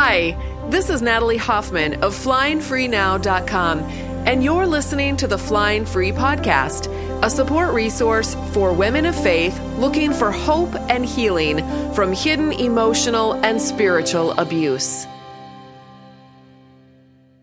Hi, 0.00 0.38
this 0.70 0.90
is 0.90 1.02
Natalie 1.02 1.36
Hoffman 1.36 1.94
of 2.04 2.14
FlyingFreeNow.com, 2.14 3.80
and 3.80 4.44
you're 4.44 4.64
listening 4.64 5.16
to 5.16 5.26
the 5.26 5.36
Flying 5.36 5.84
Free 5.84 6.12
Podcast, 6.12 6.86
a 7.24 7.28
support 7.28 7.74
resource 7.74 8.36
for 8.52 8.72
women 8.72 9.06
of 9.06 9.20
faith 9.20 9.60
looking 9.76 10.12
for 10.12 10.30
hope 10.30 10.72
and 10.88 11.04
healing 11.04 11.58
from 11.94 12.12
hidden 12.12 12.52
emotional 12.52 13.44
and 13.44 13.60
spiritual 13.60 14.38
abuse. 14.38 15.04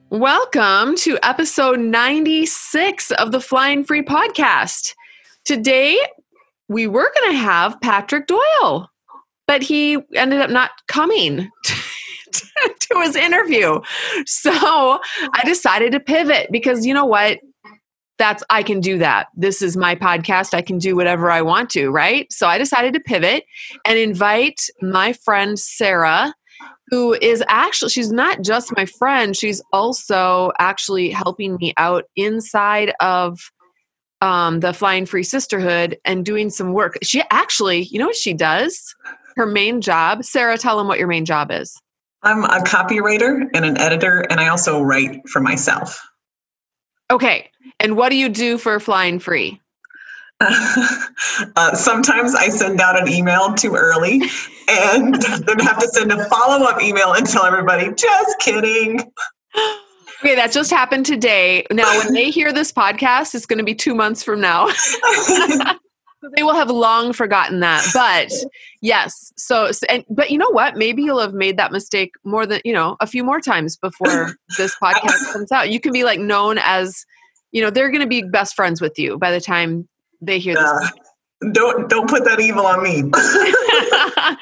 Welcome 0.09 0.95
to 0.99 1.19
episode 1.23 1.81
96 1.81 3.11
of 3.11 3.33
the 3.33 3.41
Flying 3.41 3.83
Free 3.83 4.01
Podcast. 4.01 4.93
Today, 5.43 5.99
we 6.69 6.87
were 6.87 7.11
going 7.13 7.31
to 7.33 7.37
have 7.37 7.81
Patrick 7.81 8.27
Doyle, 8.27 8.89
but 9.45 9.61
he 9.61 9.99
ended 10.13 10.39
up 10.39 10.49
not 10.49 10.71
coming 10.87 11.51
to 12.79 12.99
his 13.01 13.15
interview. 13.15 13.79
So 14.25 14.51
I 14.51 15.41
decided 15.45 15.91
to 15.93 15.99
pivot 15.99 16.49
because 16.51 16.85
you 16.85 16.93
know 16.93 17.05
what? 17.05 17.39
That's 18.17 18.43
I 18.49 18.63
can 18.63 18.79
do 18.79 18.97
that. 18.99 19.27
This 19.35 19.61
is 19.61 19.75
my 19.75 19.95
podcast. 19.95 20.53
I 20.53 20.61
can 20.61 20.77
do 20.77 20.95
whatever 20.95 21.29
I 21.29 21.41
want 21.41 21.69
to, 21.71 21.89
right? 21.89 22.31
So 22.31 22.47
I 22.47 22.57
decided 22.57 22.93
to 22.93 23.01
pivot 23.01 23.43
and 23.85 23.97
invite 23.97 24.61
my 24.81 25.11
friend 25.11 25.59
Sarah 25.59 26.33
who 26.89 27.13
is 27.13 27.43
actually 27.47 27.89
she's 27.89 28.11
not 28.11 28.41
just 28.41 28.75
my 28.75 28.85
friend 28.85 29.35
she's 29.35 29.61
also 29.73 30.51
actually 30.59 31.09
helping 31.09 31.55
me 31.57 31.73
out 31.77 32.05
inside 32.15 32.93
of 32.99 33.39
um, 34.21 34.59
the 34.59 34.73
flying 34.73 35.05
free 35.05 35.23
sisterhood 35.23 35.97
and 36.05 36.25
doing 36.25 36.49
some 36.49 36.73
work 36.73 36.97
she 37.03 37.21
actually 37.31 37.83
you 37.83 37.99
know 37.99 38.07
what 38.07 38.15
she 38.15 38.33
does 38.33 38.95
her 39.35 39.45
main 39.45 39.81
job 39.81 40.23
sarah 40.23 40.57
tell 40.57 40.77
them 40.77 40.87
what 40.87 40.99
your 40.99 41.07
main 41.07 41.25
job 41.25 41.51
is 41.51 41.79
I'm 42.25 42.43
a 42.43 42.59
copywriter 42.63 43.47
and 43.53 43.63
an 43.63 43.77
editor, 43.77 44.25
and 44.29 44.39
I 44.39 44.47
also 44.47 44.81
write 44.81 45.29
for 45.29 45.39
myself. 45.39 46.05
Okay. 47.11 47.51
And 47.79 47.95
what 47.95 48.09
do 48.09 48.15
you 48.15 48.29
do 48.29 48.57
for 48.57 48.79
Flying 48.79 49.19
Free? 49.19 49.61
uh, 50.41 51.75
sometimes 51.75 52.35
I 52.35 52.49
send 52.49 52.81
out 52.81 52.99
an 52.99 53.07
email 53.07 53.53
too 53.53 53.75
early 53.75 54.21
and 54.67 55.15
then 55.45 55.59
have 55.59 55.79
to 55.79 55.87
send 55.87 56.11
a 56.11 56.25
follow 56.25 56.65
up 56.65 56.81
email 56.81 57.13
and 57.13 57.25
tell 57.25 57.45
everybody, 57.45 57.93
just 57.93 58.39
kidding. 58.39 58.99
Okay, 60.19 60.35
that 60.35 60.51
just 60.51 60.71
happened 60.71 61.05
today. 61.05 61.65
Now, 61.71 61.97
when 61.99 62.13
they 62.13 62.31
hear 62.31 62.51
this 62.51 62.71
podcast, 62.71 63.35
it's 63.35 63.45
going 63.45 63.59
to 63.59 63.63
be 63.63 63.75
two 63.75 63.93
months 63.93 64.23
from 64.23 64.41
now. 64.41 64.67
they 66.35 66.43
will 66.43 66.55
have 66.55 66.69
long 66.69 67.13
forgotten 67.13 67.59
that 67.59 67.85
but 67.93 68.31
yes 68.81 69.33
so 69.35 69.69
and 69.89 70.05
but 70.09 70.31
you 70.31 70.37
know 70.37 70.49
what? 70.49 70.75
Maybe 70.75 71.03
you'll 71.03 71.19
have 71.19 71.33
made 71.33 71.57
that 71.57 71.71
mistake 71.71 72.13
more 72.23 72.45
than 72.45 72.61
you 72.65 72.73
know 72.73 72.97
a 72.99 73.07
few 73.07 73.23
more 73.23 73.39
times 73.39 73.77
before 73.77 74.35
this 74.57 74.75
podcast 74.81 75.33
comes 75.33 75.51
out. 75.51 75.69
You 75.69 75.79
can 75.79 75.93
be 75.93 76.03
like 76.03 76.19
known 76.19 76.57
as 76.61 77.05
you 77.51 77.61
know 77.61 77.69
they're 77.69 77.89
going 77.89 78.01
to 78.01 78.07
be 78.07 78.21
best 78.21 78.55
friends 78.55 78.81
with 78.81 78.97
you 78.97 79.17
by 79.17 79.31
the 79.31 79.41
time 79.41 79.87
they 80.21 80.39
hear 80.39 80.55
this. 80.55 80.63
Uh, 80.63 80.89
don't 81.51 81.89
don't 81.89 82.09
put 82.09 82.23
that 82.25 82.39
evil 82.39 82.65
on 82.65 82.81
me. 82.83 83.03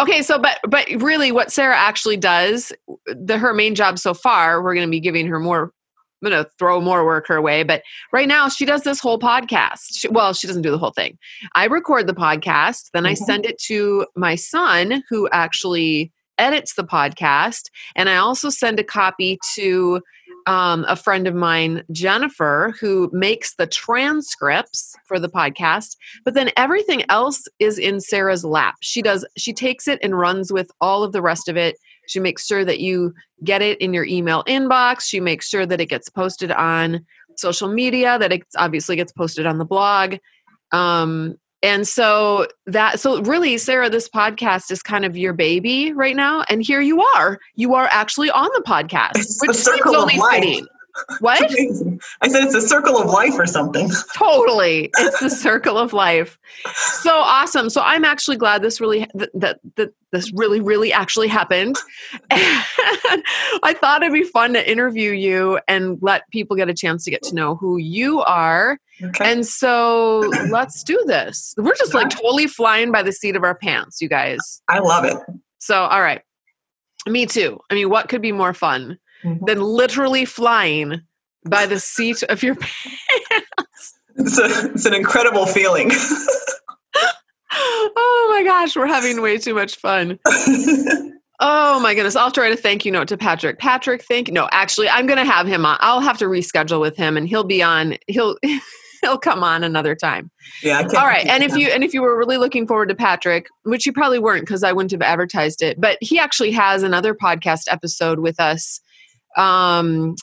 Okay 0.00 0.22
so 0.22 0.38
but 0.38 0.60
but 0.68 0.86
really 0.98 1.32
what 1.32 1.50
sarah 1.50 1.76
actually 1.76 2.18
does 2.18 2.72
the 3.06 3.38
her 3.38 3.54
main 3.54 3.74
job 3.74 3.98
so 3.98 4.12
far 4.12 4.62
we're 4.62 4.74
going 4.74 4.86
to 4.86 4.90
be 4.90 5.00
giving 5.00 5.26
her 5.26 5.40
more 5.40 5.72
I'm 6.22 6.30
going 6.30 6.44
to 6.44 6.50
throw 6.58 6.80
more 6.80 7.04
work 7.04 7.26
her 7.28 7.40
way. 7.40 7.62
But 7.62 7.82
right 8.12 8.28
now, 8.28 8.48
she 8.48 8.64
does 8.64 8.82
this 8.82 9.00
whole 9.00 9.18
podcast. 9.18 9.84
She, 9.92 10.08
well, 10.08 10.32
she 10.32 10.46
doesn't 10.46 10.62
do 10.62 10.70
the 10.70 10.78
whole 10.78 10.90
thing. 10.90 11.18
I 11.54 11.66
record 11.66 12.06
the 12.06 12.14
podcast, 12.14 12.90
then 12.92 13.04
mm-hmm. 13.04 13.10
I 13.10 13.14
send 13.14 13.46
it 13.46 13.58
to 13.66 14.06
my 14.16 14.34
son, 14.34 15.02
who 15.08 15.28
actually 15.30 16.12
edits 16.38 16.74
the 16.74 16.84
podcast. 16.84 17.70
And 17.96 18.08
I 18.08 18.16
also 18.16 18.48
send 18.50 18.78
a 18.78 18.84
copy 18.84 19.38
to 19.56 20.00
um, 20.46 20.86
a 20.88 20.96
friend 20.96 21.26
of 21.26 21.34
mine, 21.34 21.82
Jennifer, 21.92 22.74
who 22.80 23.10
makes 23.12 23.54
the 23.56 23.66
transcripts 23.66 24.94
for 25.06 25.18
the 25.18 25.28
podcast. 25.28 25.96
But 26.24 26.34
then 26.34 26.50
everything 26.56 27.04
else 27.10 27.42
is 27.58 27.78
in 27.78 28.00
Sarah's 28.00 28.44
lap. 28.44 28.76
She 28.80 29.02
does, 29.02 29.26
she 29.36 29.52
takes 29.52 29.86
it 29.88 29.98
and 30.02 30.18
runs 30.18 30.52
with 30.52 30.70
all 30.80 31.02
of 31.02 31.12
the 31.12 31.22
rest 31.22 31.48
of 31.48 31.56
it. 31.56 31.76
She 32.08 32.20
makes 32.20 32.46
sure 32.46 32.64
that 32.64 32.80
you 32.80 33.14
get 33.44 33.62
it 33.62 33.80
in 33.80 33.94
your 33.94 34.04
email 34.04 34.44
inbox. 34.44 35.02
She 35.02 35.20
makes 35.20 35.48
sure 35.48 35.66
that 35.66 35.80
it 35.80 35.86
gets 35.86 36.08
posted 36.08 36.50
on 36.52 37.06
social 37.36 37.68
media, 37.68 38.18
that 38.18 38.32
it 38.32 38.42
obviously 38.56 38.96
gets 38.96 39.12
posted 39.12 39.46
on 39.46 39.58
the 39.58 39.64
blog. 39.64 40.16
Um, 40.72 41.36
and 41.62 41.88
so 41.88 42.46
that 42.66 43.00
so 43.00 43.20
really 43.22 43.58
sarah 43.58 43.90
this 43.90 44.08
podcast 44.08 44.70
is 44.70 44.80
kind 44.80 45.04
of 45.04 45.16
your 45.16 45.32
baby 45.32 45.92
right 45.92 46.14
now 46.14 46.44
and 46.48 46.62
here 46.62 46.80
you 46.80 47.02
are 47.02 47.40
you 47.56 47.74
are 47.74 47.88
actually 47.90 48.30
on 48.30 48.48
the 48.54 48.62
podcast 48.62 49.16
it's 49.16 49.40
which 49.40 49.56
seems 49.56 49.80
only 49.86 50.18
fitting 50.30 50.66
what? 51.20 51.42
I 51.42 52.28
said 52.28 52.44
it's 52.44 52.54
a 52.54 52.62
circle 52.62 52.98
of 52.98 53.06
life 53.06 53.34
or 53.38 53.46
something. 53.46 53.90
Totally. 54.14 54.90
It's 54.98 55.20
the 55.20 55.30
circle 55.30 55.78
of 55.78 55.92
life. 55.92 56.38
So 57.02 57.10
awesome. 57.12 57.70
So 57.70 57.82
I'm 57.82 58.04
actually 58.04 58.36
glad 58.36 58.62
this 58.62 58.80
really 58.80 59.06
that 59.14 59.30
that, 59.34 59.60
that 59.76 59.92
this 60.12 60.32
really 60.32 60.60
really 60.60 60.92
actually 60.92 61.28
happened. 61.28 61.76
And 62.12 62.30
I 63.62 63.76
thought 63.78 64.02
it'd 64.02 64.12
be 64.12 64.24
fun 64.24 64.54
to 64.54 64.70
interview 64.70 65.12
you 65.12 65.60
and 65.68 65.98
let 66.00 66.28
people 66.30 66.56
get 66.56 66.68
a 66.68 66.74
chance 66.74 67.04
to 67.04 67.10
get 67.10 67.22
to 67.24 67.34
know 67.34 67.56
who 67.56 67.76
you 67.76 68.22
are. 68.22 68.78
Okay. 69.02 69.32
And 69.32 69.46
so 69.46 70.30
let's 70.50 70.82
do 70.82 71.02
this. 71.06 71.54
We're 71.56 71.74
just 71.76 71.94
like 71.94 72.10
totally 72.10 72.46
flying 72.46 72.90
by 72.90 73.02
the 73.02 73.12
seat 73.12 73.36
of 73.36 73.44
our 73.44 73.54
pants, 73.54 74.00
you 74.00 74.08
guys. 74.08 74.62
I 74.68 74.80
love 74.80 75.04
it. 75.04 75.16
So 75.58 75.84
all 75.84 76.00
right. 76.00 76.22
Me 77.06 77.26
too. 77.26 77.58
I 77.70 77.74
mean, 77.74 77.88
what 77.88 78.08
could 78.08 78.22
be 78.22 78.32
more 78.32 78.52
fun? 78.52 78.98
Mm-hmm. 79.24 79.44
than 79.44 79.60
literally 79.60 80.24
flying 80.24 81.02
by 81.48 81.66
the 81.66 81.80
seat 81.80 82.22
of 82.24 82.42
your 82.42 82.54
pants. 82.60 83.94
It's, 84.16 84.38
a, 84.38 84.70
it's 84.72 84.86
an 84.86 84.94
incredible 84.94 85.46
feeling. 85.46 85.90
oh 87.52 88.26
my 88.30 88.42
gosh, 88.44 88.76
we're 88.76 88.86
having 88.86 89.22
way 89.22 89.38
too 89.38 89.54
much 89.54 89.76
fun. 89.76 90.18
Oh 91.40 91.78
my 91.80 91.94
goodness. 91.94 92.16
I'll 92.16 92.32
write 92.36 92.52
a 92.52 92.56
thank 92.56 92.84
you 92.84 92.90
note 92.90 93.08
to 93.08 93.16
Patrick. 93.16 93.58
Patrick, 93.58 94.02
thank 94.02 94.28
you. 94.28 94.34
No, 94.34 94.48
actually, 94.50 94.88
I'm 94.88 95.06
going 95.06 95.24
to 95.24 95.30
have 95.30 95.46
him 95.46 95.64
on. 95.64 95.76
I'll 95.80 96.00
have 96.00 96.18
to 96.18 96.24
reschedule 96.24 96.80
with 96.80 96.96
him 96.96 97.16
and 97.16 97.28
he'll 97.28 97.44
be 97.44 97.62
on. 97.62 97.96
He'll. 98.06 98.36
he'll 99.00 99.18
come 99.18 99.44
on 99.44 99.62
another 99.62 99.94
time. 99.94 100.28
Yeah. 100.60 100.80
All 100.96 101.06
right. 101.06 101.24
And 101.26 101.44
if 101.44 101.56
you 101.56 101.68
and 101.68 101.84
if 101.84 101.94
you 101.94 102.02
were 102.02 102.18
really 102.18 102.36
looking 102.36 102.66
forward 102.66 102.88
to 102.88 102.96
Patrick, 102.96 103.46
which 103.62 103.86
you 103.86 103.92
probably 103.92 104.18
weren't 104.18 104.42
because 104.42 104.64
I 104.64 104.72
wouldn't 104.72 104.90
have 104.90 105.02
advertised 105.02 105.62
it, 105.62 105.80
but 105.80 105.98
he 106.00 106.18
actually 106.18 106.50
has 106.50 106.82
another 106.82 107.14
podcast 107.14 107.62
episode 107.70 108.18
with 108.18 108.40
us 108.40 108.80
um 109.38 110.14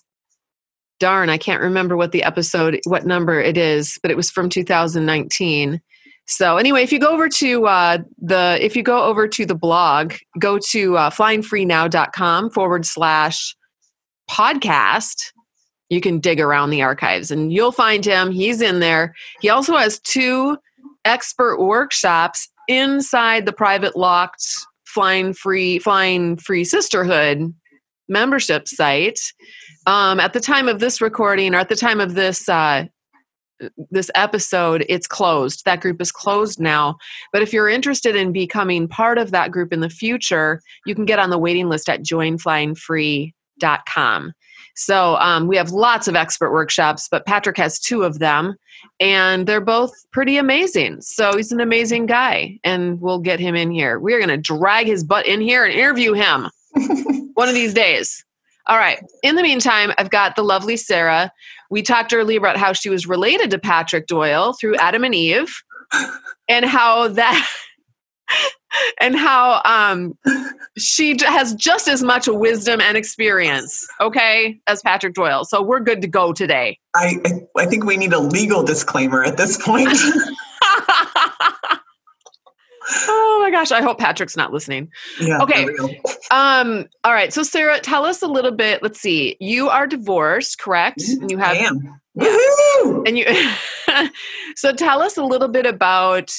darn 0.99 1.29
i 1.29 1.37
can't 1.37 1.61
remember 1.61 1.97
what 1.97 2.11
the 2.11 2.23
episode 2.23 2.79
what 2.85 3.05
number 3.05 3.39
it 3.39 3.57
is 3.57 3.97
but 4.01 4.11
it 4.11 4.17
was 4.17 4.29
from 4.29 4.49
2019 4.49 5.81
so 6.27 6.57
anyway 6.57 6.83
if 6.83 6.91
you 6.91 6.99
go 6.99 7.11
over 7.11 7.27
to 7.29 7.65
uh, 7.67 7.97
the 8.17 8.57
if 8.61 8.75
you 8.75 8.83
go 8.83 9.03
over 9.03 9.27
to 9.27 9.45
the 9.45 9.55
blog 9.55 10.13
go 10.39 10.59
to 10.59 10.97
uh, 10.97 11.09
flyingfreenow.com 11.09 12.49
forward 12.49 12.85
slash 12.85 13.55
podcast 14.29 15.31
you 15.89 16.01
can 16.01 16.19
dig 16.19 16.39
around 16.39 16.69
the 16.69 16.81
archives 16.81 17.31
and 17.31 17.53
you'll 17.53 17.71
find 17.71 18.05
him. 18.05 18.31
He's 18.31 18.61
in 18.61 18.79
there. 18.79 19.13
He 19.41 19.49
also 19.49 19.77
has 19.77 19.99
two 19.99 20.57
expert 21.03 21.59
workshops 21.59 22.49
inside 22.67 23.45
the 23.45 23.53
private 23.53 23.95
locked 23.95 24.45
flying 24.85 25.33
free 25.33 25.77
flying 25.77 26.37
free 26.37 26.63
sisterhood 26.63 27.53
membership 28.07 28.67
site. 28.67 29.19
Um, 29.87 30.19
at 30.19 30.33
the 30.33 30.39
time 30.39 30.67
of 30.67 30.79
this 30.79 31.01
recording, 31.01 31.53
or 31.53 31.59
at 31.59 31.69
the 31.69 31.75
time 31.75 31.99
of 31.99 32.15
this 32.15 32.49
uh, 32.49 32.85
this 33.89 34.11
episode, 34.15 34.85
it's 34.89 35.07
closed. 35.07 35.63
That 35.65 35.79
group 35.81 36.01
is 36.01 36.11
closed 36.11 36.59
now. 36.59 36.97
But 37.31 37.41
if 37.41 37.53
you're 37.53 37.69
interested 37.69 38.13
in 38.15 38.33
becoming 38.33 38.87
part 38.87 39.17
of 39.17 39.31
that 39.31 39.51
group 39.51 39.71
in 39.71 39.79
the 39.79 39.89
future, 39.89 40.61
you 40.85 40.93
can 40.95 41.05
get 41.05 41.19
on 41.19 41.29
the 41.29 41.37
waiting 41.37 41.69
list 41.69 41.87
at 41.89 42.03
joinflyingfree.com. 42.03 44.33
So 44.77 45.15
um, 45.17 45.47
we 45.47 45.55
have 45.55 45.71
lots 45.71 46.09
of 46.09 46.17
expert 46.17 46.51
workshops, 46.51 47.07
but 47.09 47.25
Patrick 47.25 47.55
has 47.57 47.79
two 47.79 48.03
of 48.03 48.19
them, 48.19 48.55
and 48.99 49.47
they're 49.47 49.61
both 49.61 49.93
pretty 50.11 50.35
amazing. 50.37 50.99
So 50.99 51.37
he's 51.37 51.53
an 51.53 51.61
amazing 51.61 52.07
guy, 52.07 52.59
and 52.63 52.99
we'll 52.99 53.19
get 53.19 53.39
him 53.39 53.55
in 53.55 53.71
here. 53.71 53.99
We're 53.99 54.19
going 54.19 54.27
to 54.29 54.37
drag 54.37 54.87
his 54.87 55.05
butt 55.05 55.27
in 55.27 55.39
here 55.39 55.63
and 55.63 55.73
interview 55.73 56.11
him. 56.11 56.49
One 57.33 57.49
of 57.49 57.55
these 57.55 57.73
days. 57.73 58.23
All 58.67 58.77
right. 58.77 58.99
In 59.21 59.35
the 59.35 59.43
meantime, 59.43 59.91
I've 59.97 60.09
got 60.09 60.35
the 60.35 60.43
lovely 60.43 60.77
Sarah. 60.77 61.31
We 61.69 61.81
talked 61.81 62.13
earlier 62.13 62.39
about 62.39 62.57
how 62.57 62.73
she 62.73 62.89
was 62.89 63.07
related 63.07 63.51
to 63.51 63.59
Patrick 63.59 64.07
Doyle 64.07 64.53
through 64.53 64.75
Adam 64.77 65.03
and 65.03 65.13
Eve, 65.13 65.53
and 66.47 66.65
how 66.65 67.07
that. 67.09 67.49
and 68.99 69.15
how 69.15 69.61
um, 69.65 70.17
she 70.77 71.15
has 71.25 71.53
just 71.53 71.87
as 71.87 72.03
much 72.03 72.27
wisdom 72.27 72.81
and 72.81 72.97
experience, 72.97 73.87
okay, 74.01 74.59
as 74.67 74.81
Patrick 74.81 75.13
Doyle. 75.13 75.45
So 75.45 75.61
we're 75.61 75.79
good 75.79 76.01
to 76.01 76.07
go 76.07 76.33
today. 76.33 76.79
I 76.95 77.19
I 77.57 77.65
think 77.67 77.85
we 77.85 77.97
need 77.97 78.13
a 78.13 78.19
legal 78.19 78.63
disclaimer 78.63 79.23
at 79.23 79.37
this 79.37 79.63
point. 79.63 79.89
gosh, 83.55 83.71
I 83.71 83.81
hope 83.81 83.97
Patrick's 83.99 84.35
not 84.37 84.51
listening. 84.53 84.91
Yeah. 85.19 85.41
Okay. 85.41 85.65
Um, 86.31 86.87
all 87.03 87.13
right. 87.13 87.31
So 87.31 87.43
Sarah, 87.43 87.79
tell 87.79 88.03
us 88.03 88.21
a 88.23 88.27
little 88.27 88.51
bit. 88.51 88.81
Let's 88.81 88.99
see. 88.99 89.37
You 89.39 89.69
are 89.69 89.85
divorced, 89.85 90.57
correct? 90.57 91.03
And 91.07 91.29
you 91.29 91.37
have 91.37 91.55
I 91.55 91.59
am. 91.59 91.99
Yeah. 92.15 92.25
Woohoo! 92.83 93.07
and 93.07 93.15
you 93.17 93.25
so 94.55 94.73
tell 94.73 95.01
us 95.03 95.17
a 95.17 95.23
little 95.23 95.47
bit 95.47 95.65
about 95.67 96.33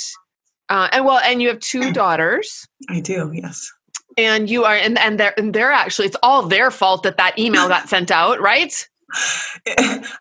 uh, 0.69 0.89
and 0.93 1.05
well 1.05 1.19
and 1.21 1.41
you 1.41 1.49
have 1.49 1.61
two 1.61 1.93
daughters 2.03 2.67
I 2.91 2.99
do. 3.01 3.31
Yes. 3.33 3.71
and 4.19 4.51
you 4.51 4.65
are 4.65 4.75
and 4.75 4.99
and 4.99 5.21
they're 5.21 5.39
and 5.39 5.55
they're 5.55 5.71
actually 5.73 6.07
it's 6.09 6.17
all 6.23 6.43
their 6.43 6.71
fault 6.73 7.05
that 7.05 7.17
that 7.19 7.39
email 7.39 7.69
got 7.69 7.89
sent 7.89 8.11
out 8.11 8.41
right 8.41 8.89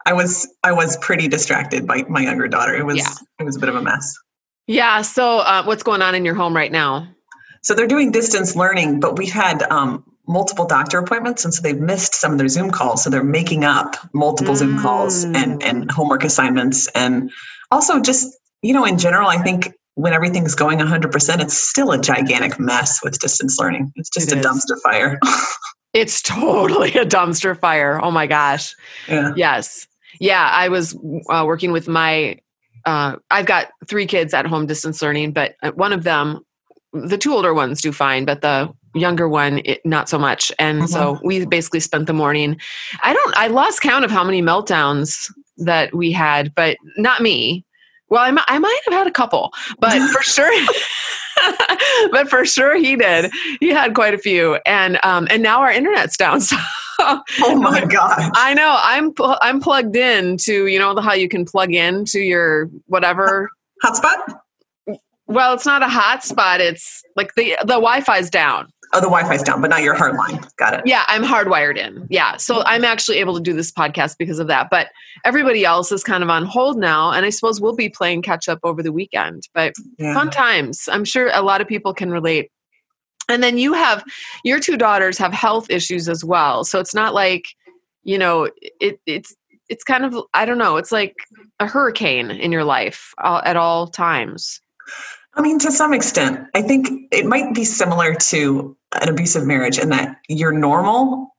I 0.06 0.14
was 0.14 0.48
I 0.64 0.72
was 0.72 0.96
pretty 0.98 1.28
distracted 1.28 1.88
by 1.88 2.04
my 2.08 2.22
younger 2.22 2.48
daughter. 2.48 2.76
It 2.76 2.86
was 2.86 2.98
Yeah. 2.98 3.10
it 3.40 3.44
was 3.44 3.56
a 3.56 3.60
bit 3.60 3.70
of 3.70 3.76
a 3.76 3.82
mess. 3.82 4.14
Yeah 4.68 5.02
so 5.02 5.40
uh, 5.40 5.64
what's 5.64 5.84
going 5.84 6.02
on 6.02 6.16
in 6.16 6.26
your 6.26 6.36
home 6.36 6.56
right 6.56 6.72
now 6.72 7.08
So 7.62 7.74
they're 7.74 7.88
doing 7.88 8.12
distance 8.12 8.56
learning, 8.56 9.00
but 9.00 9.18
we've 9.18 9.34
had 9.34 9.64
um, 9.72 10.04
multiple 10.28 10.68
doctor 10.68 11.00
appointments, 11.00 11.44
and 11.46 11.52
so 11.54 11.62
they've 11.64 11.80
missed 11.80 12.14
some 12.14 12.32
of 12.32 12.38
their 12.38 12.48
Zoom 12.48 12.70
calls. 12.70 13.04
So 13.04 13.10
they're 13.10 13.24
making 13.24 13.64
up 13.64 13.96
multiple 14.14 14.56
Zoom 14.56 14.78
calls 14.80 15.24
and 15.24 15.64
and 15.64 15.90
homework 15.90 16.24
assignments, 16.24 16.88
and 16.94 17.32
also 17.72 18.00
just 18.00 18.28
you 18.62 18.72
know 18.72 18.86
in 18.86 19.00
general, 19.00 19.30
I 19.30 19.38
think 19.42 19.74
when 19.96 20.14
everything's 20.14 20.54
going 20.56 20.78
100%, 20.80 21.42
it's 21.42 21.58
still 21.58 21.92
a 21.92 21.98
gigantic 22.00 22.60
mess 22.60 23.00
with 23.04 23.18
distance 23.18 23.58
learning. 23.60 23.92
It's 23.96 24.10
just 24.10 24.32
It 24.32 24.36
a 24.36 24.40
is. 24.42 24.46
dumpster 24.46 24.78
fire. 24.84 25.18
it's 25.94 26.22
totally 26.22 26.92
a 26.94 27.06
dumpster 27.06 27.58
fire 27.58 28.00
oh 28.04 28.12
my 28.12 28.28
gosh 28.28 28.76
yeah. 29.08 29.32
yes 29.38 29.88
yeah 30.20 30.50
i 30.52 30.68
was 30.68 30.94
uh, 31.30 31.44
working 31.48 31.72
with 31.72 31.88
my 31.88 32.38
uh, 32.86 33.16
i've 33.32 33.46
got 33.46 33.68
three 33.88 34.06
kids 34.06 34.34
at 34.34 34.46
home 34.46 34.66
distance 34.66 35.02
learning 35.02 35.32
but 35.32 35.56
uh, 35.64 35.72
one 35.72 35.94
of 35.94 36.04
them 36.04 36.40
the 36.94 37.18
two 37.18 37.34
older 37.34 37.54
ones 37.54 37.82
do 37.82 37.92
fine 37.92 38.26
but 38.26 38.42
the 38.42 38.72
younger 38.96 39.28
one 39.28 39.62
it, 39.66 39.86
not 39.86 40.10
so 40.10 40.18
much. 40.18 40.52
And 40.58 40.90
so 40.90 41.20
we 41.24 41.46
basically 41.46 41.82
spent 41.82 42.08
the 42.08 42.14
morning. 42.14 42.60
I 43.04 43.14
don't 43.14 43.38
i 43.38 43.48
lost 43.48 43.82
count 43.82 44.06
of 44.06 44.12
how 44.12 44.24
many 44.24 44.42
meltdowns 44.42 45.32
that 45.58 45.94
we 45.94 46.12
had 46.12 46.56
but 46.56 46.78
not 46.98 47.22
me. 47.22 47.66
Well 48.10 48.22
i, 48.22 48.44
I 48.48 48.60
might 48.60 48.80
have 48.86 48.94
had 48.94 49.08
a 49.08 49.12
couple 49.12 49.54
but 49.80 50.00
for 50.10 50.24
sure 50.24 50.52
but 52.12 52.30
for 52.30 52.46
sure 52.46 52.76
he 52.78 52.96
did. 52.96 53.32
He 53.60 53.70
had 53.70 53.94
quite 53.94 54.14
a 54.14 54.18
few. 54.18 54.58
And 54.66 54.98
um 55.04 55.28
and 55.30 55.44
now 55.44 55.62
our 55.62 55.72
internet's 55.72 56.18
down 56.18 56.42
so 56.42 56.58
Oh 57.00 57.22
my 57.60 57.84
god. 57.86 58.32
I 58.36 58.54
know. 58.54 58.78
I'm 58.82 59.14
pl- 59.14 59.38
I'm 59.42 59.60
plugged 59.60 59.96
in 59.96 60.38
to 60.38 60.68
you 60.68 60.80
know 60.80 60.94
the, 60.94 61.02
how 61.02 61.14
you 61.14 61.28
can 61.30 61.46
plug 61.46 61.74
in 61.74 62.06
to 62.06 62.20
your 62.20 62.70
whatever. 62.88 63.50
Hotspot? 63.84 64.40
Well, 65.28 65.54
it's 65.56 65.66
not 65.66 65.82
a 65.82 65.88
hotspot. 65.88 66.60
It's 66.60 67.02
like 67.16 67.34
the 67.36 67.58
the 67.62 67.74
Wi-Fi's 67.76 68.30
down. 68.30 68.70
Oh, 68.94 69.00
the 69.02 69.08
Wi-Fi's 69.08 69.42
down, 69.42 69.60
but 69.62 69.72
not 69.72 69.82
your 69.82 69.96
hard 69.96 70.16
line. 70.16 70.40
Got 70.58 70.76
it. 70.76 70.82
Yeah, 70.86 71.04
I'm 71.08 71.24
hardwired 71.24 71.76
in. 71.78 72.06
Yeah, 72.12 72.38
so 72.38 72.62
I'm 72.66 72.86
actually 72.86 73.18
able 73.18 73.34
to 73.34 73.42
do 73.42 73.52
this 73.52 73.72
podcast 73.72 74.16
because 74.20 74.38
of 74.38 74.48
that. 74.48 74.70
But 74.70 74.90
everybody 75.26 75.66
else 75.66 75.92
is 75.92 76.04
kind 76.04 76.24
of 76.24 76.30
on 76.30 76.46
hold 76.46 76.78
now, 76.78 77.12
and 77.12 77.26
I 77.26 77.32
suppose 77.32 77.60
we'll 77.60 77.76
be 77.76 77.90
playing 77.90 78.22
catch 78.22 78.48
up 78.48 78.60
over 78.64 78.84
the 78.84 78.92
weekend. 78.92 79.48
But 79.56 79.74
Yeah. 79.98 80.14
fun 80.14 80.30
times. 80.30 80.88
I'm 80.92 81.04
sure 81.04 81.32
a 81.34 81.42
lot 81.42 81.60
of 81.60 81.68
people 81.68 81.94
can 81.94 82.12
relate. 82.12 82.52
And 83.30 83.42
then 83.42 83.58
you 83.58 83.74
have 83.74 84.04
your 84.44 84.60
two 84.60 84.78
daughters 84.78 85.18
have 85.18 85.34
health 85.34 85.70
issues 85.70 86.08
as 86.08 86.24
well. 86.24 86.64
So 86.64 86.80
it's 86.80 86.94
not 86.94 87.14
like, 87.14 87.48
you 88.04 88.18
know, 88.18 88.50
it 88.80 89.00
it's 89.06 89.36
it's 89.70 89.84
kind 89.84 90.06
of 90.06 90.16
I 90.34 90.46
don't 90.46 90.58
know, 90.58 90.78
it's 90.78 90.92
like 90.92 91.16
a 91.60 91.68
hurricane 91.68 92.32
in 92.32 92.52
your 92.52 92.64
life 92.64 93.14
uh, 93.24 93.42
at 93.44 93.58
all 93.58 93.88
times. 93.88 94.62
I 95.34 95.42
mean, 95.42 95.60
to 95.60 95.72
some 95.72 95.94
extent, 95.94 96.48
I 96.54 96.62
think 96.62 96.88
it 97.12 97.26
might 97.26 97.54
be 97.54 97.66
similar 97.66 98.16
to 98.16 98.78
an 99.02 99.10
abusive 99.10 99.46
marriage 99.46 99.78
in 99.78 99.90
that 99.90 100.18
your 100.30 100.54
normal 100.54 101.36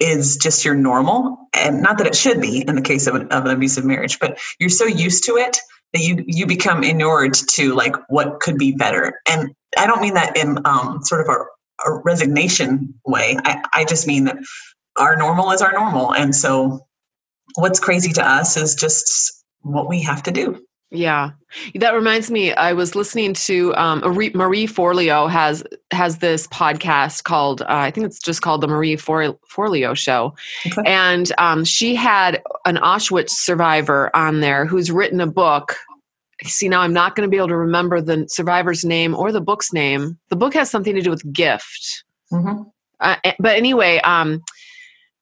is 0.00 0.36
just 0.36 0.64
your 0.64 0.74
normal. 0.74 1.38
And 1.54 1.80
not 1.80 1.96
that 1.98 2.06
it 2.06 2.16
should 2.16 2.40
be 2.40 2.64
in 2.66 2.74
the 2.74 2.82
case 2.82 3.06
of 3.06 3.14
an, 3.14 3.28
of 3.28 3.46
an 3.46 3.52
abusive 3.52 3.84
marriage, 3.84 4.18
but 4.18 4.38
you're 4.58 4.68
so 4.68 4.84
used 4.84 5.24
to 5.24 5.36
it 5.36 5.58
that 5.92 6.02
you, 6.02 6.24
you 6.26 6.46
become 6.46 6.82
inured 6.82 7.34
to 7.34 7.74
like 7.74 7.94
what 8.08 8.40
could 8.40 8.58
be 8.58 8.72
better. 8.72 9.20
And 9.28 9.54
I 9.78 9.86
don't 9.86 10.00
mean 10.00 10.14
that 10.14 10.36
in 10.36 10.58
um, 10.64 11.00
sort 11.02 11.20
of 11.22 11.28
a, 11.28 11.88
a 11.90 12.00
resignation 12.04 12.94
way. 13.06 13.36
I, 13.44 13.62
I 13.72 13.84
just 13.84 14.06
mean 14.06 14.24
that 14.24 14.36
our 14.98 15.16
normal 15.16 15.50
is 15.52 15.62
our 15.62 15.72
normal. 15.72 16.14
And 16.14 16.34
so 16.34 16.80
what's 17.54 17.80
crazy 17.80 18.12
to 18.12 18.26
us 18.26 18.56
is 18.56 18.74
just 18.74 19.44
what 19.62 19.88
we 19.88 20.02
have 20.02 20.22
to 20.24 20.30
do. 20.30 20.62
Yeah, 20.94 21.30
that 21.76 21.94
reminds 21.94 22.30
me. 22.30 22.52
I 22.52 22.74
was 22.74 22.94
listening 22.94 23.32
to 23.32 23.74
um, 23.76 24.00
Marie, 24.00 24.66
Forleo 24.66 25.30
has 25.30 25.64
has 25.90 26.18
this 26.18 26.46
podcast 26.48 27.24
called 27.24 27.62
uh, 27.62 27.66
I 27.68 27.90
think 27.90 28.04
it's 28.04 28.18
just 28.18 28.42
called 28.42 28.60
the 28.60 28.68
Marie 28.68 28.96
For, 28.96 29.38
Forleo 29.50 29.96
Show, 29.96 30.34
Okay. 30.66 30.82
and 30.84 31.32
um, 31.38 31.64
she 31.64 31.94
had 31.94 32.42
an 32.66 32.76
Auschwitz 32.76 33.30
survivor 33.30 34.14
on 34.14 34.40
there 34.40 34.66
who's 34.66 34.90
written 34.90 35.22
a 35.22 35.26
book. 35.26 35.76
See, 36.44 36.68
now 36.68 36.80
I'm 36.80 36.92
not 36.92 37.14
going 37.14 37.26
to 37.26 37.30
be 37.30 37.36
able 37.36 37.48
to 37.48 37.56
remember 37.56 38.00
the 38.00 38.26
survivor's 38.28 38.84
name 38.84 39.14
or 39.14 39.32
the 39.32 39.40
book's 39.40 39.72
name. 39.72 40.18
The 40.28 40.36
book 40.36 40.54
has 40.54 40.70
something 40.70 40.94
to 40.94 41.02
do 41.02 41.10
with 41.10 41.30
gift. 41.32 42.04
Mhm. 42.32 42.66
Uh, 43.00 43.16
but 43.38 43.56
anyway, 43.56 43.98
um, 44.00 44.42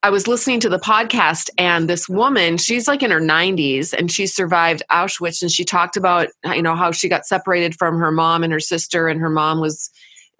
I 0.03 0.11
was 0.11 0.27
listening 0.27 0.61
to 0.61 0.69
the 0.71 0.79
podcast, 0.79 1.51
and 1.59 1.89
this 1.89 2.09
woman, 2.09 2.57
she's 2.57 2.89
like 2.89 3.03
in 3.03 3.11
her 3.11 3.21
90s, 3.21 3.93
and 3.93 4.11
she 4.11 4.27
survived 4.27 4.83
Auschwitz, 4.91 5.43
and 5.43 5.51
she 5.51 5.65
talked 5.65 5.97
about 5.97 6.29
you 6.55 6.63
know 6.63 6.75
how 6.75 6.91
she 6.91 7.09
got 7.09 7.27
separated 7.27 7.75
from 7.75 7.99
her 7.99 8.11
mom 8.11 8.43
and 8.43 8.53
her 8.53 8.61
sister, 8.61 9.09
and 9.09 9.21
her 9.21 9.29
mom 9.29 9.61
was 9.61 9.91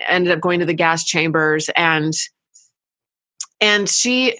ended 0.09 0.33
up 0.33 0.41
going 0.41 0.61
to 0.61 0.67
the 0.67 0.75
gas 0.75 1.05
chambers, 1.05 1.69
and 1.77 2.15
and 3.61 3.89
she 3.89 4.39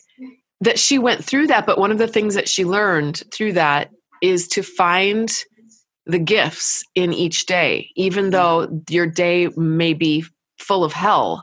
that 0.63 0.79
she 0.79 0.99
went 0.99 1.23
through 1.23 1.49
that. 1.49 1.67
But 1.67 1.79
one 1.79 1.93
of 1.93 1.99
the 1.99 2.09
things 2.09 2.35
that 2.35 2.49
she 2.49 2.65
learned 2.65 3.23
through 3.33 3.55
that 3.55 3.91
is 4.23 4.49
to 4.49 4.63
find 4.63 5.31
the 6.11 6.19
gifts 6.19 6.83
in 6.95 7.13
each 7.13 7.47
day, 7.47 7.91
even 7.97 8.31
though 8.31 8.83
your 8.89 9.07
day 9.07 9.49
may 9.57 9.95
be 9.95 10.25
full 10.59 10.85
of 10.85 10.93
hell 10.93 11.43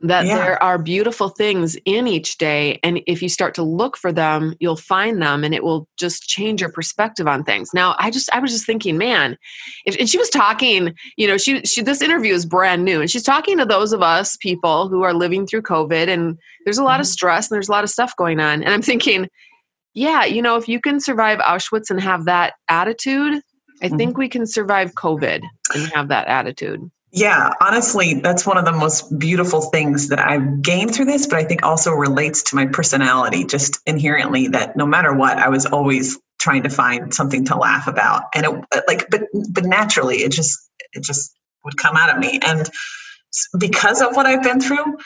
that 0.00 0.26
Yeah. 0.26 0.36
there 0.36 0.62
are 0.62 0.76
beautiful 0.78 1.30
things 1.30 1.74
in 1.86 2.06
each 2.06 2.36
day 2.36 2.78
and 2.82 3.00
if 3.06 3.22
you 3.22 3.30
start 3.30 3.54
to 3.54 3.62
look 3.62 3.96
for 3.96 4.12
them 4.12 4.54
you'll 4.60 4.76
find 4.76 5.22
them 5.22 5.42
and 5.42 5.54
it 5.54 5.64
will 5.64 5.88
just 5.98 6.24
change 6.28 6.60
your 6.60 6.70
perspective 6.70 7.26
on 7.26 7.42
things 7.42 7.70
now 7.72 7.96
i 7.98 8.10
just 8.10 8.28
i 8.34 8.38
was 8.38 8.52
just 8.52 8.66
thinking 8.66 8.98
man 8.98 9.38
if, 9.86 9.96
and 9.98 10.08
she 10.10 10.18
was 10.18 10.28
talking 10.28 10.94
you 11.16 11.26
know 11.26 11.38
she, 11.38 11.62
she 11.62 11.80
this 11.80 12.02
interview 12.02 12.34
is 12.34 12.44
brand 12.44 12.84
new 12.84 13.00
and 13.00 13.10
she's 13.10 13.22
talking 13.22 13.56
to 13.56 13.64
those 13.64 13.94
of 13.94 14.02
us 14.02 14.36
people 14.36 14.88
who 14.88 15.02
are 15.02 15.14
living 15.14 15.46
through 15.46 15.62
covid 15.62 16.08
and 16.08 16.38
there's 16.66 16.78
a 16.78 16.84
lot 16.84 17.00
of 17.00 17.06
Mhm. 17.06 17.10
stress 17.10 17.50
and 17.50 17.54
there's 17.56 17.68
a 17.68 17.72
lot 17.72 17.82
of 17.82 17.88
stuff 17.88 18.14
going 18.16 18.38
on 18.38 18.62
and 18.62 18.74
i'm 18.74 18.82
thinking 18.82 19.28
yeah 19.94 20.26
you 20.26 20.42
know 20.42 20.56
if 20.56 20.68
you 20.68 20.78
can 20.78 21.00
survive 21.00 21.38
auschwitz 21.38 21.88
and 21.88 22.02
have 22.02 22.26
that 22.26 22.52
attitude 22.68 23.40
i 23.82 23.88
Mhm. 23.88 23.96
think 23.98 24.16
we 24.18 24.28
can 24.28 24.46
survive 24.46 24.94
covid 24.94 25.42
and 25.74 25.86
have 25.94 26.08
that 26.08 26.26
attitude 26.28 26.90
Yeah, 27.12 27.50
honestly, 27.62 28.14
that's 28.20 28.44
one 28.44 28.58
of 28.58 28.64
the 28.66 28.72
most 28.72 29.16
beautiful 29.18 29.62
things 29.70 30.08
that 30.08 30.18
I've 30.18 30.60
gained 30.60 30.92
through 30.94 31.06
this, 31.06 31.26
but 31.26 31.38
I 31.38 31.44
think 31.44 31.62
also 31.62 31.92
relates 31.92 32.42
to 32.42 32.56
my 32.56 32.66
personality 32.66 33.44
just 33.44 33.78
inherently 33.86 34.48
that 34.48 34.76
no 34.76 34.84
matter 34.84 35.14
what, 35.14 35.38
I 35.38 35.48
was 35.48 35.64
always 35.64 36.18
trying 36.40 36.62
to 36.64 36.68
find 36.68 37.14
something 37.14 37.44
to 37.46 37.56
laugh 37.56 37.86
about. 37.86 38.24
And 38.34 38.44
it 38.44 38.52
like 38.88 39.08
but 39.08 39.22
but 39.50 39.64
naturally 39.64 40.16
it 40.16 40.32
just 40.32 40.58
it 40.92 41.02
just 41.04 41.32
would 41.64 41.76
come 41.78 41.96
out 41.96 42.10
of 42.12 42.18
me. 42.18 42.38
And 42.42 42.68
because 43.58 44.02
of 44.02 44.14
what 44.16 44.26
I've 44.26 44.42
been 44.42 44.60
through, 44.60 44.98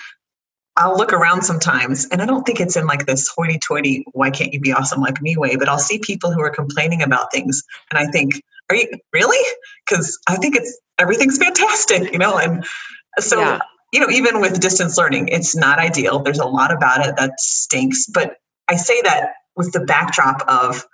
I'll 0.76 0.96
look 0.96 1.12
around 1.12 1.42
sometimes 1.42 2.06
and 2.10 2.22
I 2.22 2.26
don't 2.26 2.44
think 2.44 2.60
it's 2.60 2.76
in 2.76 2.86
like 2.86 3.06
this 3.06 3.28
hoity 3.28 3.58
toity, 3.66 4.04
why 4.12 4.30
can't 4.30 4.52
you 4.52 4.60
be 4.60 4.72
awesome 4.72 5.00
like 5.00 5.20
me 5.22 5.36
way, 5.36 5.54
but 5.56 5.68
I'll 5.68 5.78
see 5.78 5.98
people 5.98 6.32
who 6.32 6.40
are 6.40 6.50
complaining 6.50 7.02
about 7.02 7.30
things 7.30 7.62
and 7.90 7.98
I 7.98 8.10
think, 8.10 8.42
are 8.70 8.76
you 8.76 8.88
really? 9.12 9.38
Because 9.88 10.18
I 10.28 10.36
think 10.36 10.56
it's 10.56 10.78
everything's 10.98 11.38
fantastic, 11.38 12.12
you 12.12 12.18
know? 12.18 12.38
And 12.38 12.64
so, 13.18 13.40
Yeah. 13.40 13.60
you 13.92 14.00
know, 14.00 14.08
even 14.10 14.40
with 14.40 14.60
distance 14.60 14.96
learning, 14.96 15.28
it's 15.28 15.56
not 15.56 15.78
ideal. 15.78 16.20
There's 16.20 16.38
a 16.38 16.46
lot 16.46 16.72
about 16.72 17.06
it 17.06 17.16
that 17.16 17.38
stinks, 17.40 18.06
but 18.06 18.36
I 18.68 18.76
say 18.76 19.00
that 19.02 19.32
with 19.56 19.72
the 19.72 19.80
backdrop 19.80 20.42
of 20.48 20.86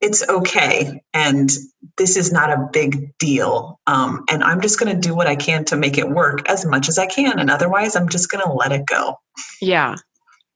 it's 0.00 0.28
okay 0.28 1.02
and 1.12 1.50
this 1.96 2.16
is 2.16 2.30
not 2.30 2.50
a 2.50 2.68
big 2.72 3.16
deal. 3.18 3.80
Um, 3.88 4.24
and 4.30 4.44
I'm 4.44 4.60
just 4.60 4.78
going 4.78 4.94
to 4.94 5.00
do 5.00 5.14
what 5.14 5.26
I 5.26 5.34
can 5.34 5.64
to 5.66 5.76
make 5.76 5.98
it 5.98 6.08
work 6.10 6.48
as 6.48 6.64
much 6.64 6.88
as 6.88 6.98
I 6.98 7.06
can. 7.06 7.38
And 7.38 7.50
otherwise, 7.50 7.96
I'm 7.96 8.08
just 8.08 8.30
going 8.30 8.44
to 8.44 8.52
let 8.52 8.70
it 8.70 8.86
go. 8.86 9.16
Yeah. 9.60 9.96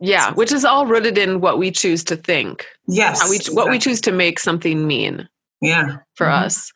Yeah, 0.05 0.33
which 0.35 0.51
is 0.51 0.65
all 0.65 0.87
rooted 0.87 1.17
in 1.17 1.41
what 1.41 1.59
we 1.59 1.71
choose 1.71 2.03
to 2.05 2.17
think. 2.17 2.67
Yes. 2.89 3.29
We, 3.31 3.55
what 3.55 3.71
we 3.71 3.79
choose 3.79 4.01
to 4.03 4.13
make 4.13 4.41
something 4.41 4.85
mean 4.87 5.29
Yeah. 5.63 5.97
for 6.17 6.27
Mhm. 6.27 6.43
us. 6.45 6.73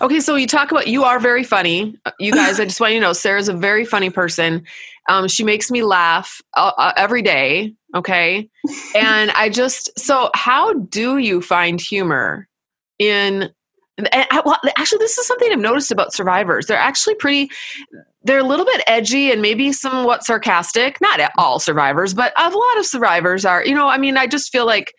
Okay, 0.00 0.20
so 0.20 0.34
you 0.34 0.46
talk 0.46 0.70
about 0.70 0.88
you 0.88 1.04
are 1.04 1.18
very 1.18 1.44
funny. 1.44 1.94
Uh, 2.04 2.10
You 2.18 2.32
guys, 2.34 2.60
I 2.60 2.64
just 2.64 2.80
want 2.80 2.92
you 2.94 3.00
to 3.00 3.06
know 3.06 3.12
Sarah's 3.14 3.48
a 3.48 3.52
very 3.54 3.84
funny 3.84 4.10
person. 4.10 4.64
Um, 5.08 5.28
she 5.28 5.44
makes 5.44 5.70
me 5.70 5.82
laugh 5.82 6.40
uh, 6.56 6.72
uh, 6.76 6.92
every 6.96 7.22
day. 7.22 7.74
Okay, 7.94 8.48
and 8.96 9.30
I 9.32 9.48
just 9.48 9.96
so 9.98 10.30
how 10.34 10.72
do 10.74 11.18
you 11.18 11.40
find 11.40 11.80
humor 11.80 12.48
in? 12.98 13.50
And 13.96 14.08
I, 14.12 14.42
well, 14.44 14.58
actually, 14.76 14.98
this 14.98 15.16
is 15.16 15.26
something 15.28 15.52
I've 15.52 15.58
noticed 15.60 15.92
about 15.92 16.12
survivors. 16.12 16.66
They're 16.66 16.76
actually 16.76 17.14
pretty. 17.14 17.48
they're 18.24 18.40
a 18.40 18.42
little 18.44 18.64
bit 18.64 18.82
edgy 18.88 19.30
and 19.30 19.40
maybe 19.42 19.70
somewhat 19.72 20.24
sarcastic. 20.24 21.00
Not 21.00 21.20
all 21.38 21.60
survivors, 21.60 22.12
but 22.14 22.32
a 22.36 22.48
lot 22.48 22.78
of 22.78 22.86
survivors 22.86 23.44
are. 23.44 23.64
You 23.64 23.74
know, 23.76 23.86
I 23.88 23.98
mean, 23.98 24.16
I 24.16 24.26
just 24.26 24.50
feel 24.50 24.66
like 24.66 24.92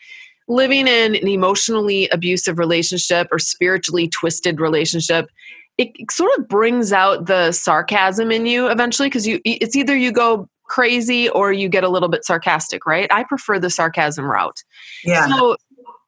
living 0.48 0.88
in 0.88 1.16
an 1.16 1.28
emotionally 1.28 2.08
abusive 2.10 2.60
relationship 2.60 3.28
or 3.32 3.40
spiritually 3.40 4.08
twisted 4.08 4.60
relationship 4.60 5.30
it, 5.78 5.90
sort 6.10 6.38
of 6.38 6.48
brings 6.48 6.94
out 6.94 7.25
the 7.25 7.52
sarcasm 7.52 8.32
in 8.32 8.46
you 8.46 8.68
eventually 8.68 9.10
because 9.10 9.28
you 9.28 9.42
it's 9.44 9.75
either 9.75 9.96
you 9.96 10.12
go 10.12 10.48
crazy 10.64 11.30
or 11.30 11.52
you 11.52 11.70
get 11.70 11.84
a 11.84 11.90
little 11.90 12.10
bit 12.10 12.25
sarcastic 12.25 12.86
right? 12.86 13.12
I 13.12 13.24
prefer 13.24 13.60
the 13.60 13.70
sarcasm 13.70 14.25
route. 14.25 14.64
Yeah. 15.04 15.28
So 15.28 15.58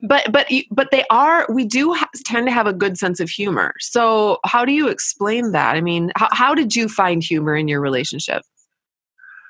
but 0.01 0.31
but 0.31 0.47
but 0.71 0.91
they 0.91 1.03
are 1.09 1.45
we 1.49 1.65
do 1.65 1.93
ha- 1.93 2.09
tend 2.25 2.47
to 2.47 2.53
have 2.53 2.67
a 2.67 2.73
good 2.73 2.97
sense 2.97 3.19
of 3.19 3.29
humor. 3.29 3.73
So 3.79 4.39
how 4.45 4.63
do 4.63 4.71
you 4.71 4.87
explain 4.87 5.51
that? 5.51 5.75
I 5.75 5.81
mean 5.81 6.11
how, 6.15 6.29
how 6.31 6.55
did 6.55 6.75
you 6.75 6.87
find 6.87 7.23
humor 7.23 7.55
in 7.55 7.67
your 7.67 7.81
relationship 7.81 8.43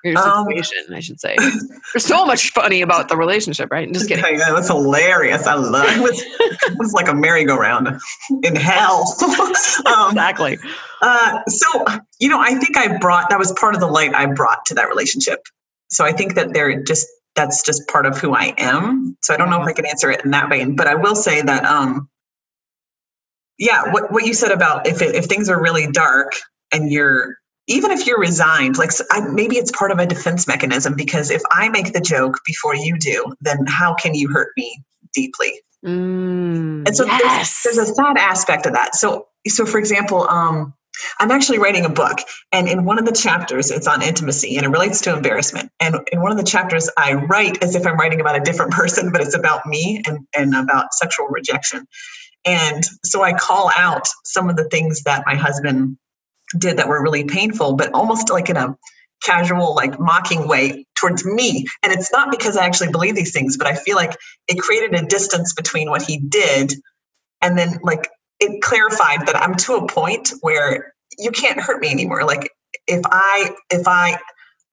your 0.04 0.18
Um, 0.18 0.46
situation 0.46 0.94
i 0.94 1.00
should 1.00 1.20
say 1.20 1.36
there's 1.94 2.06
so 2.06 2.26
much 2.26 2.52
funny 2.52 2.82
about 2.82 3.10
the 3.10 3.18
relationship 3.18 3.72
right 3.72 3.92
just 3.92 4.08
kidding 4.08 4.24
Yeah, 4.38 4.54
that's 4.54 4.68
hilarious. 4.68 5.48
I 5.48 5.56
love 5.56 5.86
it. 5.88 6.02
Was, 6.02 6.22
it 6.40 6.78
was 6.78 6.94
like 6.94 7.08
a 7.08 7.14
merry-go-round 7.14 8.00
in 8.44 8.56
hell. 8.56 9.16
um, 9.86 10.12
exactly 10.12 10.58
uh, 11.02 11.40
so, 11.48 11.86
you 12.20 12.30
know, 12.30 12.40
I 12.40 12.56
think 12.56 12.78
I 12.78 12.98
brought 12.98 13.30
that 13.30 13.40
was 13.40 13.52
part 13.54 13.76
of 13.76 13.80
the 13.82 13.88
light 13.88 14.14
I 14.14 14.26
brought 14.26 14.66
to 14.68 14.74
that 14.76 14.90
relationship. 14.90 15.40
So 15.90 16.06
I 16.06 16.12
think 16.12 16.36
that 16.36 16.54
they're 16.54 16.82
just 16.84 17.08
that's 17.36 17.62
just 17.62 17.88
part 17.88 18.06
of 18.06 18.18
who 18.18 18.36
I 18.36 18.54
am. 18.58 19.16
So 19.22 19.34
I 19.34 19.38
don't 19.38 19.50
know 19.50 19.62
if 19.62 19.68
I 19.68 19.74
can 19.74 19.86
answer 19.86 20.10
it 20.12 20.26
in 20.26 20.32
that 20.32 20.50
vein, 20.50 20.76
but 20.76 20.88
I 20.88 20.96
will 20.96 21.16
say 21.16 21.42
that 21.42 21.64
um 21.66 22.10
yeah, 23.58 23.92
what 23.92 24.12
what 24.12 24.26
you 24.26 24.34
said 24.34 24.52
about 24.52 24.88
if 24.88 25.02
it, 25.02 25.16
if 25.16 25.26
things 25.26 25.50
are 25.50 25.62
really 25.62 25.92
dark 25.92 26.34
and 26.74 26.92
you're 26.92 27.38
even 27.68 27.92
if 27.92 28.08
you're 28.08 28.20
resigned, 28.20 28.78
like 28.78 28.92
I, 29.12 29.22
maybe 29.22 29.58
it's 29.58 29.72
part 29.72 29.92
of 29.92 30.00
a 30.00 30.06
defense 30.06 30.48
mechanism 30.48 30.96
because 30.96 31.30
if 31.30 31.42
I 31.52 31.70
make 31.70 31.94
the 31.94 32.02
joke 32.02 32.40
before 32.46 32.76
you 32.76 32.98
do, 32.98 33.34
then 33.42 33.66
how 33.68 33.94
can 33.94 34.16
you 34.16 34.30
hurt 34.30 34.50
me 34.58 34.84
deeply? 35.14 35.62
Mm, 35.86 36.88
And 36.88 36.96
so 36.96 37.06
yes. 37.06 37.62
there's, 37.64 37.76
there's 37.76 37.90
a 37.90 37.94
sad 37.94 38.18
aspect 38.18 38.66
of 38.66 38.74
that. 38.74 38.96
So, 38.96 39.28
so 39.48 39.66
for 39.66 39.78
example, 39.78 40.28
um, 40.30 40.74
I'm 41.20 41.30
actually 41.30 41.60
writing 41.60 41.86
a 41.86 41.90
book, 41.90 42.20
and 42.52 42.68
in 42.68 42.84
one 42.84 42.98
of 42.98 43.06
the 43.06 43.12
chapters, 43.12 43.70
it's 43.70 43.88
on 43.88 44.02
intimacy, 44.02 44.58
and 44.58 44.66
it 44.66 44.70
relates 44.70 45.00
to 45.02 45.16
embarrassment. 45.16 45.72
And 45.80 45.98
in 46.12 46.22
one 46.22 46.32
of 46.32 46.38
the 46.38 46.44
chapters, 46.44 46.90
I 46.98 47.14
write 47.14 47.64
as 47.64 47.76
if 47.76 47.86
I'm 47.86 47.98
writing 47.98 48.20
about 48.20 48.36
a 48.36 48.40
different 48.40 48.72
person, 48.82 49.12
but 49.12 49.22
it's 49.22 49.36
about 49.36 49.66
me 49.68 50.02
and 50.08 50.26
and 50.36 50.56
about 50.56 50.94
sexual 50.96 51.28
rejection. 51.28 51.86
And 52.46 52.84
so 53.04 53.24
I 53.24 53.34
call 53.34 53.72
out 53.76 54.08
some 54.24 54.50
of 54.50 54.56
the 54.56 54.64
things 54.70 55.04
that 55.04 55.24
my 55.28 55.36
husband 55.36 55.98
did 56.58 56.78
that 56.78 56.88
were 56.88 57.02
really 57.02 57.24
painful, 57.24 57.76
but 57.76 57.94
almost 57.94 58.30
like 58.30 58.50
in 58.50 58.58
a 58.58 58.76
casual, 59.24 59.76
like 59.76 60.00
mocking 60.00 60.48
way 60.48 60.86
towards 60.96 61.26
me. 61.26 61.66
And 61.84 61.92
it's 61.92 62.12
not 62.12 62.32
because 62.32 62.56
I 62.56 62.66
actually 62.66 62.92
believe 62.92 63.16
these 63.16 63.34
things, 63.34 63.58
but 63.58 63.68
I 63.68 63.76
feel 63.76 63.96
like 63.96 64.16
it 64.48 64.60
created 64.60 64.94
a 64.94 65.06
distance 65.06 65.54
between 65.54 65.90
what 65.90 66.02
he 66.02 66.20
did 66.20 66.74
and 67.42 67.58
then 67.58 67.80
like 67.84 68.10
it 68.40 68.62
clarified 68.62 69.26
that 69.28 69.36
I'm 69.36 69.56
to 69.56 69.76
a 69.76 69.88
point 69.88 70.32
where 70.42 70.94
you 71.18 71.32
can't 71.32 71.60
hurt 71.60 71.82
me 71.82 71.90
anymore. 71.90 72.24
Like 72.24 72.52
if 72.88 73.02
I 73.06 73.52
if 73.70 73.88
I 73.88 74.18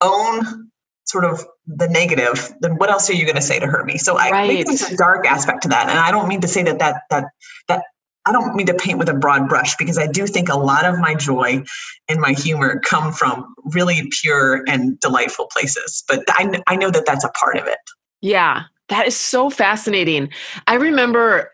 own 0.01 0.71
sort 1.05 1.25
of 1.25 1.45
the 1.67 1.89
negative, 1.89 2.53
then 2.61 2.77
what 2.77 2.91
else 2.91 3.09
are 3.11 3.15
you 3.15 3.25
going 3.25 3.37
to 3.37 3.43
say 3.43 3.59
to 3.59 3.67
hurt 3.67 3.87
me? 3.87 3.99
So 3.99 4.19
I 4.19 4.31
Right. 4.31 4.67
there's 4.67 4.83
a 4.83 4.97
dark 4.97 5.27
aspect 5.27 5.63
to 5.63 5.69
that, 5.69 5.89
and 5.89 5.99
I 5.99 6.11
don't 6.11 6.29
mean 6.29 6.41
to 6.43 6.49
say 6.49 6.63
that 6.63 6.79
that 6.79 7.03
that 7.11 7.25
that 7.69 7.85
I 8.27 8.33
don't 8.33 8.55
mean 8.55 8.67
to 8.67 8.75
paint 8.75 8.99
with 8.99 9.09
a 9.09 9.15
broad 9.15 9.49
brush 9.49 9.77
because 9.77 9.99
I 9.99 10.07
do 10.07 10.27
think 10.27 10.49
a 10.49 10.57
lot 10.59 10.85
of 10.87 10.99
my 10.99 11.15
joy 11.15 11.63
and 12.09 12.21
my 12.21 12.33
humor 12.33 12.81
come 12.81 13.13
from 13.13 13.55
really 13.67 14.09
pure 14.21 14.63
and 14.67 14.99
delightful 15.01 15.47
places. 15.53 16.03
But 16.09 16.25
I, 16.31 16.61
I 16.67 16.77
know 16.77 16.91
that 16.91 17.05
that's 17.07 17.25
a 17.25 17.29
part 17.31 17.57
of 17.57 17.67
it. 17.67 17.79
Yeah, 18.23 18.63
that 18.89 19.07
is 19.07 19.17
so 19.17 19.51
fascinating. 19.51 20.31
I 20.67 20.75
remember 20.75 21.51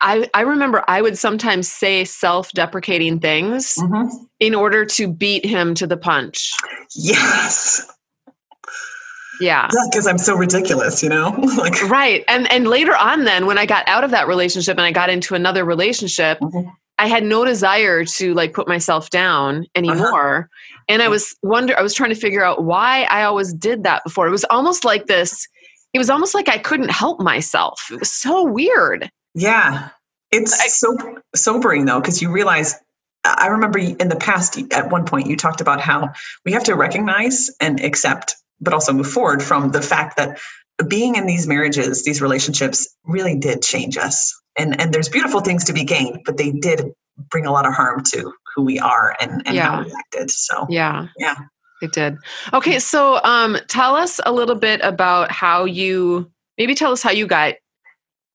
I 0.00 0.28
I 0.34 0.40
remember 0.42 0.84
I 0.88 1.00
would 1.00 1.16
sometimes 1.16 1.68
say 1.70 2.04
self-deprecating 2.04 3.20
things 3.20 3.74
Mhm. 3.76 4.10
in 4.40 4.54
order 4.54 4.84
to 4.84 5.08
beat 5.08 5.46
him 5.46 5.74
to 5.76 5.86
the 5.86 5.96
punch. 5.96 6.52
Yes, 6.94 7.86
Yeah. 9.40 9.68
because 9.90 10.06
I'm 10.06 10.18
so 10.18 10.34
ridiculous, 10.36 11.02
you 11.02 11.08
know. 11.08 11.30
like 11.58 11.80
Right. 11.88 12.24
And 12.28 12.50
and 12.52 12.66
later 12.68 12.96
on 12.96 13.24
then 13.24 13.46
when 13.46 13.58
I 13.58 13.66
got 13.66 13.86
out 13.88 14.04
of 14.04 14.10
that 14.12 14.26
relationship 14.28 14.76
and 14.76 14.86
I 14.86 14.92
got 14.92 15.10
into 15.10 15.34
another 15.34 15.64
relationship, 15.64 16.38
Mhm. 16.40 16.70
I 17.00 17.06
had 17.06 17.22
no 17.24 17.44
desire 17.44 18.04
to 18.04 18.34
like 18.34 18.52
put 18.52 18.66
myself 18.66 19.10
down 19.10 19.66
anymore. 19.76 20.48
And 20.88 21.00
I 21.02 21.08
was 21.08 21.36
wonder 21.42 21.78
I 21.78 21.82
was 21.82 21.94
trying 21.94 22.10
to 22.10 22.16
figure 22.16 22.44
out 22.44 22.64
why 22.64 23.02
I 23.10 23.22
always 23.22 23.52
did 23.52 23.84
that 23.84 24.02
before. 24.04 24.26
It 24.26 24.30
was 24.32 24.44
almost 24.50 24.84
like 24.84 25.06
this 25.06 25.46
it 25.94 25.98
was 25.98 26.10
almost 26.10 26.34
like 26.34 26.48
I 26.48 26.58
couldn't 26.58 26.90
help 26.90 27.20
myself. 27.20 27.88
It 27.90 27.98
was 28.00 28.12
so 28.12 28.42
weird. 28.44 29.10
Yeah, 29.34 29.88
it's 30.32 30.60
I- 30.60 30.66
so 30.66 30.96
sobering 31.34 31.84
though, 31.86 32.00
because 32.00 32.20
you 32.20 32.30
realize. 32.30 32.74
I 33.24 33.48
remember 33.48 33.78
in 33.78 34.08
the 34.08 34.16
past, 34.16 34.58
at 34.72 34.90
one 34.90 35.04
point, 35.04 35.26
you 35.26 35.36
talked 35.36 35.60
about 35.60 35.80
how 35.80 36.10
we 36.46 36.52
have 36.52 36.62
to 36.64 36.74
recognize 36.76 37.50
and 37.60 37.80
accept, 37.84 38.36
but 38.60 38.72
also 38.72 38.92
move 38.92 39.10
forward 39.10 39.42
from 39.42 39.70
the 39.70 39.82
fact 39.82 40.16
that 40.16 40.38
being 40.88 41.16
in 41.16 41.26
these 41.26 41.46
marriages, 41.46 42.04
these 42.04 42.22
relationships, 42.22 42.88
really 43.04 43.36
did 43.36 43.62
change 43.62 43.96
us. 43.96 44.34
And 44.56 44.80
and 44.80 44.92
there's 44.92 45.08
beautiful 45.08 45.40
things 45.40 45.64
to 45.64 45.72
be 45.72 45.84
gained, 45.84 46.20
but 46.24 46.36
they 46.36 46.50
did 46.50 46.92
bring 47.30 47.46
a 47.46 47.52
lot 47.52 47.66
of 47.66 47.74
harm 47.74 48.02
to 48.04 48.32
who 48.54 48.64
we 48.64 48.78
are 48.78 49.16
and, 49.20 49.42
and 49.46 49.56
how 49.58 49.82
we 49.84 49.92
acted. 49.92 50.30
So 50.30 50.66
Yeah. 50.68 51.08
Yeah. 51.18 51.36
It 51.80 51.92
did. 51.92 52.16
Okay, 52.52 52.78
so 52.78 53.20
um 53.24 53.56
tell 53.68 53.94
us 53.94 54.20
a 54.26 54.32
little 54.32 54.56
bit 54.56 54.80
about 54.82 55.30
how 55.30 55.64
you 55.64 56.30
maybe 56.56 56.74
tell 56.74 56.92
us 56.92 57.02
how 57.02 57.10
you 57.10 57.26
got 57.26 57.54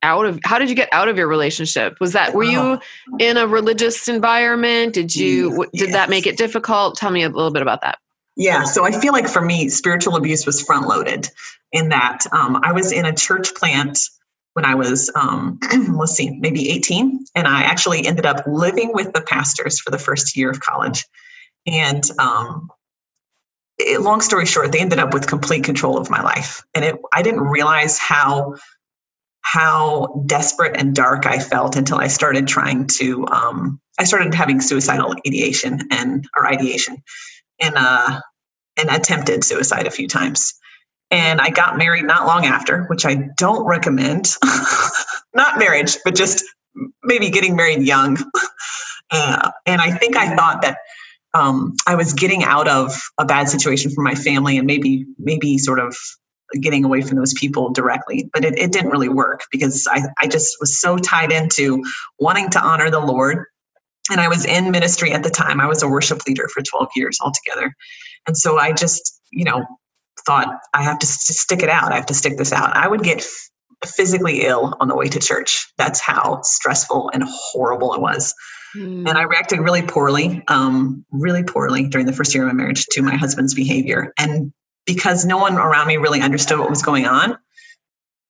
out 0.01 0.25
of 0.25 0.39
how 0.43 0.59
did 0.59 0.69
you 0.69 0.75
get 0.75 0.89
out 0.91 1.07
of 1.07 1.17
your 1.17 1.27
relationship? 1.27 1.97
Was 2.01 2.11
that 2.13 2.33
were 2.33 2.43
you 2.43 2.79
in 3.19 3.37
a 3.37 3.47
religious 3.47 4.07
environment? 4.09 4.93
Did 4.93 5.15
you 5.15 5.49
w- 5.51 5.71
did 5.73 5.93
that 5.93 6.09
make 6.09 6.27
it 6.27 6.37
difficult? 6.37 6.97
Tell 6.97 7.09
me 7.09 7.23
a 7.23 7.29
little 7.29 7.51
bit 7.51 7.61
about 7.61 7.81
that. 7.81 7.97
Yeah, 8.35 8.63
so 8.63 8.83
I 8.83 8.91
feel 8.91 9.13
like 9.13 9.27
for 9.27 9.41
me, 9.41 9.69
spiritual 9.69 10.15
abuse 10.15 10.45
was 10.45 10.61
front 10.61 10.87
loaded 10.87 11.29
in 11.71 11.89
that 11.89 12.19
um, 12.31 12.59
I 12.63 12.71
was 12.71 12.91
in 12.91 13.05
a 13.05 13.13
church 13.13 13.53
plant 13.55 13.99
when 14.53 14.65
I 14.65 14.75
was, 14.75 15.11
um, 15.15 15.59
let's 15.95 16.13
see, 16.13 16.31
maybe 16.39 16.69
18. 16.69 17.25
And 17.35 17.47
I 17.47 17.63
actually 17.63 18.05
ended 18.05 18.25
up 18.25 18.43
living 18.47 18.91
with 18.93 19.13
the 19.13 19.21
pastors 19.21 19.79
for 19.79 19.91
the 19.91 19.99
first 19.99 20.35
year 20.37 20.49
of 20.49 20.59
college. 20.59 21.05
And 21.65 22.03
um, 22.19 22.69
it, 23.77 24.01
long 24.01 24.21
story 24.21 24.45
short, 24.45 24.71
they 24.71 24.79
ended 24.79 24.99
up 24.99 25.13
with 25.13 25.27
complete 25.27 25.63
control 25.63 25.97
of 25.97 26.09
my 26.09 26.21
life. 26.21 26.63
And 26.73 26.85
it, 26.85 26.95
I 27.13 27.21
didn't 27.21 27.41
realize 27.41 27.97
how 27.97 28.55
how 29.45 30.23
desperate 30.25 30.77
and 30.77 30.95
dark 30.95 31.25
I 31.25 31.37
felt 31.37 31.75
until 31.75 31.97
I 31.97 32.07
started 32.07 32.47
trying 32.47 32.87
to 32.99 33.27
um, 33.27 33.81
I 33.99 34.05
started 34.05 34.33
having 34.33 34.61
suicidal 34.61 35.13
ideation 35.27 35.81
and 35.91 36.25
or 36.35 36.47
ideation 36.47 37.03
and 37.59 37.75
uh 37.77 38.19
and 38.77 38.89
attempted 38.89 39.43
suicide 39.43 39.87
a 39.87 39.91
few 39.91 40.07
times. 40.07 40.53
And 41.11 41.39
I 41.39 41.49
got 41.49 41.77
married 41.77 42.05
not 42.05 42.25
long 42.25 42.45
after, 42.45 42.85
which 42.85 43.05
I 43.05 43.29
don't 43.37 43.65
recommend. 43.67 44.35
not 45.35 45.59
marriage, 45.59 45.97
but 46.03 46.15
just 46.15 46.43
maybe 47.03 47.29
getting 47.29 47.55
married 47.55 47.81
young. 47.81 48.17
Uh, 49.11 49.51
and 49.67 49.79
I 49.79 49.91
think 49.91 50.17
I 50.17 50.35
thought 50.35 50.63
that 50.63 50.77
um, 51.35 51.75
I 51.85 51.93
was 51.93 52.13
getting 52.13 52.43
out 52.43 52.67
of 52.67 52.99
a 53.19 53.25
bad 53.25 53.47
situation 53.47 53.91
for 53.91 54.01
my 54.01 54.15
family 54.15 54.57
and 54.57 54.65
maybe 54.65 55.05
maybe 55.19 55.59
sort 55.59 55.79
of 55.79 55.95
getting 56.61 56.83
away 56.83 57.01
from 57.01 57.17
those 57.17 57.33
people 57.33 57.71
directly. 57.71 58.29
But 58.33 58.45
it, 58.45 58.57
it 58.57 58.71
didn't 58.71 58.89
really 58.89 59.09
work 59.09 59.41
because 59.51 59.87
I, 59.91 60.01
I 60.19 60.27
just 60.27 60.57
was 60.59 60.79
so 60.79 60.97
tied 60.97 61.31
into 61.31 61.83
wanting 62.19 62.49
to 62.51 62.59
honor 62.59 62.89
the 62.89 62.99
Lord. 62.99 63.45
And 64.11 64.19
I 64.19 64.27
was 64.27 64.45
in 64.45 64.71
ministry 64.71 65.11
at 65.11 65.23
the 65.23 65.29
time. 65.29 65.61
I 65.61 65.67
was 65.67 65.81
a 65.81 65.87
worship 65.87 66.25
leader 66.27 66.47
for 66.49 66.61
12 66.61 66.89
years 66.95 67.17
altogether. 67.21 67.73
And 68.27 68.37
so 68.37 68.57
I 68.57 68.73
just, 68.73 69.21
you 69.31 69.45
know, 69.45 69.65
thought 70.25 70.59
I 70.73 70.83
have 70.83 70.99
to 70.99 71.07
st- 71.07 71.37
stick 71.37 71.63
it 71.63 71.69
out. 71.69 71.91
I 71.91 71.95
have 71.95 72.05
to 72.07 72.13
stick 72.13 72.37
this 72.37 72.51
out. 72.51 72.75
I 72.75 72.87
would 72.87 73.03
get 73.03 73.19
f- 73.19 73.49
physically 73.85 74.43
ill 74.43 74.75
on 74.79 74.87
the 74.87 74.95
way 74.95 75.07
to 75.07 75.19
church. 75.19 75.71
That's 75.77 75.99
how 75.99 76.41
stressful 76.43 77.11
and 77.13 77.23
horrible 77.25 77.93
it 77.93 78.01
was. 78.01 78.33
Hmm. 78.73 79.07
And 79.07 79.17
I 79.17 79.23
reacted 79.23 79.59
really 79.59 79.81
poorly, 79.81 80.41
um, 80.47 81.05
really 81.11 81.43
poorly 81.43 81.87
during 81.87 82.07
the 82.07 82.13
first 82.13 82.33
year 82.33 82.43
of 82.43 82.53
my 82.53 82.53
marriage 82.53 82.85
to 82.87 83.01
my 83.01 83.15
husband's 83.15 83.53
behavior. 83.53 84.13
And 84.17 84.51
because 84.85 85.25
no 85.25 85.37
one 85.37 85.55
around 85.55 85.87
me 85.87 85.97
really 85.97 86.21
understood 86.21 86.59
what 86.59 86.69
was 86.69 86.81
going 86.81 87.05
on, 87.05 87.37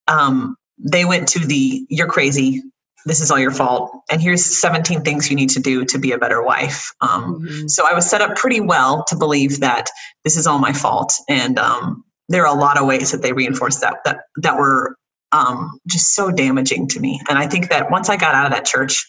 um, 0.07 0.55
they 0.77 1.05
went 1.05 1.27
to 1.29 1.39
the 1.39 1.85
"you're 1.89 2.07
crazy," 2.07 2.61
"this 3.05 3.21
is 3.21 3.31
all 3.31 3.39
your 3.39 3.51
fault," 3.51 3.91
and 4.11 4.21
here's 4.21 4.43
17 4.59 5.01
things 5.03 5.29
you 5.29 5.35
need 5.35 5.49
to 5.51 5.59
do 5.59 5.85
to 5.85 5.97
be 5.97 6.11
a 6.11 6.17
better 6.17 6.41
wife. 6.43 6.91
Um, 7.01 7.41
Mhm. 7.41 7.69
so 7.69 7.87
I 7.89 7.93
was 7.93 8.09
set 8.09 8.21
up 8.21 8.35
pretty 8.35 8.59
well 8.61 9.03
to 9.07 9.15
believe 9.15 9.59
that 9.61 9.89
this 10.23 10.37
is 10.37 10.47
all 10.47 10.59
my 10.59 10.73
fault, 10.73 11.13
and 11.29 11.57
um, 11.59 12.03
there 12.29 12.45
are 12.47 12.55
a 12.55 12.59
lot 12.59 12.77
of 12.77 12.87
ways 12.87 13.11
that 13.11 13.21
they 13.21 13.33
reinforced 13.33 13.81
that 13.81 13.97
that 14.05 14.21
that 14.37 14.57
were 14.57 14.95
um, 15.31 15.79
just 15.87 16.13
so 16.13 16.29
damaging 16.31 16.87
to 16.89 16.99
me. 16.99 17.19
And 17.27 17.39
I 17.39 17.47
think 17.47 17.69
that 17.69 17.89
once 17.89 18.07
I 18.07 18.17
got 18.17 18.35
out 18.35 18.45
of 18.45 18.51
that 18.51 18.65
church, 18.65 19.03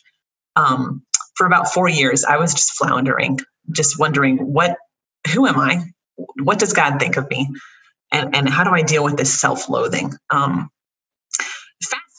um, 0.57 1.03
for 1.37 1.47
about 1.47 1.73
four 1.73 1.87
years, 1.89 2.25
I 2.25 2.39
was 2.39 2.55
just 2.55 2.73
floundering, 2.79 3.39
just 3.73 3.99
wondering 3.99 4.39
what 4.39 4.77
who 5.33 5.47
am 5.47 5.59
I? 5.59 5.85
What 6.43 6.59
does 6.59 6.73
God 6.73 6.99
think 7.01 7.17
of 7.17 7.29
me? 7.29 7.49
And, 8.13 8.35
and 8.37 8.49
how 8.49 8.63
do 8.65 8.71
I 8.71 8.83
deal 8.83 9.03
with 9.05 9.17
this 9.17 9.39
self 9.41 9.69
loathing? 9.69 10.13
Um, 10.31 10.71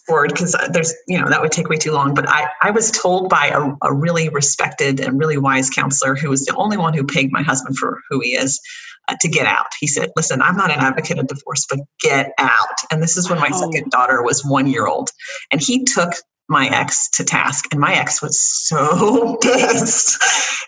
forward, 0.06 0.32
because 0.34 0.56
there's, 0.72 0.94
you 1.08 1.20
know, 1.20 1.30
that 1.30 1.42
would 1.42 1.52
take 1.52 1.70
way 1.70 1.78
too 1.78 1.92
long, 1.92 2.14
but 2.14 2.28
I, 2.30 2.48
I 2.62 2.72
was 2.72 2.92
told 2.92 3.30
by 3.30 3.48
a, 3.48 3.88
a 3.88 3.94
really 3.94 4.30
respected 4.30 5.00
and 5.00 5.20
really 5.20 5.38
wise 5.38 5.70
counselor 5.70 6.16
who 6.16 6.30
was 6.30 6.46
the 6.46 6.56
only 6.56 6.78
one 6.78 6.94
who 6.94 7.04
pegged 7.04 7.32
my 7.32 7.42
husband 7.42 7.78
for 7.78 8.02
who 8.10 8.20
he 8.20 8.36
is 8.36 8.60
uh, 9.08 9.16
to 9.22 9.28
get 9.28 9.46
out. 9.46 9.68
He 9.80 9.88
said, 9.88 10.12
Listen, 10.16 10.42
I'm 10.42 10.58
not 10.58 10.72
an 10.72 10.80
advocate 10.80 11.20
of 11.20 11.28
divorce, 11.28 11.66
but 11.70 11.80
get 12.02 12.32
out. 12.38 12.78
And 12.92 13.02
this 13.02 13.18
is 13.18 13.30
when 13.30 13.40
my 13.40 13.50
second 13.50 13.92
daughter 13.92 14.24
was 14.24 14.46
one 14.46 14.68
year 14.68 14.88
old. 14.88 15.10
And 15.52 15.62
he 15.62 15.84
took 15.84 16.14
my 16.48 16.68
ex 16.68 17.10
to 17.12 17.24
task, 17.24 17.66
and 17.72 17.80
my 17.80 17.94
ex 17.96 18.22
was 18.22 18.40
so 18.40 19.38
pissed. 19.42 20.24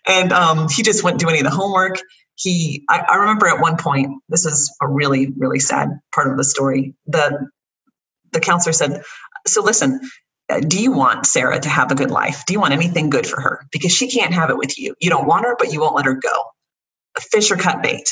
And 0.08 0.32
um, 0.32 0.68
he 0.70 0.84
just 0.84 1.04
wouldn't 1.04 1.20
do 1.20 1.30
any 1.30 1.40
of 1.40 1.46
the 1.46 1.52
homework. 1.52 2.00
He, 2.36 2.84
I, 2.90 3.04
I 3.10 3.16
remember 3.16 3.48
at 3.48 3.60
one 3.60 3.78
point, 3.78 4.10
this 4.30 4.46
is 4.46 4.74
a 4.82 4.88
really, 4.88 5.34
really 5.38 5.60
sad 5.60 5.90
part 6.14 6.30
of 6.30 6.38
the 6.38 6.44
story. 6.44 6.94
The 7.08 7.48
the 8.34 8.42
counselor 8.42 8.74
said, 8.74 9.02
"So 9.48 9.64
listen, 9.64 10.00
uh, 10.50 10.62
do 10.62 10.82
you 10.82 10.92
want 10.92 11.26
Sarah 11.26 11.60
to 11.60 11.70
have 11.70 11.92
a 11.92 11.96
good 11.96 12.12
life? 12.12 12.46
Do 12.46 12.54
you 12.54 12.60
want 12.60 12.74
anything 12.74 13.10
good 13.10 13.28
for 13.28 13.42
her? 13.42 13.66
Because 13.72 13.92
she 13.92 14.10
can't 14.10 14.34
have 14.34 14.50
it 14.50 14.58
with 14.58 14.78
you. 14.78 14.96
You 15.02 15.10
don't 15.10 15.28
want 15.28 15.46
her, 15.46 15.56
but 15.58 15.74
you 15.74 15.82
won't 15.82 15.96
let 15.96 16.06
her 16.06 16.16
go. 16.16 16.34
Fish 17.20 17.52
or 17.52 17.58
cut 17.58 17.82
bait. 17.82 18.10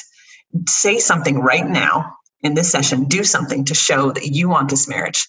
Say 0.68 1.00
something 1.00 1.40
right 1.40 1.68
now 1.68 2.14
in 2.42 2.54
this 2.56 2.72
session. 2.72 3.06
Do 3.06 3.24
something 3.24 3.66
to 3.66 3.76
show 3.76 4.12
that 4.12 4.28
you 4.28 4.50
want 4.50 4.70
this 4.70 4.88
marriage. 4.88 5.28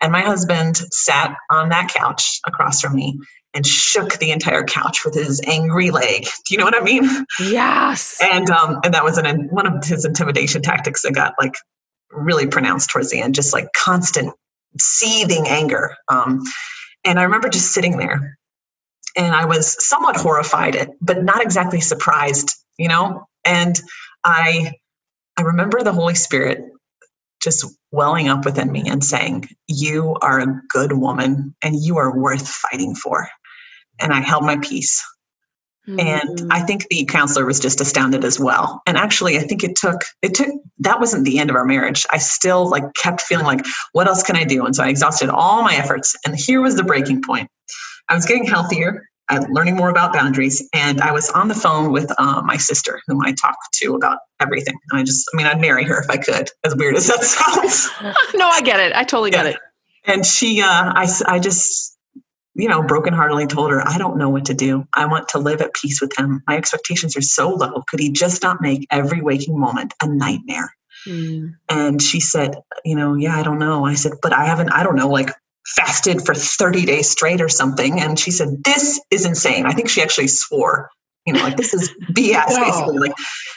And 0.00 0.12
my 0.12 0.20
husband 0.20 0.76
sat 0.92 1.34
on 1.50 1.70
that 1.70 1.88
couch 1.88 2.40
across 2.46 2.80
from 2.80 2.94
me 2.94 3.18
and 3.54 3.66
shook 3.66 4.18
the 4.18 4.32
entire 4.32 4.64
couch 4.64 5.04
with 5.04 5.14
his 5.14 5.40
angry 5.46 5.90
leg. 5.90 6.24
Do 6.24 6.54
you 6.54 6.58
know 6.58 6.64
what 6.64 6.74
I 6.74 6.84
mean? 6.84 7.08
Yes. 7.40 8.18
And 8.20 8.50
um, 8.50 8.80
and 8.84 8.94
that 8.94 9.04
was 9.04 9.16
an 9.16 9.48
one 9.50 9.66
of 9.66 9.84
his 9.84 10.04
intimidation 10.04 10.62
tactics 10.62 11.02
that 11.02 11.14
got 11.14 11.34
like 11.38 11.54
really 12.10 12.46
pronounced 12.46 12.90
towards 12.90 13.10
the 13.10 13.20
end, 13.20 13.34
just 13.34 13.52
like 13.52 13.68
constant 13.74 14.34
seething 14.80 15.46
anger. 15.48 15.94
Um, 16.08 16.42
and 17.04 17.18
I 17.18 17.24
remember 17.24 17.48
just 17.48 17.72
sitting 17.72 17.98
there, 17.98 18.38
and 19.16 19.34
I 19.34 19.44
was 19.44 19.76
somewhat 19.86 20.16
horrified, 20.16 20.90
but 21.00 21.22
not 21.22 21.42
exactly 21.42 21.80
surprised, 21.80 22.52
you 22.78 22.88
know. 22.88 23.26
And 23.44 23.80
I 24.24 24.72
I 25.36 25.42
remember 25.42 25.82
the 25.82 25.92
Holy 25.92 26.14
Spirit 26.14 26.60
just 27.42 27.66
welling 27.92 28.28
up 28.28 28.44
within 28.44 28.72
me 28.72 28.84
and 28.86 29.04
saying, 29.04 29.48
You 29.68 30.16
are 30.22 30.40
a 30.40 30.60
good 30.68 30.92
woman 30.92 31.54
and 31.62 31.76
you 31.76 31.98
are 31.98 32.18
worth 32.18 32.48
fighting 32.48 32.94
for. 32.94 33.28
And 34.00 34.12
I 34.12 34.20
held 34.20 34.44
my 34.44 34.56
peace. 34.58 35.04
And 35.86 36.50
I 36.50 36.60
think 36.60 36.86
the 36.88 37.04
counselor 37.04 37.44
was 37.44 37.60
just 37.60 37.80
astounded 37.80 38.24
as 38.24 38.40
well. 38.40 38.82
And 38.86 38.96
actually, 38.96 39.36
I 39.36 39.40
think 39.40 39.62
it 39.62 39.76
took, 39.76 40.02
it 40.22 40.34
took, 40.34 40.48
that 40.78 40.98
wasn't 40.98 41.24
the 41.24 41.38
end 41.38 41.50
of 41.50 41.56
our 41.56 41.64
marriage. 41.64 42.06
I 42.10 42.18
still 42.18 42.68
like 42.68 42.84
kept 42.94 43.20
feeling 43.20 43.44
like, 43.44 43.64
what 43.92 44.06
else 44.06 44.22
can 44.22 44.36
I 44.36 44.44
do? 44.44 44.64
And 44.64 44.74
so 44.74 44.82
I 44.82 44.88
exhausted 44.88 45.28
all 45.28 45.62
my 45.62 45.74
efforts. 45.74 46.16
And 46.24 46.34
here 46.36 46.62
was 46.62 46.76
the 46.76 46.84
breaking 46.84 47.22
point. 47.22 47.50
I 48.08 48.14
was 48.14 48.24
getting 48.24 48.46
healthier 48.46 49.02
uh, 49.30 49.44
learning 49.50 49.76
more 49.76 49.88
about 49.88 50.12
boundaries. 50.12 50.66
And 50.72 51.00
I 51.00 51.12
was 51.12 51.30
on 51.30 51.48
the 51.48 51.54
phone 51.54 51.92
with 51.92 52.10
uh, 52.18 52.42
my 52.44 52.56
sister, 52.56 53.00
whom 53.06 53.20
I 53.22 53.32
talk 53.32 53.56
to 53.74 53.94
about 53.94 54.18
everything. 54.40 54.74
And 54.90 55.00
I 55.00 55.04
just, 55.04 55.26
I 55.32 55.36
mean, 55.36 55.46
I'd 55.46 55.60
marry 55.60 55.84
her 55.84 56.00
if 56.00 56.10
I 56.10 56.16
could, 56.16 56.50
as 56.64 56.74
weird 56.76 56.96
as 56.96 57.06
that 57.06 57.24
sounds. 57.24 57.90
no, 58.34 58.48
I 58.48 58.60
get 58.60 58.80
it. 58.80 58.94
I 58.94 59.04
totally 59.04 59.30
get 59.30 59.46
yeah. 59.46 59.52
it. 59.52 59.58
And 60.06 60.26
she, 60.26 60.60
uh, 60.60 60.66
I, 60.68 61.08
I 61.26 61.38
just, 61.38 61.93
you 62.54 62.68
know, 62.68 62.82
brokenheartedly 62.82 63.48
told 63.48 63.70
her, 63.70 63.86
I 63.86 63.98
don't 63.98 64.16
know 64.16 64.28
what 64.28 64.44
to 64.46 64.54
do. 64.54 64.86
I 64.92 65.06
want 65.06 65.28
to 65.30 65.38
live 65.38 65.60
at 65.60 65.74
peace 65.74 66.00
with 66.00 66.16
him. 66.16 66.42
My 66.46 66.56
expectations 66.56 67.16
are 67.16 67.22
so 67.22 67.50
low. 67.50 67.82
Could 67.88 68.00
he 68.00 68.10
just 68.10 68.42
not 68.42 68.60
make 68.60 68.86
every 68.90 69.20
waking 69.20 69.58
moment 69.58 69.92
a 70.02 70.06
nightmare? 70.06 70.74
Mm. 71.06 71.54
And 71.68 72.00
she 72.00 72.20
said, 72.20 72.56
you 72.84 72.94
know, 72.96 73.14
yeah, 73.14 73.36
I 73.36 73.42
don't 73.42 73.58
know. 73.58 73.84
I 73.84 73.94
said, 73.94 74.12
but 74.22 74.32
I 74.32 74.44
haven't, 74.44 74.70
I 74.70 74.82
don't 74.84 74.96
know, 74.96 75.08
like 75.08 75.30
fasted 75.66 76.24
for 76.24 76.34
30 76.34 76.84
days 76.84 77.10
straight 77.10 77.40
or 77.40 77.48
something. 77.48 78.00
And 78.00 78.18
she 78.18 78.30
said, 78.30 78.62
This 78.64 79.00
is 79.10 79.24
insane. 79.24 79.66
I 79.66 79.72
think 79.72 79.88
she 79.88 80.02
actually 80.02 80.28
swore, 80.28 80.90
you 81.26 81.32
know, 81.32 81.42
like 81.42 81.56
this 81.56 81.72
is 81.72 81.90
BS, 82.12 82.50
no. 82.50 82.64
basically, 82.64 82.98
like, 82.98 83.12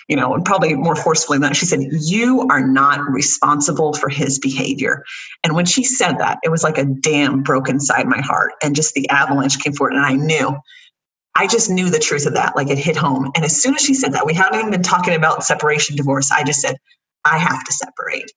you 0.07 0.15
know, 0.15 0.33
and 0.33 0.45
probably 0.45 0.73
more 0.75 0.95
forcefully 0.95 1.37
than 1.37 1.49
that. 1.49 1.55
She 1.55 1.65
said, 1.65 1.81
You 1.91 2.47
are 2.49 2.65
not 2.65 3.01
responsible 3.09 3.93
for 3.93 4.09
his 4.09 4.39
behavior. 4.39 5.03
And 5.43 5.53
when 5.55 5.65
she 5.65 5.83
said 5.83 6.13
that, 6.19 6.39
it 6.43 6.49
was 6.49 6.63
like 6.63 6.77
a 6.77 6.85
dam 6.85 7.43
broke 7.43 7.69
inside 7.69 8.07
my 8.07 8.21
heart. 8.21 8.53
And 8.61 8.75
just 8.75 8.93
the 8.93 9.09
avalanche 9.09 9.59
came 9.59 9.73
forward. 9.73 9.93
And 9.93 10.05
I 10.05 10.13
knew. 10.13 10.57
I 11.35 11.45
just 11.45 11.69
knew 11.69 11.89
the 11.89 11.99
truth 11.99 12.25
of 12.25 12.33
that. 12.33 12.55
Like 12.55 12.69
it 12.69 12.79
hit 12.79 12.95
home. 12.95 13.31
And 13.35 13.45
as 13.45 13.61
soon 13.61 13.75
as 13.75 13.81
she 13.81 13.93
said 13.93 14.13
that, 14.13 14.25
we 14.25 14.33
hadn't 14.33 14.57
even 14.57 14.71
been 14.71 14.81
talking 14.81 15.13
about 15.13 15.43
separation, 15.43 15.95
divorce. 15.95 16.31
I 16.31 16.43
just 16.43 16.61
said, 16.61 16.77
I 17.25 17.37
have 17.37 17.63
to 17.63 17.71
separate 17.73 18.31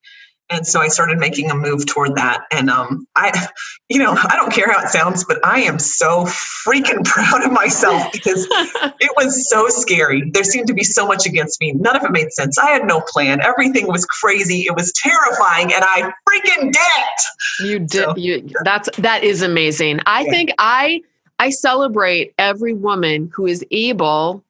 and 0.50 0.66
so 0.66 0.80
I 0.80 0.88
started 0.88 1.18
making 1.18 1.50
a 1.50 1.54
move 1.54 1.86
toward 1.86 2.16
that. 2.16 2.44
And 2.52 2.68
um, 2.68 3.06
I, 3.16 3.48
you 3.88 3.98
know, 3.98 4.12
I 4.12 4.34
don't 4.36 4.52
care 4.52 4.70
how 4.70 4.82
it 4.82 4.88
sounds, 4.88 5.24
but 5.24 5.38
I 5.44 5.60
am 5.60 5.78
so 5.78 6.24
freaking 6.66 7.04
proud 7.04 7.44
of 7.44 7.52
myself 7.52 8.10
because 8.12 8.46
it 8.50 9.12
was 9.16 9.48
so 9.48 9.68
scary. 9.68 10.28
There 10.32 10.42
seemed 10.42 10.66
to 10.66 10.74
be 10.74 10.82
so 10.82 11.06
much 11.06 11.24
against 11.24 11.60
me. 11.60 11.72
None 11.72 11.96
of 11.96 12.02
it 12.02 12.10
made 12.10 12.32
sense. 12.32 12.58
I 12.58 12.70
had 12.70 12.84
no 12.84 13.00
plan. 13.00 13.40
Everything 13.40 13.86
was 13.86 14.04
crazy. 14.06 14.62
It 14.62 14.74
was 14.74 14.92
terrifying, 14.92 15.72
and 15.72 15.84
I 15.84 16.12
freaking 16.28 16.72
did 16.72 16.76
it. 16.76 17.22
You 17.60 17.78
did. 17.78 17.90
So, 17.90 18.16
you, 18.16 18.48
that's 18.64 18.88
that 18.98 19.22
is 19.22 19.42
amazing. 19.42 20.00
I 20.06 20.24
yeah. 20.24 20.30
think 20.30 20.50
I 20.58 21.02
I 21.38 21.50
celebrate 21.50 22.34
every 22.38 22.74
woman 22.74 23.30
who 23.32 23.46
is 23.46 23.64
able 23.70 24.44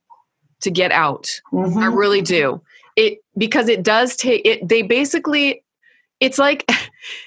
to 0.60 0.70
get 0.70 0.92
out. 0.92 1.28
Mm-hmm. 1.52 1.78
I 1.78 1.86
really 1.86 2.22
do. 2.22 2.60
It 2.96 3.18
because 3.36 3.68
it 3.68 3.82
does 3.82 4.16
take 4.16 4.42
it. 4.44 4.66
They 4.66 4.82
basically 4.82 5.62
it's 6.20 6.38
like 6.38 6.70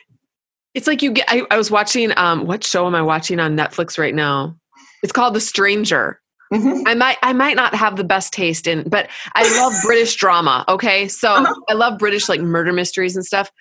it's 0.73 0.87
like 0.87 1.01
you 1.01 1.11
get 1.11 1.25
I, 1.27 1.43
I, 1.51 1.57
was 1.57 1.69
watching 1.69 2.11
um 2.17 2.45
what 2.45 2.63
show 2.63 2.87
am 2.87 2.95
I 2.95 3.01
watching 3.01 3.39
on 3.39 3.57
Netflix 3.57 3.97
right 3.97 4.15
now? 4.15 4.55
It's 5.01 5.11
called 5.11 5.33
The 5.33 5.41
Stranger. 5.41 6.19
Mm-hmm. 6.53 6.87
I 6.87 6.93
might 6.93 7.17
I 7.23 7.33
might 7.33 7.55
not 7.55 7.73
have 7.73 7.95
the 7.95 8.03
best 8.03 8.31
taste 8.31 8.67
in, 8.67 8.87
but 8.87 9.09
I 9.33 9.43
love 9.59 9.73
British 9.83 10.15
drama. 10.15 10.63
Okay. 10.67 11.07
So 11.07 11.33
uh-huh. 11.33 11.53
I 11.69 11.73
love 11.73 11.97
British 11.97 12.29
like 12.29 12.41
murder 12.41 12.71
mysteries 12.71 13.15
and 13.15 13.25
stuff 13.25 13.51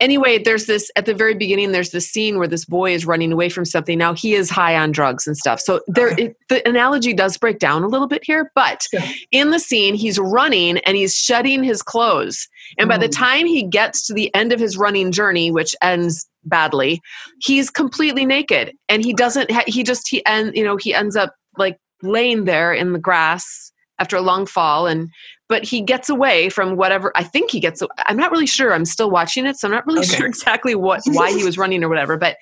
anyway, 0.00 0.38
there's 0.38 0.66
this 0.66 0.90
at 0.96 1.06
the 1.06 1.14
very 1.14 1.34
beginning. 1.34 1.72
There's 1.72 1.90
this 1.90 2.08
scene 2.08 2.38
where 2.38 2.48
this 2.48 2.64
boy 2.64 2.92
is 2.92 3.06
running 3.06 3.32
away 3.32 3.48
from 3.48 3.64
something. 3.64 3.98
Now 3.98 4.14
he 4.14 4.34
is 4.34 4.50
high 4.50 4.76
on 4.76 4.92
drugs 4.92 5.26
and 5.26 5.36
stuff. 5.36 5.60
So 5.60 5.80
there, 5.86 6.18
it, 6.18 6.36
the 6.48 6.66
analogy 6.68 7.12
does 7.12 7.36
break 7.36 7.58
down 7.58 7.82
a 7.82 7.88
little 7.88 8.08
bit 8.08 8.24
here. 8.24 8.50
But 8.54 8.86
yeah. 8.92 9.08
in 9.30 9.50
the 9.50 9.58
scene, 9.58 9.94
he's 9.94 10.18
running 10.18 10.78
and 10.78 10.96
he's 10.96 11.14
shedding 11.14 11.62
his 11.62 11.82
clothes. 11.82 12.48
And 12.78 12.86
mm. 12.86 12.92
by 12.92 12.98
the 12.98 13.08
mm. 13.08 13.16
time 13.16 13.46
he 13.46 13.62
gets 13.62 14.06
to 14.06 14.14
the 14.14 14.34
end 14.34 14.52
of 14.52 14.60
his 14.60 14.76
running 14.76 15.12
journey, 15.12 15.50
which 15.50 15.74
ends 15.82 16.28
badly, 16.44 17.00
he's 17.40 17.70
completely 17.70 18.24
naked. 18.24 18.72
And 18.88 19.04
he 19.04 19.12
doesn't. 19.12 19.50
Ha- 19.50 19.64
he 19.66 19.82
just 19.82 20.08
he 20.08 20.24
and 20.26 20.54
you 20.54 20.64
know 20.64 20.76
he 20.76 20.94
ends 20.94 21.16
up 21.16 21.34
like 21.56 21.78
laying 22.02 22.44
there 22.44 22.72
in 22.72 22.92
the 22.92 22.98
grass 22.98 23.71
after 23.98 24.16
a 24.16 24.20
long 24.20 24.46
fall 24.46 24.86
and 24.86 25.08
but 25.48 25.64
he 25.64 25.80
gets 25.80 26.08
away 26.08 26.48
from 26.48 26.76
whatever 26.76 27.12
i 27.16 27.22
think 27.22 27.50
he 27.50 27.60
gets 27.60 27.82
i'm 28.06 28.16
not 28.16 28.30
really 28.30 28.46
sure 28.46 28.72
i'm 28.72 28.84
still 28.84 29.10
watching 29.10 29.46
it 29.46 29.56
so 29.56 29.68
i'm 29.68 29.72
not 29.72 29.86
really 29.86 30.00
okay. 30.00 30.16
sure 30.16 30.26
exactly 30.26 30.74
what 30.74 31.02
why 31.08 31.30
he 31.30 31.44
was 31.44 31.58
running 31.58 31.82
or 31.84 31.88
whatever 31.88 32.16
but 32.16 32.36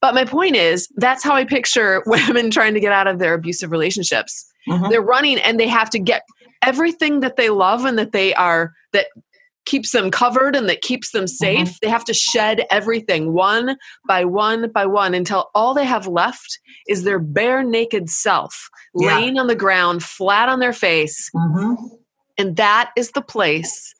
but 0.00 0.14
my 0.14 0.24
point 0.24 0.56
is 0.56 0.88
that's 0.96 1.22
how 1.22 1.34
i 1.34 1.44
picture 1.44 2.02
women 2.06 2.50
trying 2.50 2.74
to 2.74 2.80
get 2.80 2.92
out 2.92 3.06
of 3.06 3.18
their 3.18 3.34
abusive 3.34 3.70
relationships 3.70 4.50
mm-hmm. 4.68 4.88
they're 4.90 5.02
running 5.02 5.38
and 5.38 5.58
they 5.58 5.68
have 5.68 5.90
to 5.90 5.98
get 5.98 6.22
everything 6.62 7.20
that 7.20 7.36
they 7.36 7.50
love 7.50 7.84
and 7.84 7.98
that 7.98 8.12
they 8.12 8.34
are 8.34 8.72
that 8.92 9.06
keeps 9.70 9.92
them 9.92 10.10
covered 10.10 10.56
and 10.56 10.68
that 10.68 10.82
keeps 10.82 11.12
them 11.12 11.24
mm-hmm. 11.24 11.44
safe. 11.44 11.68
Mm-hmm. 11.68 11.76
They 11.82 11.88
have 11.88 12.04
to 12.06 12.14
shed 12.14 12.66
everything 12.70 13.32
one 13.32 13.76
by 14.06 14.24
one 14.24 14.70
by 14.72 14.84
one 14.86 15.14
until 15.14 15.50
all 15.54 15.74
they 15.74 15.84
have 15.84 16.08
left 16.08 16.58
is 16.88 17.04
their 17.04 17.20
bare 17.20 17.62
naked 17.62 18.10
self 18.10 18.68
yeah. 18.96 19.16
laying 19.16 19.38
on 19.38 19.46
the 19.46 19.54
ground, 19.54 20.02
flat 20.02 20.48
on 20.48 20.58
their 20.58 20.72
face. 20.72 21.30
Mm-hmm. 21.34 21.86
And 22.36 22.56
that 22.56 22.90
is 22.96 23.12
the 23.12 23.22
place 23.22 23.94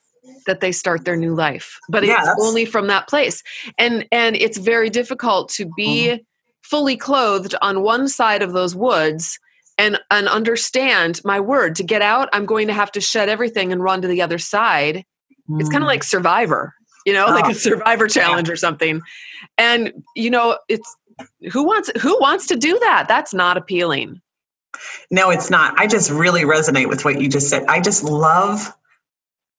that 0.45 0.59
they 0.59 0.73
start 0.73 1.05
their 1.05 1.15
new 1.15 1.35
life. 1.35 1.79
But 1.87 2.05
yeah, 2.05 2.19
it's 2.19 2.43
only 2.43 2.65
from 2.65 2.87
that 2.87 3.07
place. 3.07 3.41
And 3.77 4.05
and 4.11 4.35
it's 4.35 4.57
very 4.57 4.89
difficult 4.89 5.49
to 5.51 5.71
be 5.77 6.07
mm-hmm. 6.07 6.21
fully 6.63 6.97
clothed 6.97 7.55
on 7.61 7.81
one 7.81 8.09
side 8.09 8.43
of 8.43 8.51
those 8.51 8.75
woods 8.75 9.39
and 9.77 9.97
and 10.09 10.27
understand 10.27 11.21
my 11.23 11.39
word 11.39 11.75
to 11.75 11.83
get 11.83 12.01
out 12.01 12.27
i'm 12.33 12.45
going 12.45 12.67
to 12.67 12.73
have 12.73 12.91
to 12.91 12.99
shed 12.99 13.29
everything 13.29 13.71
and 13.71 13.81
run 13.81 14.01
to 14.01 14.07
the 14.07 14.21
other 14.21 14.37
side 14.37 15.05
it's 15.59 15.69
kind 15.69 15.83
of 15.83 15.87
like 15.87 16.03
hmm. 16.03 16.07
Survivor, 16.07 16.73
you 17.05 17.13
know, 17.13 17.25
oh. 17.27 17.31
like 17.31 17.45
ah. 17.45 17.49
a 17.49 17.53
Survivor 17.53 18.07
challenge 18.07 18.47
yeah. 18.47 18.53
or 18.53 18.57
something. 18.57 19.01
And 19.57 19.91
you 20.15 20.29
know, 20.29 20.57
it's 20.69 20.95
who 21.51 21.65
wants 21.65 21.91
who 22.01 22.17
wants 22.19 22.47
to 22.47 22.55
do 22.55 22.77
that? 22.79 23.05
That's 23.07 23.33
not 23.33 23.57
appealing. 23.57 24.21
No, 25.09 25.29
it's 25.29 25.49
not. 25.49 25.77
I 25.77 25.87
just 25.87 26.09
really 26.09 26.41
resonate 26.41 26.87
with 26.87 27.03
what 27.03 27.21
you 27.21 27.27
just 27.27 27.49
said. 27.49 27.65
I 27.67 27.81
just 27.81 28.03
love 28.03 28.73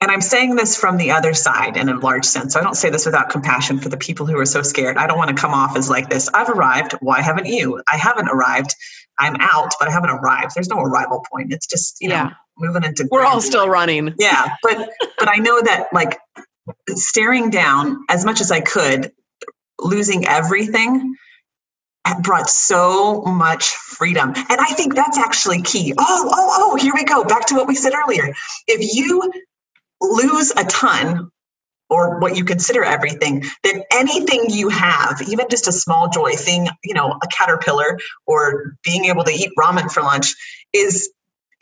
and 0.02 0.10
I'm 0.10 0.20
saying 0.20 0.56
this 0.56 0.76
from 0.76 0.96
the 0.96 1.12
other 1.12 1.32
side 1.32 1.76
in 1.76 1.88
a 1.88 1.96
large 1.96 2.24
sense. 2.24 2.54
So 2.54 2.60
I 2.60 2.64
don't 2.64 2.74
say 2.74 2.90
this 2.90 3.06
without 3.06 3.28
compassion 3.28 3.78
for 3.78 3.88
the 3.88 3.96
people 3.96 4.26
who 4.26 4.36
are 4.36 4.44
so 4.44 4.60
scared. 4.60 4.96
I 4.96 5.06
don't 5.06 5.16
want 5.16 5.30
to 5.30 5.40
come 5.40 5.54
off 5.54 5.76
as 5.76 5.88
like 5.88 6.10
this. 6.10 6.28
I've 6.34 6.48
arrived. 6.48 6.94
Why 7.02 7.22
haven't 7.22 7.46
you? 7.46 7.80
I 7.90 7.96
haven't 7.96 8.28
arrived. 8.28 8.74
I'm 9.20 9.36
out, 9.38 9.72
but 9.78 9.86
I 9.86 9.92
haven't 9.92 10.10
arrived. 10.10 10.56
There's 10.56 10.66
no 10.66 10.80
arrival 10.80 11.24
point. 11.30 11.52
It's 11.52 11.68
just, 11.68 11.98
you 12.00 12.08
know, 12.08 12.30
moving 12.58 12.84
into 12.84 13.08
we're 13.10 13.24
all 13.24 13.40
still 13.40 13.68
running. 13.68 14.14
Yeah 14.18 14.54
but 14.62 14.90
but 15.18 15.28
i 15.28 15.36
know 15.36 15.60
that 15.62 15.86
like 15.92 16.18
staring 16.90 17.50
down 17.50 18.04
as 18.08 18.24
much 18.24 18.40
as 18.40 18.50
i 18.50 18.60
could 18.60 19.10
losing 19.80 20.26
everything 20.26 21.14
uh, 22.04 22.20
brought 22.22 22.50
so 22.50 23.22
much 23.22 23.68
freedom. 23.68 24.32
And 24.34 24.60
i 24.60 24.72
think 24.74 24.94
that's 24.94 25.18
actually 25.18 25.62
key. 25.62 25.94
Oh 25.98 26.30
oh 26.32 26.50
oh 26.58 26.76
here 26.76 26.92
we 26.94 27.04
go 27.04 27.24
back 27.24 27.46
to 27.46 27.54
what 27.54 27.68
we 27.68 27.74
said 27.74 27.92
earlier. 27.94 28.34
If 28.66 28.94
you 28.94 29.30
lose 30.00 30.50
a 30.56 30.64
ton 30.64 31.30
or 31.88 32.18
what 32.18 32.36
you 32.36 32.44
consider 32.44 32.82
everything, 32.82 33.44
then 33.62 33.82
anything 33.92 34.46
you 34.48 34.68
have, 34.70 35.20
even 35.28 35.46
just 35.50 35.68
a 35.68 35.72
small 35.72 36.08
joy, 36.08 36.32
thing 36.32 36.66
you 36.82 36.94
know, 36.94 37.18
a 37.22 37.26
caterpillar 37.28 37.98
or 38.26 38.74
being 38.82 39.04
able 39.04 39.22
to 39.24 39.30
eat 39.30 39.50
ramen 39.58 39.90
for 39.90 40.02
lunch 40.02 40.34
is 40.72 41.12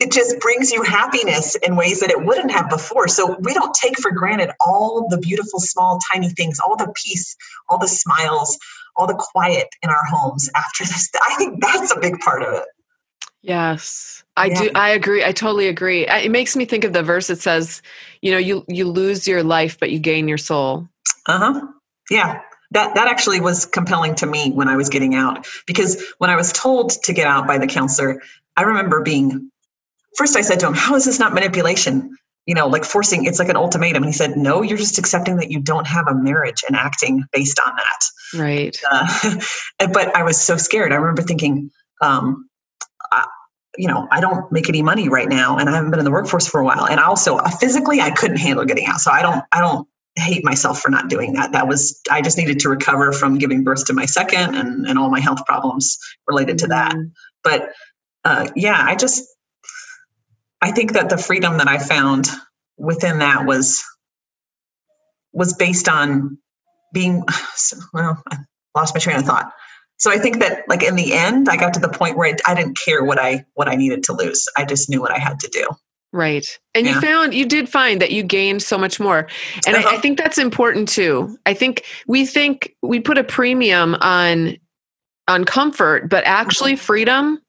it 0.01 0.11
just 0.11 0.39
brings 0.39 0.71
you 0.71 0.81
happiness 0.81 1.55
in 1.55 1.75
ways 1.75 1.99
that 1.99 2.09
it 2.09 2.25
wouldn't 2.25 2.51
have 2.51 2.67
before. 2.69 3.07
So 3.07 3.37
we 3.41 3.53
don't 3.53 3.73
take 3.75 3.99
for 3.99 4.09
granted 4.09 4.49
all 4.59 5.07
the 5.09 5.19
beautiful, 5.19 5.59
small, 5.59 5.99
tiny 6.11 6.29
things, 6.29 6.59
all 6.59 6.75
the 6.75 6.91
peace, 6.95 7.37
all 7.69 7.77
the 7.77 7.87
smiles, 7.87 8.57
all 8.95 9.05
the 9.05 9.13
quiet 9.13 9.67
in 9.83 9.91
our 9.91 10.03
homes 10.09 10.49
after 10.55 10.85
this. 10.85 11.09
I 11.21 11.35
think 11.35 11.61
that's 11.61 11.91
a 11.91 11.99
big 11.99 12.19
part 12.19 12.41
of 12.41 12.51
it. 12.55 12.63
Yes. 13.43 14.23
I 14.35 14.47
yeah. 14.47 14.61
do 14.61 14.71
I 14.73 14.89
agree. 14.89 15.23
I 15.23 15.31
totally 15.31 15.67
agree. 15.67 16.07
It 16.07 16.31
makes 16.31 16.55
me 16.55 16.65
think 16.65 16.83
of 16.83 16.93
the 16.93 17.03
verse 17.03 17.27
that 17.27 17.39
says, 17.39 17.83
you 18.21 18.31
know, 18.31 18.39
you 18.39 18.65
you 18.67 18.85
lose 18.85 19.27
your 19.27 19.43
life 19.43 19.79
but 19.79 19.91
you 19.91 19.99
gain 19.99 20.27
your 20.27 20.37
soul. 20.39 20.87
Uh-huh. 21.27 21.67
Yeah. 22.09 22.41
That 22.71 22.95
that 22.95 23.07
actually 23.07 23.39
was 23.39 23.67
compelling 23.67 24.15
to 24.15 24.25
me 24.25 24.51
when 24.51 24.67
I 24.67 24.75
was 24.77 24.89
getting 24.89 25.13
out 25.13 25.45
because 25.67 26.03
when 26.17 26.31
I 26.31 26.35
was 26.35 26.51
told 26.51 26.91
to 27.03 27.13
get 27.13 27.27
out 27.27 27.45
by 27.45 27.59
the 27.59 27.67
counselor, 27.67 28.21
I 28.57 28.63
remember 28.63 29.03
being 29.03 29.50
first 30.17 30.35
I 30.37 30.41
said 30.41 30.59
to 30.61 30.67
him, 30.67 30.73
"How 30.73 30.95
is 30.95 31.05
this 31.05 31.19
not 31.19 31.33
manipulation?" 31.33 32.15
You 32.47 32.55
know, 32.55 32.67
like 32.67 32.83
forcing 32.83 33.25
it's 33.25 33.37
like 33.39 33.49
an 33.49 33.55
ultimatum. 33.55 34.01
And 34.01 34.11
he 34.11 34.17
said, 34.17 34.35
No, 34.35 34.63
you're 34.63 34.77
just 34.77 34.97
accepting 34.97 35.37
that 35.37 35.51
you 35.51 35.59
don't 35.59 35.85
have 35.85 36.07
a 36.07 36.15
marriage 36.15 36.63
and 36.67 36.75
acting 36.75 37.23
based 37.31 37.59
on 37.63 37.71
that. 37.75 38.41
Right. 38.41 38.81
Uh, 38.91 39.35
but 39.93 40.15
I 40.15 40.23
was 40.23 40.41
so 40.41 40.57
scared. 40.57 40.91
I 40.91 40.95
remember 40.95 41.21
thinking, 41.21 41.69
um, 42.01 42.49
you 43.77 43.87
know, 43.87 44.07
I 44.11 44.19
don't 44.19 44.51
make 44.51 44.67
any 44.67 44.81
money 44.81 45.09
right 45.09 45.29
now 45.29 45.57
and 45.57 45.69
I 45.69 45.73
haven't 45.73 45.91
been 45.91 45.99
in 45.99 46.05
the 46.05 46.11
workforce 46.11 46.47
for 46.47 46.59
a 46.59 46.65
while. 46.65 46.85
And 46.87 46.99
also 46.99 47.37
uh, 47.37 47.49
physically 47.49 48.01
I 48.01 48.11
couldn't 48.11 48.37
handle 48.37 48.65
getting 48.65 48.85
out. 48.85 48.99
So 48.99 49.11
I 49.11 49.21
don't, 49.21 49.43
I 49.51 49.61
don't 49.61 49.87
hate 50.15 50.43
myself 50.43 50.81
for 50.81 50.89
not 50.89 51.09
doing 51.09 51.33
that. 51.33 51.53
That 51.53 51.67
was, 51.67 51.99
I 52.09 52.21
just 52.21 52.37
needed 52.37 52.59
to 52.59 52.69
recover 52.69 53.13
from 53.13 53.37
giving 53.37 53.63
birth 53.63 53.85
to 53.85 53.93
my 53.93 54.05
second 54.05 54.55
and, 54.55 54.85
and 54.85 54.99
all 54.99 55.09
my 55.09 55.21
health 55.21 55.45
problems 55.45 55.97
related 56.27 56.57
to 56.59 56.67
that. 56.67 56.91
Mm-hmm. 56.91 57.07
But 57.43 57.69
uh, 58.25 58.49
yeah, 58.55 58.83
I 58.85 58.95
just, 58.95 59.23
I 60.61 60.71
think 60.71 60.93
that 60.93 61.09
the 61.09 61.17
freedom 61.17 61.57
that 61.57 61.67
I 61.67 61.77
found 61.77 62.27
within 62.77 63.19
that 63.19 63.45
was, 63.45 63.83
was 65.33 65.53
based 65.53 65.89
on 65.89 66.37
being, 66.93 67.23
well, 67.93 68.21
I 68.29 68.37
lost 68.75 68.95
my 68.95 68.99
train 68.99 69.17
of 69.17 69.25
thought 69.25 69.51
so 70.01 70.11
i 70.11 70.17
think 70.17 70.39
that 70.39 70.63
like 70.67 70.83
in 70.83 70.95
the 70.95 71.13
end 71.13 71.47
i 71.47 71.55
got 71.55 71.73
to 71.73 71.79
the 71.79 71.89
point 71.89 72.17
where 72.17 72.27
i, 72.27 72.51
I 72.51 72.55
didn't 72.55 72.77
care 72.77 73.03
what 73.03 73.19
i 73.19 73.45
what 73.53 73.69
i 73.69 73.75
needed 73.75 74.03
to 74.03 74.13
lose 74.13 74.47
i 74.57 74.65
just 74.65 74.89
knew 74.89 74.99
what 74.99 75.11
i 75.11 75.17
had 75.17 75.39
to 75.39 75.47
do 75.47 75.65
right 76.11 76.45
and 76.75 76.85
yeah. 76.85 76.95
you 76.95 77.01
found 77.01 77.33
you 77.33 77.45
did 77.45 77.69
find 77.69 78.01
that 78.01 78.11
you 78.11 78.23
gained 78.23 78.61
so 78.61 78.77
much 78.77 78.99
more 78.99 79.27
and 79.65 79.77
uh-huh. 79.77 79.89
I, 79.89 79.95
I 79.95 79.97
think 79.99 80.17
that's 80.17 80.37
important 80.37 80.89
too 80.89 81.37
i 81.45 81.53
think 81.53 81.85
we 82.07 82.25
think 82.25 82.75
we 82.81 82.99
put 82.99 83.17
a 83.17 83.23
premium 83.23 83.95
on 84.01 84.57
on 85.27 85.45
comfort 85.45 86.09
but 86.09 86.25
actually 86.25 86.73
mm-hmm. 86.73 86.81
freedom 86.81 87.41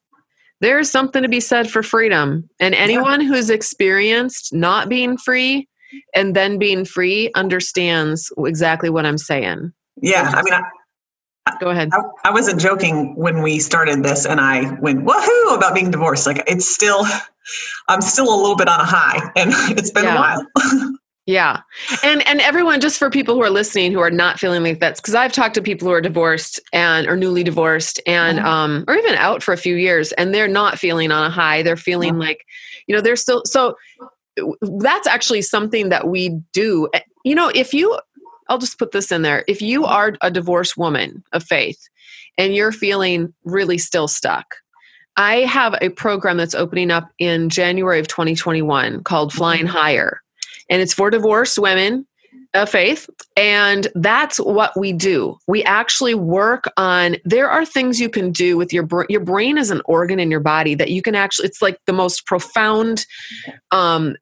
there's 0.62 0.90
something 0.90 1.22
to 1.22 1.28
be 1.28 1.40
said 1.40 1.70
for 1.70 1.82
freedom 1.82 2.48
and 2.58 2.74
anyone 2.74 3.20
yeah. 3.20 3.28
who's 3.28 3.50
experienced 3.50 4.54
not 4.54 4.88
being 4.88 5.18
free 5.18 5.68
and 6.14 6.34
then 6.34 6.56
being 6.56 6.86
free 6.86 7.30
understands 7.34 8.32
exactly 8.38 8.88
what 8.88 9.04
i'm 9.04 9.18
saying 9.18 9.72
yeah 10.00 10.32
i 10.34 10.42
mean 10.42 10.54
I, 10.54 10.62
Go 11.60 11.70
ahead. 11.70 11.90
I, 11.92 12.28
I, 12.28 12.30
wasn't 12.30 12.60
joking 12.60 13.16
when 13.16 13.42
we 13.42 13.58
started 13.58 14.04
this 14.04 14.26
and 14.26 14.40
I 14.40 14.78
went 14.78 15.04
woohoo 15.04 15.56
about 15.56 15.74
being 15.74 15.90
divorced. 15.90 16.24
Like 16.24 16.44
it's 16.46 16.68
still, 16.68 17.04
I'm 17.88 18.00
still 18.00 18.32
a 18.32 18.36
little 18.36 18.54
bit 18.54 18.68
on 18.68 18.78
a 18.78 18.84
high 18.84 19.18
and 19.34 19.50
it's 19.76 19.90
been 19.90 20.04
yeah. 20.04 20.14
a 20.14 20.20
while. 20.20 20.92
yeah. 21.26 21.60
And, 22.02 22.26
and 22.26 22.40
everyone, 22.40 22.80
just 22.80 22.98
for 22.98 23.10
people 23.10 23.34
who 23.34 23.42
are 23.42 23.50
listening 23.50 23.92
who 23.92 24.00
are 24.00 24.10
not 24.10 24.40
feeling 24.40 24.62
like 24.62 24.80
that's 24.80 25.00
because 25.00 25.14
I've 25.14 25.32
talked 25.32 25.54
to 25.54 25.62
people 25.62 25.88
who 25.88 25.94
are 25.94 26.00
divorced 26.00 26.60
and 26.72 27.06
or 27.06 27.16
newly 27.16 27.44
divorced 27.44 28.00
and, 28.06 28.38
mm-hmm. 28.38 28.46
um, 28.46 28.84
or 28.88 28.96
even 28.96 29.14
out 29.14 29.42
for 29.42 29.52
a 29.52 29.56
few 29.56 29.76
years 29.76 30.12
and 30.12 30.34
they're 30.34 30.48
not 30.48 30.78
feeling 30.78 31.12
on 31.12 31.24
a 31.24 31.30
high. 31.30 31.62
They're 31.62 31.76
feeling 31.76 32.12
mm-hmm. 32.12 32.22
like, 32.22 32.44
you 32.86 32.94
know, 32.94 33.00
they're 33.00 33.16
still, 33.16 33.42
so 33.44 33.76
that's 34.60 35.06
actually 35.06 35.42
something 35.42 35.90
that 35.90 36.08
we 36.08 36.40
do. 36.52 36.88
You 37.24 37.34
know, 37.34 37.50
if 37.54 37.72
you 37.72 37.98
I'll 38.48 38.58
just 38.58 38.78
put 38.78 38.92
this 38.92 39.10
in 39.10 39.22
there. 39.22 39.44
If 39.48 39.62
you 39.62 39.84
are 39.86 40.14
a 40.20 40.30
divorced 40.30 40.76
woman 40.76 41.24
of 41.32 41.42
faith 41.42 41.88
and 42.36 42.54
you're 42.54 42.72
feeling 42.72 43.32
really 43.44 43.78
still 43.78 44.08
stuck, 44.08 44.56
I 45.16 45.36
have 45.36 45.74
a 45.80 45.90
program 45.90 46.36
that's 46.36 46.54
opening 46.54 46.90
up 46.90 47.10
in 47.18 47.48
January 47.48 47.98
of 47.98 48.08
2021 48.08 49.04
called 49.04 49.30
mm-hmm. 49.30 49.38
Flying 49.38 49.66
Higher. 49.66 50.20
And 50.72 50.80
it's 50.80 50.94
for 50.94 51.10
divorced 51.10 51.58
women 51.58 52.06
of 52.54 52.68
faith. 52.68 53.08
And 53.36 53.88
that's 53.94 54.38
what 54.38 54.72
we 54.74 54.92
do. 54.92 55.36
We 55.46 55.62
actually 55.64 56.14
work 56.14 56.64
on, 56.78 57.16
there 57.24 57.50
are 57.50 57.66
things 57.66 58.00
you 58.00 58.08
can 58.08 58.32
do 58.32 58.56
with 58.56 58.72
your 58.72 58.82
brain. 58.82 59.06
Your 59.10 59.20
brain 59.20 59.58
is 59.58 59.70
an 59.70 59.82
organ 59.84 60.18
in 60.18 60.30
your 60.30 60.40
body 60.40 60.74
that 60.74 60.90
you 60.90 61.02
can 61.02 61.14
actually, 61.14 61.48
it's 61.48 61.60
like 61.60 61.78
the 61.86 61.92
most 61.92 62.26
profound 62.26 63.04
um, 63.70 64.16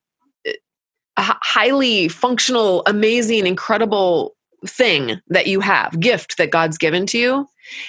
highly 1.16 2.08
functional, 2.08 2.82
amazing, 2.86 3.46
incredible 3.46 4.34
thing 4.66 5.20
that 5.28 5.46
you 5.46 5.60
have, 5.60 5.98
gift 6.00 6.36
that 6.36 6.50
God's 6.50 6.78
given 6.78 7.06
to 7.06 7.18
you. 7.18 7.46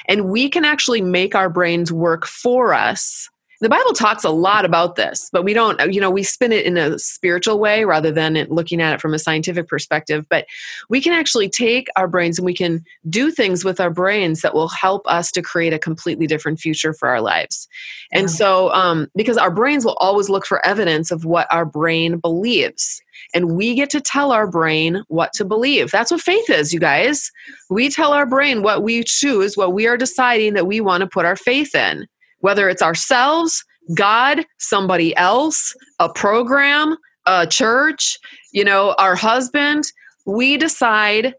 And 0.07 0.29
we 0.29 0.49
can 0.49 0.65
actually 0.65 1.01
make 1.01 1.33
our 1.33 1.49
brains 1.49 1.91
work 1.91 2.27
for 2.27 2.73
us 2.73 3.27
the 3.61 3.69
bible 3.69 3.93
talks 3.93 4.23
a 4.23 4.29
lot 4.29 4.65
about 4.65 4.95
this 4.95 5.29
but 5.31 5.43
we 5.43 5.53
don't 5.53 5.93
you 5.93 6.01
know 6.01 6.11
we 6.11 6.23
spin 6.23 6.51
it 6.51 6.65
in 6.65 6.77
a 6.77 6.99
spiritual 6.99 7.59
way 7.59 7.85
rather 7.85 8.11
than 8.11 8.35
looking 8.49 8.81
at 8.81 8.93
it 8.93 9.01
from 9.01 9.13
a 9.13 9.19
scientific 9.19 9.67
perspective. 9.67 10.25
But 10.29 10.45
we 10.89 11.01
can 11.01 11.13
actually 11.13 11.49
take 11.49 11.87
our 11.95 12.07
brains 12.07 12.37
and 12.37 12.45
we 12.45 12.53
can 12.53 12.83
do 13.09 13.31
things 13.31 13.63
with 13.63 13.79
our 13.79 13.89
brains 13.89 14.41
that 14.41 14.53
will 14.53 14.67
help 14.67 15.03
us 15.07 15.31
to 15.31 15.41
create 15.41 15.73
a 15.73 15.79
completely 15.79 16.27
different 16.27 16.59
future 16.59 16.93
for 16.93 17.07
our 17.07 17.21
lives. 17.21 17.67
And 18.11 18.23
yeah. 18.23 18.35
so 18.35 18.73
um, 18.73 19.07
because 19.15 19.37
our 19.37 19.51
brains 19.51 19.85
will 19.85 19.97
always 19.99 20.29
look 20.29 20.45
for 20.45 20.65
evidence 20.65 21.11
of 21.11 21.25
what 21.25 21.47
our 21.51 21.65
brain 21.65 22.17
believes 22.17 23.01
and 23.33 23.55
we 23.55 23.75
get 23.75 23.89
to 23.91 24.01
tell 24.01 24.31
our 24.31 24.47
brain 24.47 25.03
what 25.07 25.31
to 25.33 25.45
believe. 25.45 25.91
That's 25.91 26.11
what 26.11 26.21
faith 26.21 26.49
is 26.49 26.73
you 26.73 26.79
guys. 26.79 27.31
We 27.69 27.89
tell 27.89 28.13
our 28.13 28.25
brain 28.25 28.63
what 28.63 28.83
we 28.83 29.03
choose 29.03 29.55
what 29.55 29.73
we 29.73 29.87
are 29.87 29.97
deciding 29.97 30.53
that 30.53 30.67
we 30.67 30.81
want 30.81 31.01
to 31.01 31.07
put 31.07 31.25
our 31.25 31.35
faith 31.35 31.75
in 31.75 32.07
whether 32.41 32.69
it's 32.69 32.81
ourselves, 32.81 33.63
God, 33.95 34.45
somebody 34.59 35.15
else, 35.15 35.73
a 35.99 36.09
program, 36.09 36.97
a 37.25 37.47
church, 37.47 38.17
you 38.51 38.63
know, 38.63 38.95
our 38.97 39.15
husband, 39.15 39.85
we 40.25 40.57
decide 40.57 41.35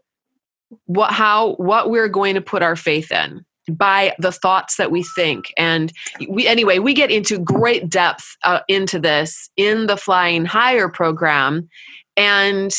what 0.85 1.11
how 1.11 1.53
what 1.55 1.89
we're 1.89 2.09
going 2.09 2.35
to 2.35 2.41
put 2.41 2.63
our 2.63 2.75
faith 2.75 3.11
in 3.11 3.45
by 3.69 4.13
the 4.19 4.31
thoughts 4.31 4.75
that 4.75 4.91
we 4.91 5.03
think. 5.15 5.53
And 5.57 5.93
we 6.27 6.47
anyway 6.47 6.79
we 6.79 6.93
get 6.93 7.11
into 7.11 7.39
great 7.39 7.89
depth 7.89 8.35
uh, 8.43 8.61
into 8.67 8.99
this 8.99 9.49
in 9.55 9.87
the 9.87 9.97
flying 9.97 10.45
higher 10.45 10.89
program. 10.89 11.69
And 12.17 12.73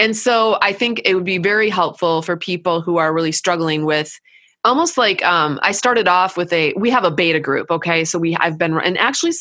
and 0.00 0.16
so 0.16 0.58
i 0.62 0.72
think 0.72 1.00
it 1.04 1.14
would 1.14 1.24
be 1.24 1.38
very 1.38 1.68
helpful 1.68 2.22
for 2.22 2.36
people 2.36 2.80
who 2.80 2.96
are 2.96 3.12
really 3.12 3.32
struggling 3.32 3.84
with 3.84 4.18
almost 4.64 4.98
like 4.98 5.24
um, 5.24 5.58
I 5.62 5.72
started 5.72 6.08
off 6.08 6.36
with 6.36 6.52
a 6.52 6.72
we 6.76 6.90
have 6.90 7.04
a 7.04 7.10
beta 7.10 7.40
group. 7.40 7.70
Okay, 7.70 8.04
so 8.04 8.18
we 8.18 8.36
I've 8.36 8.58
been 8.58 8.78
and 8.80 8.98
actually 8.98 9.32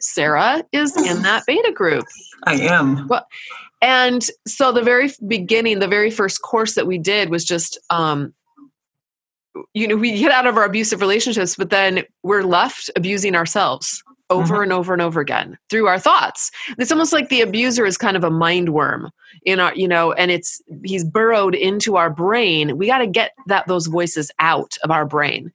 Sarah 0.00 0.62
is 0.72 0.96
in 0.96 1.22
that 1.22 1.44
beta 1.46 1.72
group. 1.72 2.04
I 2.44 2.54
am. 2.54 3.06
Well, 3.08 3.26
and 3.82 4.26
so 4.46 4.72
the 4.72 4.82
very 4.82 5.10
beginning, 5.26 5.78
the 5.78 5.88
very 5.88 6.10
first 6.10 6.42
course 6.42 6.74
that 6.74 6.86
we 6.86 6.98
did 6.98 7.30
was 7.30 7.44
just 7.44 7.78
um, 7.90 8.34
you 9.74 9.88
know 9.88 9.96
we 9.96 10.18
get 10.18 10.32
out 10.32 10.46
of 10.46 10.56
our 10.56 10.64
abusive 10.64 11.00
relationships, 11.00 11.56
but 11.56 11.70
then 11.70 12.04
we're 12.22 12.42
left 12.42 12.90
abusing 12.96 13.34
ourselves 13.34 14.02
over 14.28 14.54
mm-hmm. 14.54 14.64
and 14.64 14.72
over 14.72 14.92
and 14.92 15.02
over 15.02 15.20
again 15.20 15.56
through 15.70 15.86
our 15.86 15.98
thoughts. 15.98 16.50
It's 16.78 16.90
almost 16.90 17.12
like 17.12 17.28
the 17.28 17.42
abuser 17.42 17.86
is 17.86 17.96
kind 17.96 18.16
of 18.16 18.24
a 18.24 18.30
mind 18.30 18.70
worm 18.70 19.10
in 19.44 19.60
our, 19.60 19.72
you 19.74 19.86
know, 19.86 20.12
and 20.12 20.30
it's 20.30 20.60
he's 20.84 21.04
burrowed 21.04 21.54
into 21.54 21.96
our 21.96 22.10
brain. 22.10 22.76
We 22.76 22.86
got 22.86 22.98
to 22.98 23.06
get 23.06 23.32
that 23.46 23.66
those 23.68 23.86
voices 23.86 24.30
out 24.38 24.76
of 24.82 24.90
our 24.90 25.06
brain. 25.06 25.52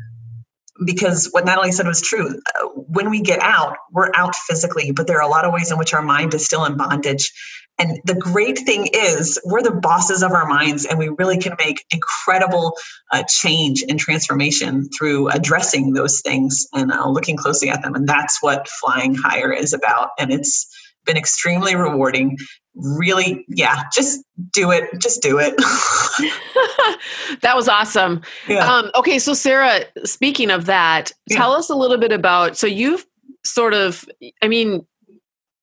because 0.84 1.28
what 1.32 1.44
Natalie 1.44 1.72
said 1.72 1.86
was 1.86 2.00
true. 2.00 2.40
When 2.74 3.10
we 3.10 3.20
get 3.20 3.40
out, 3.40 3.76
we're 3.92 4.10
out 4.14 4.34
physically, 4.34 4.92
but 4.92 5.06
there 5.06 5.18
are 5.18 5.28
a 5.28 5.30
lot 5.30 5.44
of 5.44 5.52
ways 5.52 5.70
in 5.70 5.78
which 5.78 5.94
our 5.94 6.02
mind 6.02 6.34
is 6.34 6.44
still 6.44 6.64
in 6.64 6.76
bondage. 6.76 7.32
And 7.80 8.00
the 8.04 8.14
great 8.14 8.58
thing 8.58 8.88
is, 8.92 9.40
we're 9.44 9.62
the 9.62 9.70
bosses 9.70 10.22
of 10.24 10.32
our 10.32 10.46
minds, 10.46 10.84
and 10.84 10.98
we 10.98 11.10
really 11.10 11.38
can 11.38 11.54
make 11.58 11.84
incredible 11.92 12.76
uh, 13.12 13.22
change 13.28 13.84
and 13.88 14.00
transformation 14.00 14.88
through 14.90 15.28
addressing 15.28 15.92
those 15.92 16.20
things 16.20 16.66
and 16.74 16.90
uh, 16.90 17.08
looking 17.08 17.36
closely 17.36 17.70
at 17.70 17.82
them. 17.82 17.94
And 17.94 18.08
that's 18.08 18.42
what 18.42 18.68
flying 18.68 19.14
higher 19.14 19.52
is 19.52 19.72
about. 19.72 20.10
And 20.18 20.32
it's 20.32 20.66
been 21.04 21.16
extremely 21.16 21.76
rewarding 21.76 22.36
really 22.78 23.44
yeah 23.48 23.82
just 23.92 24.24
do 24.52 24.70
it 24.70 24.84
just 25.00 25.20
do 25.20 25.38
it 25.38 25.54
that 27.42 27.56
was 27.56 27.68
awesome 27.68 28.22
yeah. 28.48 28.64
Um, 28.72 28.90
okay 28.94 29.18
so 29.18 29.34
sarah 29.34 29.80
speaking 30.04 30.50
of 30.50 30.66
that 30.66 31.10
yeah. 31.26 31.36
tell 31.36 31.52
us 31.52 31.68
a 31.70 31.74
little 31.74 31.98
bit 31.98 32.12
about 32.12 32.56
so 32.56 32.66
you've 32.66 33.04
sort 33.44 33.74
of 33.74 34.04
i 34.42 34.48
mean 34.48 34.86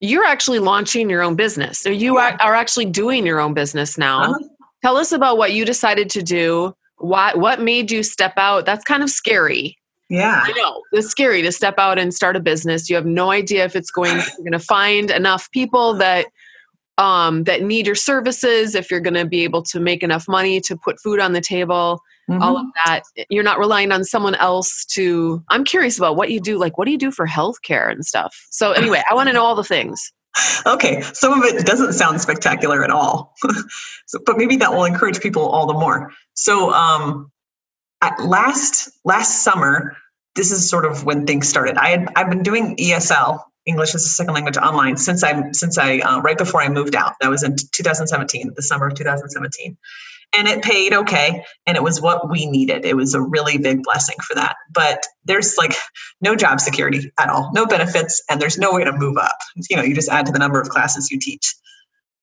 you're 0.02 0.26
actually 0.26 0.60
launching 0.60 1.10
your 1.10 1.22
own 1.22 1.36
business 1.36 1.80
so 1.80 1.90
you 1.90 2.18
yeah. 2.18 2.38
are, 2.40 2.50
are, 2.50 2.54
actually 2.54 2.86
doing 2.86 3.26
your 3.26 3.40
own 3.40 3.54
business 3.54 3.98
now 3.98 4.24
uh-huh. 4.24 4.40
tell 4.84 4.98
us 4.98 5.14
about 5.14 5.38
what 5.38 5.54
you 5.54 5.64
decided 5.64 6.10
to 6.10 6.22
do 6.22 6.76
why 6.98 7.34
what 7.34 7.62
made 7.62 7.92
you 7.92 8.04
step 8.04 8.34
out 8.36 8.66
that's 8.66 8.84
kind 8.84 9.04
of 9.04 9.10
scary 9.10 9.78
yeah. 10.08 10.44
I 10.44 10.52
know. 10.52 10.84
It's 10.92 11.08
scary 11.08 11.42
to 11.42 11.52
step 11.52 11.80
out 11.80 11.98
and 11.98 12.14
start 12.14 12.36
a 12.36 12.40
business. 12.40 12.92
You 12.92 12.96
have 12.96 13.08
no 13.08 13.32
idea 13.32 13.66
if 13.66 13.76
it's 13.76 13.90
going 13.90 14.16
you're 14.16 14.38
going 14.38 14.52
to 14.52 14.60
find 14.60 15.10
enough 15.10 15.50
people 15.50 15.96
that 15.96 16.28
um, 16.98 17.44
that 17.44 17.62
need 17.62 17.86
your 17.86 17.96
services, 17.96 18.76
if 18.76 18.90
you're 18.90 19.00
going 19.00 19.16
to 19.16 19.26
be 19.26 19.44
able 19.44 19.62
to 19.64 19.80
make 19.80 20.04
enough 20.04 20.28
money 20.28 20.62
to 20.62 20.78
put 20.78 21.00
food 21.00 21.20
on 21.20 21.34
the 21.34 21.42
table, 21.42 22.02
mm-hmm. 22.30 22.42
all 22.42 22.58
of 22.58 22.66
that. 22.86 23.04
You're 23.30 23.44
not 23.44 23.60
relying 23.60 23.92
on 23.92 24.04
someone 24.04 24.36
else 24.36 24.86
to. 24.92 25.44
I'm 25.50 25.64
curious 25.64 25.98
about 25.98 26.16
what 26.16 26.32
you 26.32 26.40
do. 26.40 26.58
Like, 26.58 26.78
what 26.78 26.86
do 26.86 26.92
you 26.92 26.98
do 26.98 27.12
for 27.12 27.28
healthcare 27.28 27.92
and 27.92 28.06
stuff? 28.06 28.48
So, 28.50 28.72
anyway, 28.72 29.02
I 29.10 29.14
want 29.14 29.28
to 29.28 29.34
know 29.34 29.44
all 29.44 29.56
the 29.56 29.64
things. 29.64 30.12
Okay, 30.66 31.00
some 31.14 31.32
of 31.32 31.46
it 31.46 31.66
doesn't 31.66 31.94
sound 31.94 32.20
spectacular 32.20 32.84
at 32.84 32.90
all, 32.90 33.34
so, 34.06 34.20
but 34.26 34.38
maybe 34.38 34.58
that 34.58 34.74
will 34.74 34.84
encourage 34.84 35.22
people 35.22 35.48
all 35.48 35.66
the 35.66 35.74
more. 35.74 36.12
So, 36.34 36.74
um, 36.74 37.32
last 38.20 38.92
last 39.06 39.44
summer, 39.44 39.96
this 40.36 40.52
is 40.52 40.70
sort 40.70 40.86
of 40.86 41.06
when 41.06 41.26
things 41.26 41.48
started. 41.48 41.78
I 41.78 41.90
had 41.90 42.10
I've 42.18 42.30
been 42.30 42.44
doing 42.44 42.76
ESL 42.76 43.40
English 43.66 43.96
as 43.96 44.06
a 44.06 44.10
second 44.10 44.34
language 44.34 44.58
online 44.58 44.98
since 44.98 45.24
I 45.24 45.52
since 45.52 45.78
I 45.78 46.00
uh, 46.00 46.22
right 46.22 46.38
before 46.38 46.62
I 46.62 46.70
moved 46.70 46.96
out. 46.96 47.14
That 47.22 47.30
was 47.30 47.44
in 47.44 47.56
2017, 47.72 48.54
the 48.56 48.62
summer 48.62 48.88
of 48.88 48.96
2017, 48.96 49.78
and 50.34 50.48
it 50.48 50.64
paid 50.64 50.94
okay, 50.94 51.44
and 51.66 51.76
it 51.76 51.84
was 51.84 52.02
what 52.02 52.30
we 52.30 52.46
needed. 52.46 52.86
It 52.86 52.96
was 52.96 53.14
a 53.14 53.22
really 53.22 53.58
big 53.58 53.84
blessing 53.84 54.18
for 54.28 54.36
that. 54.36 54.56
But 54.72 55.06
there's 55.26 55.58
like 55.58 55.74
no 56.22 56.36
job 56.36 56.60
security 56.60 57.12
at 57.20 57.30
all, 57.30 57.52
no 57.54 57.66
benefits, 57.66 58.22
and 58.30 58.42
there's 58.42 58.58
no 58.58 58.74
way 58.74 58.84
to 58.84 58.92
move 58.92 59.18
up. 59.18 59.38
You 59.70 59.78
know, 59.78 59.84
you 59.84 59.96
just 59.96 60.10
add 60.10 60.26
to 60.28 60.32
the 60.32 60.40
number 60.40 60.60
of 60.60 60.70
classes 60.70 61.10
you 61.10 61.20
teach. 61.20 61.56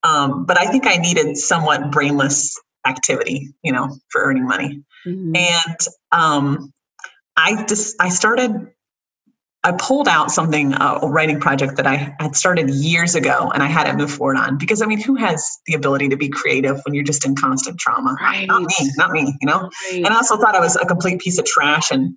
Um, 0.04 0.44
but 0.44 0.58
I 0.58 0.66
think 0.66 0.86
I 0.86 0.96
needed 0.96 1.36
somewhat 1.36 1.90
brainless 1.90 2.58
activity, 2.86 3.52
you 3.62 3.72
know, 3.72 3.96
for 4.10 4.22
earning 4.22 4.46
money, 4.46 4.82
mm-hmm. 5.06 5.36
and 5.36 5.78
um, 6.12 6.72
I 7.36 7.64
just 7.64 7.96
I 8.00 8.08
started 8.08 8.68
I 9.64 9.72
pulled 9.72 10.08
out 10.08 10.32
something, 10.32 10.74
uh, 10.74 10.98
a 11.02 11.08
writing 11.08 11.38
project 11.38 11.76
that 11.76 11.86
I 11.86 12.16
had 12.18 12.34
started 12.34 12.68
years 12.70 13.14
ago 13.14 13.50
and 13.54 13.62
I 13.62 13.66
had 13.66 13.84
to 13.84 13.96
move 13.96 14.10
forward 14.10 14.36
on 14.36 14.58
because 14.58 14.82
I 14.82 14.86
mean, 14.86 15.00
who 15.00 15.14
has 15.14 15.44
the 15.66 15.74
ability 15.74 16.08
to 16.08 16.16
be 16.16 16.28
creative 16.28 16.80
when 16.84 16.94
you're 16.94 17.04
just 17.04 17.24
in 17.24 17.36
constant 17.36 17.78
trauma? 17.78 18.16
Right. 18.20 18.46
Not 18.48 18.62
me, 18.62 18.90
not 18.96 19.12
me, 19.12 19.36
you 19.40 19.46
know? 19.46 19.70
Right. 19.90 20.04
And 20.04 20.08
I 20.08 20.16
also 20.16 20.36
thought 20.36 20.56
I 20.56 20.60
was 20.60 20.74
a 20.74 20.84
complete 20.84 21.20
piece 21.20 21.38
of 21.38 21.44
trash. 21.44 21.92
And 21.92 22.16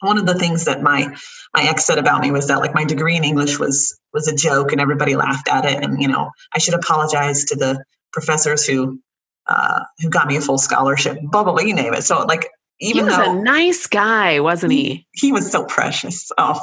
one 0.00 0.18
of 0.18 0.26
the 0.26 0.34
things 0.34 0.66
that 0.66 0.82
my, 0.82 1.08
my 1.56 1.64
ex 1.64 1.84
said 1.84 1.98
about 1.98 2.20
me 2.20 2.30
was 2.30 2.46
that 2.46 2.60
like 2.60 2.74
my 2.74 2.84
degree 2.84 3.16
in 3.16 3.24
English 3.24 3.58
was, 3.58 3.98
was 4.12 4.28
a 4.28 4.34
joke 4.34 4.70
and 4.70 4.80
everybody 4.80 5.16
laughed 5.16 5.48
at 5.48 5.64
it. 5.64 5.82
And, 5.82 6.00
you 6.00 6.06
know, 6.06 6.30
I 6.54 6.58
should 6.58 6.74
apologize 6.74 7.44
to 7.46 7.56
the 7.56 7.82
professors 8.12 8.64
who, 8.64 9.00
uh, 9.48 9.80
who 9.98 10.10
got 10.10 10.28
me 10.28 10.36
a 10.36 10.40
full 10.40 10.58
scholarship, 10.58 11.18
blah, 11.22 11.42
blah, 11.42 11.54
blah, 11.54 11.62
you 11.62 11.74
name 11.74 11.92
it. 11.92 12.04
So 12.04 12.22
like, 12.24 12.48
even 12.84 12.96
he 12.96 13.04
was 13.04 13.16
though, 13.16 13.38
a 13.38 13.42
nice 13.42 13.86
guy, 13.86 14.40
wasn't 14.40 14.72
he? 14.72 15.06
He, 15.12 15.28
he 15.28 15.32
was 15.32 15.50
so 15.50 15.64
precious. 15.64 16.30
Oh, 16.38 16.60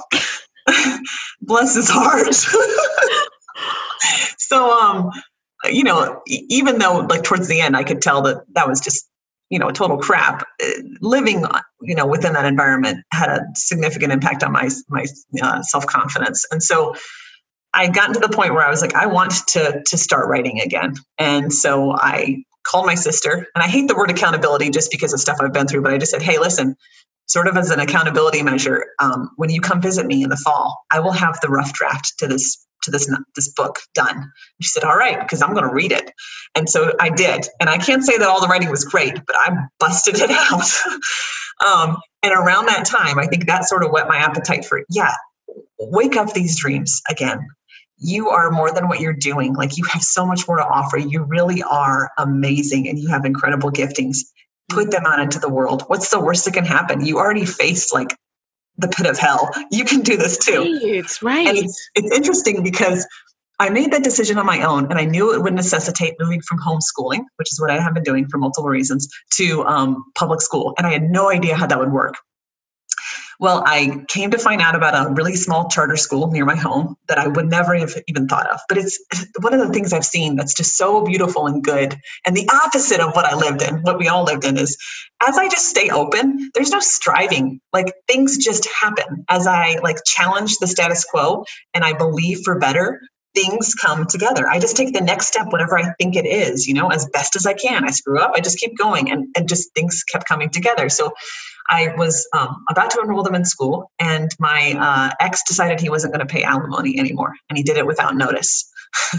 bless 1.41 1.75
his 1.75 1.89
heart. 1.89 2.33
so, 4.37 4.79
um, 4.79 5.11
you 5.65 5.83
know, 5.83 6.21
even 6.27 6.79
though 6.79 7.05
like 7.09 7.23
towards 7.23 7.47
the 7.47 7.61
end, 7.61 7.75
I 7.75 7.83
could 7.83 8.01
tell 8.01 8.21
that 8.23 8.43
that 8.53 8.67
was 8.67 8.79
just 8.79 9.07
you 9.49 9.59
know 9.59 9.69
a 9.69 9.73
total 9.73 9.97
crap. 9.97 10.45
Uh, 10.63 10.69
living, 11.01 11.45
you 11.81 11.95
know, 11.95 12.05
within 12.05 12.33
that 12.33 12.45
environment 12.45 13.03
had 13.11 13.29
a 13.29 13.41
significant 13.55 14.13
impact 14.13 14.43
on 14.43 14.51
my 14.51 14.69
my 14.89 15.05
uh, 15.41 15.61
self 15.63 15.85
confidence, 15.85 16.45
and 16.51 16.63
so. 16.63 16.95
I 17.73 17.87
gotten 17.87 18.13
to 18.15 18.19
the 18.19 18.27
point 18.27 18.53
where 18.53 18.65
I 18.65 18.69
was 18.69 18.81
like, 18.81 18.95
I 18.95 19.05
want 19.05 19.31
to 19.47 19.81
to 19.85 19.97
start 19.97 20.27
writing 20.27 20.59
again, 20.59 20.95
and 21.17 21.53
so 21.53 21.93
I 21.93 22.43
called 22.65 22.85
my 22.85 22.95
sister, 22.95 23.47
and 23.55 23.63
I 23.63 23.67
hate 23.67 23.87
the 23.87 23.95
word 23.95 24.11
accountability 24.11 24.69
just 24.69 24.91
because 24.91 25.13
of 25.13 25.19
stuff 25.19 25.37
I've 25.41 25.53
been 25.53 25.67
through, 25.67 25.81
but 25.81 25.93
I 25.93 25.97
just 25.97 26.11
said, 26.11 26.21
hey, 26.21 26.39
listen, 26.39 26.75
sort 27.27 27.47
of 27.47 27.57
as 27.57 27.71
an 27.71 27.79
accountability 27.79 28.43
measure, 28.43 28.85
um, 28.99 29.31
when 29.37 29.49
you 29.49 29.61
come 29.61 29.81
visit 29.81 30.05
me 30.05 30.23
in 30.23 30.29
the 30.29 30.37
fall, 30.37 30.77
I 30.91 30.99
will 30.99 31.13
have 31.13 31.39
the 31.41 31.49
rough 31.49 31.73
draft 31.73 32.13
to 32.19 32.27
this 32.27 32.65
to 32.83 32.89
this 32.89 33.09
this 33.35 33.47
book 33.53 33.77
done. 33.93 34.31
she 34.59 34.69
said, 34.69 34.83
"All 34.83 34.97
right, 34.97 35.19
because 35.19 35.41
I'm 35.41 35.53
going 35.53 35.67
to 35.67 35.73
read 35.73 35.91
it." 35.91 36.11
And 36.55 36.67
so 36.67 36.93
I 36.99 37.09
did, 37.09 37.47
and 37.59 37.69
I 37.69 37.77
can't 37.77 38.03
say 38.03 38.17
that 38.17 38.27
all 38.27 38.41
the 38.41 38.47
writing 38.47 38.69
was 38.69 38.83
great, 38.83 39.13
but 39.27 39.35
I 39.37 39.55
busted 39.79 40.15
it 40.17 40.31
out. 40.51 40.67
um, 41.65 41.97
and 42.23 42.33
around 42.33 42.65
that 42.67 42.85
time, 42.85 43.19
I 43.19 43.27
think 43.27 43.45
that 43.45 43.65
sort 43.65 43.83
of 43.83 43.91
whet 43.91 44.07
my 44.07 44.17
appetite 44.17 44.65
for 44.65 44.81
yeah, 44.89 45.13
wake 45.79 46.15
up 46.15 46.33
these 46.33 46.59
dreams 46.59 47.01
again 47.09 47.47
you 48.01 48.29
are 48.29 48.49
more 48.49 48.73
than 48.73 48.87
what 48.87 48.99
you're 48.99 49.13
doing. 49.13 49.53
Like 49.53 49.77
you 49.77 49.85
have 49.85 50.01
so 50.01 50.25
much 50.25 50.47
more 50.47 50.57
to 50.57 50.65
offer. 50.65 50.97
You 50.97 51.23
really 51.23 51.61
are 51.63 52.09
amazing 52.17 52.89
and 52.89 52.97
you 52.97 53.07
have 53.09 53.25
incredible 53.25 53.71
giftings. 53.71 54.17
Put 54.69 54.89
them 54.89 55.05
out 55.05 55.19
into 55.19 55.39
the 55.39 55.49
world. 55.49 55.83
What's 55.87 56.09
the 56.09 56.19
worst 56.19 56.45
that 56.45 56.55
can 56.55 56.65
happen? 56.65 57.05
You 57.05 57.19
already 57.19 57.45
faced 57.45 57.93
like 57.93 58.15
the 58.77 58.87
pit 58.87 59.05
of 59.05 59.19
hell. 59.19 59.51
You 59.69 59.85
can 59.85 60.01
do 60.01 60.17
this 60.17 60.37
too. 60.37 60.79
It's 60.81 61.21
right. 61.21 61.47
And 61.47 61.57
it's, 61.57 61.89
it's 61.93 62.11
interesting 62.11 62.63
because 62.63 63.07
I 63.59 63.69
made 63.69 63.91
that 63.91 64.03
decision 64.03 64.39
on 64.39 64.47
my 64.47 64.63
own 64.63 64.85
and 64.89 64.97
I 64.97 65.05
knew 65.05 65.35
it 65.35 65.43
would 65.43 65.53
necessitate 65.53 66.15
moving 66.19 66.41
from 66.41 66.57
homeschooling, 66.57 67.23
which 67.35 67.51
is 67.51 67.61
what 67.61 67.69
I 67.69 67.79
have 67.79 67.93
been 67.93 68.03
doing 68.03 68.27
for 68.27 68.39
multiple 68.39 68.69
reasons, 68.69 69.07
to 69.35 69.63
um, 69.65 70.03
public 70.15 70.41
school. 70.41 70.73
And 70.79 70.87
I 70.87 70.91
had 70.91 71.03
no 71.03 71.29
idea 71.29 71.55
how 71.55 71.67
that 71.67 71.77
would 71.77 71.91
work 71.91 72.15
Well, 73.41 73.63
I 73.65 74.05
came 74.07 74.29
to 74.29 74.37
find 74.37 74.61
out 74.61 74.75
about 74.75 74.93
a 74.93 75.11
really 75.13 75.35
small 75.35 75.67
charter 75.67 75.97
school 75.97 76.29
near 76.29 76.45
my 76.45 76.55
home 76.55 76.95
that 77.07 77.17
I 77.17 77.27
would 77.27 77.49
never 77.49 77.73
have 77.73 77.95
even 78.07 78.27
thought 78.27 78.47
of. 78.51 78.59
But 78.69 78.77
it's 78.77 79.03
one 79.39 79.55
of 79.55 79.59
the 79.59 79.73
things 79.73 79.93
I've 79.93 80.05
seen 80.05 80.35
that's 80.35 80.53
just 80.53 80.77
so 80.77 81.03
beautiful 81.03 81.47
and 81.47 81.63
good. 81.63 81.97
And 82.27 82.37
the 82.37 82.47
opposite 82.63 82.99
of 82.99 83.15
what 83.15 83.25
I 83.25 83.35
lived 83.35 83.63
in, 83.63 83.81
what 83.81 83.97
we 83.97 84.07
all 84.07 84.23
lived 84.23 84.45
in, 84.45 84.59
is 84.59 84.77
as 85.27 85.39
I 85.39 85.49
just 85.49 85.69
stay 85.69 85.89
open, 85.89 86.51
there's 86.53 86.69
no 86.69 86.79
striving. 86.79 87.59
Like 87.73 87.91
things 88.07 88.37
just 88.37 88.69
happen. 88.69 89.25
As 89.27 89.47
I 89.47 89.79
like 89.81 89.97
challenge 90.05 90.57
the 90.57 90.67
status 90.67 91.03
quo 91.03 91.43
and 91.73 91.83
I 91.83 91.93
believe 91.93 92.41
for 92.45 92.59
better, 92.59 93.01
things 93.33 93.73
come 93.73 94.05
together. 94.05 94.47
I 94.47 94.59
just 94.59 94.75
take 94.75 94.93
the 94.93 95.01
next 95.01 95.27
step, 95.27 95.47
whatever 95.47 95.79
I 95.79 95.93
think 95.99 96.15
it 96.15 96.27
is, 96.27 96.67
you 96.67 96.75
know, 96.75 96.89
as 96.89 97.07
best 97.11 97.35
as 97.35 97.47
I 97.47 97.53
can. 97.53 97.85
I 97.85 97.89
screw 97.89 98.19
up, 98.19 98.33
I 98.35 98.39
just 98.39 98.59
keep 98.59 98.77
going, 98.77 99.09
and, 99.09 99.25
and 99.35 99.49
just 99.49 99.73
things 99.73 100.03
kept 100.03 100.27
coming 100.27 100.49
together. 100.49 100.89
So 100.89 101.11
I 101.71 101.93
was 101.97 102.27
um, 102.37 102.63
about 102.69 102.91
to 102.91 103.01
enroll 103.01 103.23
them 103.23 103.33
in 103.33 103.45
school, 103.45 103.91
and 103.99 104.29
my 104.39 104.75
uh, 104.77 105.15
ex 105.19 105.41
decided 105.47 105.79
he 105.79 105.89
wasn't 105.89 106.13
going 106.13 106.25
to 106.25 106.31
pay 106.31 106.43
alimony 106.43 106.99
anymore, 106.99 107.33
and 107.49 107.57
he 107.57 107.63
did 107.63 107.77
it 107.77 107.87
without 107.87 108.15
notice. 108.15 108.69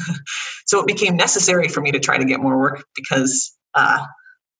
so 0.66 0.78
it 0.78 0.86
became 0.86 1.16
necessary 1.16 1.66
for 1.66 1.80
me 1.80 1.90
to 1.90 1.98
try 1.98 2.18
to 2.18 2.24
get 2.24 2.40
more 2.40 2.58
work 2.58 2.84
because 2.94 3.56
uh, 3.74 4.04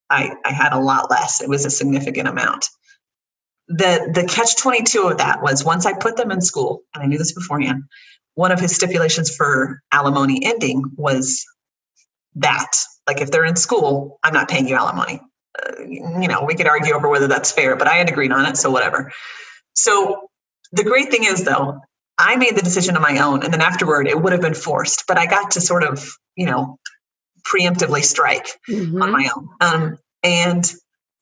I, 0.08 0.32
I 0.44 0.52
had 0.52 0.72
a 0.72 0.80
lot 0.80 1.10
less. 1.10 1.42
It 1.42 1.48
was 1.48 1.64
a 1.66 1.70
significant 1.70 2.28
amount. 2.28 2.66
The, 3.68 4.10
the 4.12 4.24
catch 4.26 4.56
22 4.56 5.02
of 5.02 5.18
that 5.18 5.42
was 5.42 5.64
once 5.64 5.86
I 5.86 5.92
put 5.92 6.16
them 6.16 6.30
in 6.30 6.40
school, 6.40 6.82
and 6.94 7.04
I 7.04 7.06
knew 7.06 7.18
this 7.18 7.32
beforehand, 7.32 7.84
one 8.34 8.52
of 8.52 8.58
his 8.58 8.74
stipulations 8.74 9.34
for 9.36 9.82
alimony 9.92 10.42
ending 10.44 10.82
was 10.96 11.44
that 12.34 12.72
like 13.06 13.20
if 13.20 13.30
they're 13.30 13.44
in 13.44 13.56
school 13.56 14.18
i'm 14.22 14.32
not 14.32 14.48
paying 14.48 14.66
you 14.66 14.74
alimony 14.74 15.20
you 15.86 16.28
know 16.28 16.44
we 16.44 16.54
could 16.54 16.66
argue 16.66 16.94
over 16.94 17.08
whether 17.08 17.28
that's 17.28 17.52
fair 17.52 17.76
but 17.76 17.86
i 17.86 17.94
had 17.94 18.08
agreed 18.08 18.32
on 18.32 18.46
it 18.46 18.56
so 18.56 18.70
whatever 18.70 19.12
so 19.74 20.28
the 20.72 20.84
great 20.84 21.10
thing 21.10 21.24
is 21.24 21.44
though 21.44 21.78
i 22.18 22.36
made 22.36 22.56
the 22.56 22.62
decision 22.62 22.96
on 22.96 23.02
my 23.02 23.18
own 23.18 23.42
and 23.42 23.52
then 23.52 23.60
afterward 23.60 24.06
it 24.06 24.20
would 24.20 24.32
have 24.32 24.40
been 24.40 24.54
forced 24.54 25.04
but 25.06 25.18
i 25.18 25.26
got 25.26 25.50
to 25.50 25.60
sort 25.60 25.84
of 25.84 26.16
you 26.36 26.46
know 26.46 26.78
preemptively 27.46 28.02
strike 28.02 28.48
mm-hmm. 28.68 29.02
on 29.02 29.10
my 29.10 29.28
own 29.36 29.48
um, 29.60 29.98
and 30.22 30.72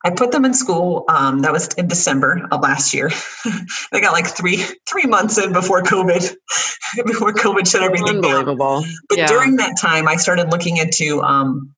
I 0.03 0.11
put 0.11 0.33
them 0.33 0.45
in 0.47 0.55
school. 0.55 1.05
Um, 1.09 1.40
that 1.40 1.53
was 1.53 1.69
in 1.75 1.87
December 1.87 2.49
of 2.51 2.62
last 2.62 2.95
year. 2.95 3.11
they 3.93 4.01
got 4.01 4.12
like 4.12 4.27
three 4.27 4.64
three 4.88 5.05
months 5.05 5.37
in 5.37 5.53
before 5.53 5.83
COVID, 5.83 6.35
before 7.07 7.33
COVID 7.35 7.71
shut 7.71 7.83
everything 7.83 8.16
Unbelievable. 8.16 8.81
down. 8.81 8.90
But 9.09 9.19
yeah. 9.19 9.27
during 9.27 9.57
that 9.57 9.77
time, 9.79 10.09
I 10.09 10.16
started 10.16 10.51
looking 10.51 10.79
into 10.79 11.21
um, 11.23 11.75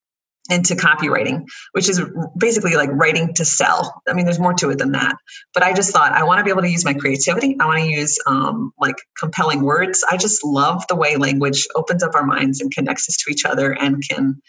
into 0.51 0.75
copywriting, 0.75 1.47
which 1.73 1.89
is 1.89 2.01
basically 2.37 2.75
like 2.75 2.91
writing 2.93 3.33
to 3.35 3.45
sell. 3.45 4.03
I 4.09 4.13
mean, 4.13 4.25
there's 4.25 4.41
more 4.41 4.55
to 4.55 4.71
it 4.71 4.79
than 4.79 4.93
that. 4.93 5.17
But 5.55 5.63
I 5.63 5.73
just 5.73 5.93
thought 5.93 6.13
I 6.13 6.25
want 6.25 6.39
to 6.39 6.45
be 6.45 6.51
able 6.51 6.63
to 6.63 6.71
use 6.71 6.85
my 6.85 6.95
creativity. 6.95 7.57
I 7.61 7.67
want 7.67 7.81
to 7.81 7.87
use 7.87 8.19
um, 8.27 8.73
like 8.81 8.97
compelling 9.19 9.63
words. 9.63 10.05
I 10.11 10.17
just 10.17 10.45
love 10.45 10.85
the 10.89 10.97
way 10.97 11.17
language 11.17 11.67
opens 11.77 12.03
up 12.03 12.15
our 12.15 12.27
minds 12.27 12.61
and 12.61 12.73
connects 12.73 13.09
us 13.09 13.17
to 13.19 13.31
each 13.31 13.45
other 13.45 13.73
and 13.73 14.03
can 14.07 14.43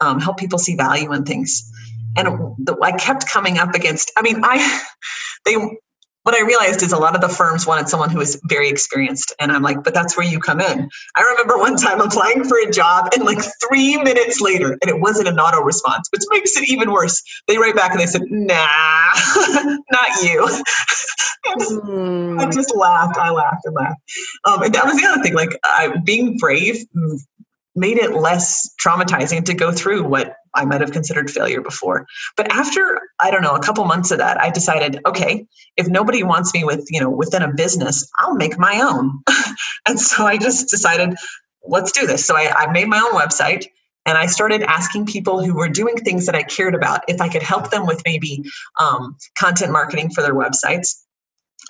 um, 0.00 0.20
help 0.20 0.38
people 0.38 0.58
see 0.58 0.76
value 0.76 1.12
in 1.12 1.24
things 1.24 1.70
and 2.16 2.28
I 2.82 2.92
kept 2.92 3.26
coming 3.28 3.58
up 3.58 3.74
against. 3.74 4.12
I 4.16 4.22
mean, 4.22 4.40
I 4.42 4.82
they 5.44 5.56
what 6.24 6.34
I 6.34 6.44
realized 6.44 6.82
is 6.82 6.92
a 6.92 6.98
lot 6.98 7.14
of 7.14 7.20
the 7.20 7.28
firms 7.28 7.66
wanted 7.66 7.88
someone 7.88 8.10
who 8.10 8.18
was 8.18 8.40
very 8.44 8.68
experienced. 8.68 9.34
And 9.40 9.50
I'm 9.50 9.62
like, 9.62 9.82
but 9.82 9.94
that's 9.94 10.16
where 10.16 10.26
you 10.26 10.38
come 10.38 10.60
in. 10.60 10.88
I 11.16 11.22
remember 11.22 11.58
one 11.58 11.76
time 11.76 12.00
applying 12.00 12.44
for 12.44 12.58
a 12.58 12.70
job 12.70 13.08
and 13.14 13.24
like 13.24 13.38
three 13.66 13.96
minutes 13.96 14.40
later, 14.40 14.76
and 14.82 14.90
it 14.90 15.00
wasn't 15.00 15.28
an 15.28 15.38
auto 15.38 15.62
response, 15.62 16.08
which 16.12 16.22
makes 16.30 16.56
it 16.56 16.68
even 16.68 16.92
worse. 16.92 17.22
They 17.48 17.56
write 17.56 17.74
back 17.74 17.92
and 17.92 18.00
they 18.00 18.06
said, 18.06 18.22
nah, 18.28 18.54
not 19.90 20.22
you. 20.22 20.46
mm. 21.46 22.40
I 22.46 22.50
just 22.50 22.74
laughed. 22.76 23.16
I 23.16 23.30
laughed 23.30 23.64
and 23.64 23.74
laughed. 23.74 24.00
Um, 24.44 24.62
and 24.62 24.74
that 24.74 24.84
was 24.84 25.00
the 25.00 25.06
other 25.06 25.22
thing, 25.22 25.34
like 25.34 25.58
uh, 25.64 25.90
being 26.04 26.36
brave 26.36 26.84
made 27.76 27.98
it 27.98 28.14
less 28.14 28.74
traumatizing 28.84 29.44
to 29.44 29.54
go 29.54 29.72
through 29.72 30.02
what 30.02 30.34
I 30.54 30.64
might 30.64 30.80
have 30.80 30.92
considered 30.92 31.30
failure 31.30 31.60
before. 31.60 32.06
But 32.36 32.52
after, 32.52 33.00
I 33.20 33.30
don't 33.30 33.42
know, 33.42 33.54
a 33.54 33.62
couple 33.62 33.84
months 33.84 34.10
of 34.10 34.18
that, 34.18 34.40
I 34.40 34.50
decided, 34.50 35.00
okay, 35.06 35.46
if 35.76 35.88
nobody 35.88 36.22
wants 36.22 36.52
me 36.54 36.64
with, 36.64 36.86
you 36.90 37.00
know, 37.00 37.10
within 37.10 37.42
a 37.42 37.52
business, 37.52 38.08
I'll 38.18 38.34
make 38.34 38.58
my 38.58 38.80
own. 38.80 39.22
and 39.86 39.98
so 39.98 40.26
I 40.26 40.38
just 40.38 40.68
decided, 40.68 41.14
let's 41.64 41.92
do 41.92 42.06
this. 42.06 42.24
So 42.24 42.36
I, 42.36 42.52
I 42.54 42.72
made 42.72 42.88
my 42.88 42.98
own 42.98 43.12
website 43.12 43.66
and 44.06 44.16
I 44.16 44.26
started 44.26 44.62
asking 44.62 45.06
people 45.06 45.44
who 45.44 45.54
were 45.54 45.68
doing 45.68 45.96
things 45.96 46.26
that 46.26 46.34
I 46.34 46.42
cared 46.42 46.74
about 46.74 47.02
if 47.06 47.20
I 47.20 47.28
could 47.28 47.42
help 47.42 47.70
them 47.70 47.86
with 47.86 48.02
maybe 48.04 48.44
um, 48.80 49.16
content 49.38 49.72
marketing 49.72 50.10
for 50.10 50.22
their 50.22 50.34
websites 50.34 51.04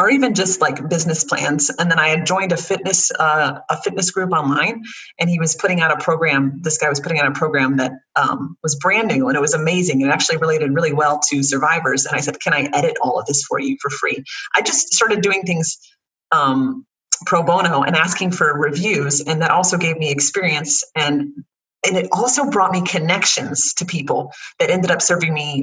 or 0.01 0.11
even 0.11 0.35
just 0.35 0.63
like 0.63 0.89
business 0.89 1.23
plans. 1.23 1.71
And 1.79 1.91
then 1.91 1.99
I 1.99 2.09
had 2.09 2.25
joined 2.25 2.53
a 2.53 2.57
fitness 2.57 3.13
uh, 3.21 3.61
a 3.69 3.77
fitness 3.83 4.11
group 4.11 4.33
online, 4.33 4.83
and 5.19 5.29
he 5.29 5.39
was 5.39 5.55
putting 5.55 5.83
out 5.83 5.93
a 5.93 6.03
program. 6.03 6.59
This 6.63 6.79
guy 6.79 6.89
was 6.89 6.99
putting 6.99 7.21
out 7.21 7.27
a 7.27 7.33
program 7.33 7.77
that 7.77 7.93
um, 8.17 8.57
was 8.63 8.75
brand 8.77 9.09
new, 9.09 9.29
and 9.29 9.37
it 9.37 9.41
was 9.41 9.53
amazing. 9.53 10.01
It 10.01 10.09
actually 10.09 10.39
related 10.39 10.73
really 10.73 10.95
well 10.95 11.21
to 11.29 11.43
survivors. 11.43 12.07
And 12.07 12.17
I 12.17 12.21
said, 12.21 12.41
"Can 12.41 12.55
I 12.55 12.71
edit 12.73 12.97
all 13.03 13.21
of 13.21 13.27
this 13.27 13.45
for 13.45 13.61
you 13.61 13.77
for 13.81 13.91
free?" 13.91 14.25
I 14.55 14.63
just 14.63 14.93
started 14.95 15.21
doing 15.21 15.43
things. 15.43 15.79
Um, 16.33 16.87
pro 17.27 17.43
bono 17.43 17.83
and 17.83 17.97
asking 17.97 18.31
for 18.31 18.59
reviews 18.59 19.21
and 19.21 19.43
that 19.43 19.51
also 19.51 19.77
gave 19.77 19.99
me 19.99 20.11
experience 20.11 20.83
and 20.97 21.31
and 21.87 21.95
it 21.99 22.09
also 22.13 22.49
brought 22.49 22.73
me 22.73 22.81
connections 22.81 23.75
to 23.75 23.85
people 23.85 24.33
that 24.59 24.71
ended 24.71 24.91
up 24.91 25.03
serving 25.03 25.35
me 25.35 25.63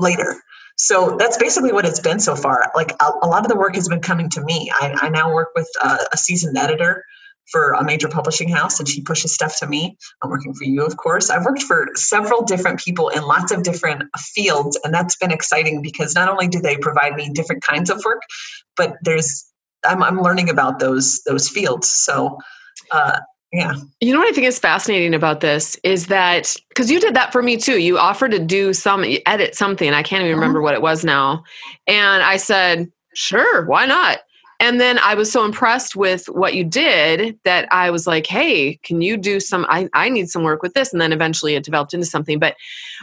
later 0.00 0.42
so 0.82 1.14
that's 1.18 1.36
basically 1.36 1.72
what 1.72 1.84
it's 1.84 2.00
been 2.00 2.18
so 2.18 2.34
far. 2.34 2.72
Like 2.74 2.92
a, 3.00 3.12
a 3.22 3.28
lot 3.28 3.44
of 3.44 3.48
the 3.48 3.56
work 3.56 3.74
has 3.74 3.86
been 3.86 4.00
coming 4.00 4.30
to 4.30 4.40
me. 4.40 4.72
I, 4.80 4.96
I 5.02 5.08
now 5.10 5.30
work 5.30 5.50
with 5.54 5.68
a, 5.82 6.16
seasoned 6.16 6.56
editor 6.56 7.04
for 7.52 7.72
a 7.72 7.84
major 7.84 8.08
publishing 8.08 8.48
house 8.48 8.80
and 8.80 8.88
she 8.88 9.02
pushes 9.02 9.34
stuff 9.34 9.58
to 9.58 9.66
me. 9.66 9.98
I'm 10.22 10.30
working 10.30 10.54
for 10.54 10.64
you, 10.64 10.82
of 10.82 10.96
course. 10.96 11.28
I've 11.28 11.44
worked 11.44 11.64
for 11.64 11.88
several 11.96 12.44
different 12.44 12.80
people 12.80 13.10
in 13.10 13.24
lots 13.24 13.52
of 13.52 13.62
different 13.62 14.04
fields, 14.16 14.78
and 14.82 14.94
that's 14.94 15.16
been 15.16 15.30
exciting 15.30 15.82
because 15.82 16.14
not 16.14 16.30
only 16.30 16.48
do 16.48 16.60
they 16.60 16.78
provide 16.78 17.14
me 17.14 17.28
different 17.28 17.62
kinds 17.62 17.90
of 17.90 18.02
work, 18.02 18.22
but 18.78 18.96
there's 19.02 19.44
I'm, 19.84 20.02
I'm 20.02 20.22
learning 20.22 20.48
about 20.48 20.78
those 20.78 21.20
those 21.26 21.46
fields. 21.46 21.90
So 21.90 22.38
uh, 22.90 23.20
yeah. 23.52 23.74
You 24.00 24.12
know 24.12 24.20
what 24.20 24.28
I 24.28 24.32
think 24.32 24.46
is 24.46 24.58
fascinating 24.58 25.14
about 25.14 25.40
this 25.40 25.76
is 25.82 26.06
that 26.06 26.54
because 26.68 26.90
you 26.90 27.00
did 27.00 27.14
that 27.14 27.32
for 27.32 27.42
me 27.42 27.56
too. 27.56 27.80
You 27.80 27.98
offered 27.98 28.30
to 28.30 28.38
do 28.38 28.72
some 28.72 29.04
edit 29.26 29.56
something. 29.56 29.92
I 29.92 30.02
can't 30.02 30.22
even 30.22 30.32
uh-huh. 30.32 30.40
remember 30.40 30.62
what 30.62 30.74
it 30.74 30.82
was 30.82 31.04
now. 31.04 31.42
And 31.86 32.22
I 32.22 32.36
said, 32.36 32.90
sure, 33.14 33.66
why 33.66 33.86
not? 33.86 34.20
And 34.60 34.78
then 34.78 34.98
I 34.98 35.14
was 35.14 35.32
so 35.32 35.44
impressed 35.44 35.96
with 35.96 36.26
what 36.26 36.54
you 36.54 36.64
did 36.64 37.38
that 37.44 37.66
I 37.72 37.90
was 37.90 38.06
like, 38.06 38.26
hey, 38.26 38.76
can 38.82 39.00
you 39.00 39.16
do 39.16 39.40
some? 39.40 39.64
I, 39.70 39.88
I 39.94 40.10
need 40.10 40.28
some 40.28 40.44
work 40.44 40.62
with 40.62 40.74
this. 40.74 40.92
And 40.92 41.00
then 41.00 41.14
eventually 41.14 41.54
it 41.54 41.64
developed 41.64 41.94
into 41.94 42.06
something. 42.06 42.38
But 42.38 42.56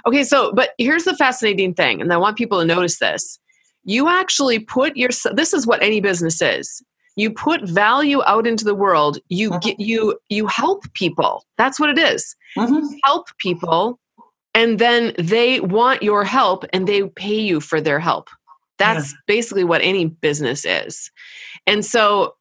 okay, 0.06 0.24
so, 0.24 0.54
but 0.54 0.70
here's 0.78 1.04
the 1.04 1.18
fascinating 1.18 1.74
thing. 1.74 2.00
And 2.00 2.14
I 2.14 2.18
want 2.18 2.38
people 2.38 2.60
to 2.60 2.66
notice 2.66 3.00
this. 3.00 3.40
You 3.86 4.08
actually 4.08 4.60
put 4.60 4.96
your, 4.96 5.10
this 5.34 5.52
is 5.52 5.66
what 5.66 5.82
any 5.82 6.00
business 6.00 6.42
is 6.42 6.84
you 7.17 7.32
put 7.32 7.63
value 7.63 8.21
out 8.25 8.47
into 8.47 8.63
the 8.63 8.75
world 8.75 9.17
you 9.27 9.49
mm-hmm. 9.49 9.60
get 9.60 9.80
you 9.80 10.17
you 10.30 10.47
help 10.47 10.86
people 10.93 11.43
that's 11.58 11.80
what 11.80 11.89
it 11.89 11.97
is. 11.97 12.36
Mm-hmm. 12.58 12.86
help 13.03 13.27
people 13.38 13.99
and 14.53 14.80
then 14.80 15.13
they 15.17 15.60
want 15.60 16.01
your 16.01 16.23
help 16.23 16.63
and 16.71 16.88
they 16.88 17.03
pay 17.10 17.39
you 17.39 17.60
for 17.60 17.82
their 17.82 17.99
help 17.99 18.30
that's 18.77 19.12
yeah. 19.12 19.17
basically 19.27 19.63
what 19.63 19.82
any 19.82 20.06
business 20.06 20.63
is 20.63 21.12
and 21.65 21.84
so 21.84 22.36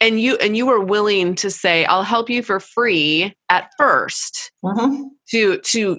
and 0.00 0.20
you 0.20 0.36
and 0.36 0.56
you 0.56 0.66
were 0.66 0.80
willing 0.80 1.34
to 1.34 1.50
say 1.50 1.84
i'll 1.86 2.02
help 2.02 2.28
you 2.28 2.42
for 2.42 2.60
free 2.60 3.34
at 3.48 3.70
1st 3.80 4.50
mm-hmm. 4.64 5.02
to 5.30 5.58
to 5.60 5.98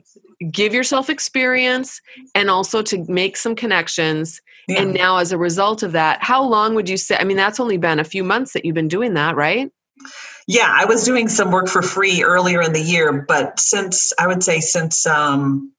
give 0.51 0.73
yourself 0.73 1.09
experience 1.09 1.99
and 2.35 2.49
also 2.49 2.81
to 2.83 3.03
make 3.11 3.35
some 3.35 3.55
connections 3.55 4.41
yeah. 4.67 4.82
And 4.82 4.93
now, 4.93 5.17
as 5.17 5.32
a 5.32 5.38
result 5.38 5.82
of 5.82 5.93
that, 5.93 6.21
how 6.21 6.43
long 6.43 6.75
would 6.75 6.89
you 6.89 6.97
say? 6.97 7.15
I 7.17 7.23
mean, 7.23 7.38
that's 7.38 7.60
only 7.60 7.77
been 7.77 7.99
a 7.99 8.03
few 8.03 8.23
months 8.23 8.53
that 8.53 8.65
you've 8.65 8.75
been 8.75 8.89
doing 8.89 9.13
that, 9.13 9.36
right? 9.36 9.71
Yeah, 10.47 10.69
I 10.69 10.86
was 10.86 11.03
doing 11.03 11.30
some 11.30 11.51
work 11.51 11.67
for 11.67 11.82
free 11.82 12.21
earlier 12.23 12.62
in 12.62 12.73
the 12.73 12.82
year, 12.82 13.25
but 13.27 13.60
since 13.60 14.13
I 14.19 14.27
would 14.27 14.43
say 14.43 14.60
since 14.60 15.06
um, 15.06 15.73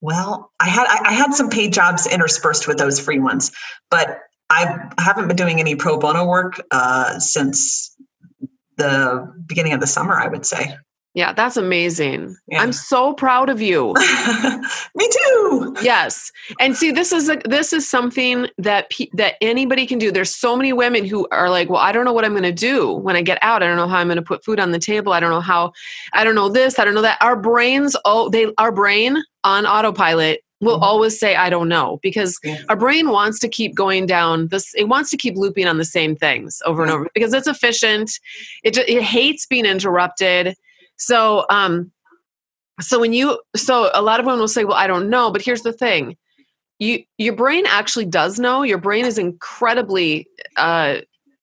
well, 0.00 0.52
I 0.60 0.68
had 0.68 0.86
I, 0.86 1.10
I 1.10 1.12
had 1.12 1.32
some 1.32 1.48
paid 1.48 1.72
jobs 1.72 2.06
interspersed 2.06 2.68
with 2.68 2.78
those 2.78 3.00
free 3.00 3.18
ones, 3.18 3.52
but 3.90 4.20
I 4.50 4.90
haven't 4.98 5.28
been 5.28 5.36
doing 5.36 5.60
any 5.60 5.74
pro 5.74 5.98
bono 5.98 6.26
work 6.26 6.60
uh, 6.70 7.18
since 7.18 7.94
the 8.76 9.32
beginning 9.46 9.72
of 9.72 9.80
the 9.80 9.86
summer. 9.86 10.14
I 10.14 10.28
would 10.28 10.46
say. 10.46 10.76
Yeah, 11.18 11.32
that's 11.32 11.56
amazing. 11.56 12.36
Yeah. 12.46 12.62
I'm 12.62 12.70
so 12.72 13.12
proud 13.12 13.48
of 13.50 13.60
you. 13.60 13.92
Me 14.94 15.08
too. 15.10 15.74
Yes. 15.82 16.30
And 16.60 16.76
see 16.76 16.92
this 16.92 17.10
is 17.10 17.28
a, 17.28 17.36
this 17.44 17.72
is 17.72 17.88
something 17.88 18.46
that 18.56 18.88
pe- 18.90 19.08
that 19.14 19.34
anybody 19.40 19.84
can 19.84 19.98
do. 19.98 20.12
There's 20.12 20.32
so 20.32 20.56
many 20.56 20.72
women 20.72 21.04
who 21.04 21.26
are 21.32 21.50
like, 21.50 21.68
"Well, 21.70 21.80
I 21.80 21.90
don't 21.90 22.04
know 22.04 22.12
what 22.12 22.24
I'm 22.24 22.32
going 22.34 22.44
to 22.44 22.52
do 22.52 22.92
when 22.92 23.16
I 23.16 23.22
get 23.22 23.38
out. 23.42 23.64
I 23.64 23.66
don't 23.66 23.76
know 23.76 23.88
how 23.88 23.98
I'm 23.98 24.06
going 24.06 24.14
to 24.16 24.22
put 24.22 24.44
food 24.44 24.60
on 24.60 24.70
the 24.70 24.78
table. 24.78 25.12
I 25.12 25.18
don't 25.18 25.30
know 25.30 25.40
how 25.40 25.72
I 26.12 26.22
don't 26.22 26.36
know 26.36 26.48
this, 26.48 26.78
I 26.78 26.84
don't 26.84 26.94
know 26.94 27.02
that." 27.02 27.18
Our 27.20 27.34
brains 27.34 27.96
oh, 28.04 28.28
they 28.28 28.52
our 28.56 28.70
brain 28.70 29.16
on 29.42 29.66
autopilot 29.66 30.44
will 30.60 30.78
Mhm. 30.78 30.82
always 30.82 31.18
say 31.18 31.36
i 31.36 31.48
don't 31.48 31.68
know 31.68 32.00
because 32.02 32.36
Yeah. 32.42 32.58
our 32.68 32.74
brain 32.74 33.10
wants 33.10 33.38
to 33.40 33.48
keep 33.48 33.76
going 33.76 34.06
down 34.06 34.48
this 34.48 34.74
it 34.74 34.88
wants 34.88 35.08
to 35.10 35.16
keep 35.16 35.36
looping 35.36 35.68
on 35.68 35.78
the 35.78 35.84
same 35.84 36.16
things 36.16 36.60
over 36.66 36.82
and 36.82 36.90
over 36.90 37.06
because 37.14 37.32
it's 37.32 37.46
efficient 37.46 38.10
it, 38.64 38.76
it 38.76 39.02
hates 39.02 39.46
being 39.46 39.64
interrupted 39.66 40.56
so 40.98 41.46
um 41.50 41.90
so 42.80 43.00
when 43.00 43.12
you 43.12 43.40
so 43.56 43.90
a 43.94 44.02
lot 44.02 44.20
of 44.20 44.26
women 44.26 44.40
will 44.40 44.48
say 44.48 44.64
well 44.64 44.76
i 44.76 44.86
don't 44.86 45.08
know 45.08 45.30
but 45.30 45.42
here's 45.42 45.62
the 45.62 45.72
thing. 45.72 46.16
You 46.78 47.02
your 47.16 47.34
brain 47.34 47.64
actually 47.66 48.04
does 48.04 48.38
know. 48.38 48.62
Your 48.62 48.78
brain 48.78 49.04
is 49.04 49.18
incredibly 49.18 50.28
uh 50.56 50.98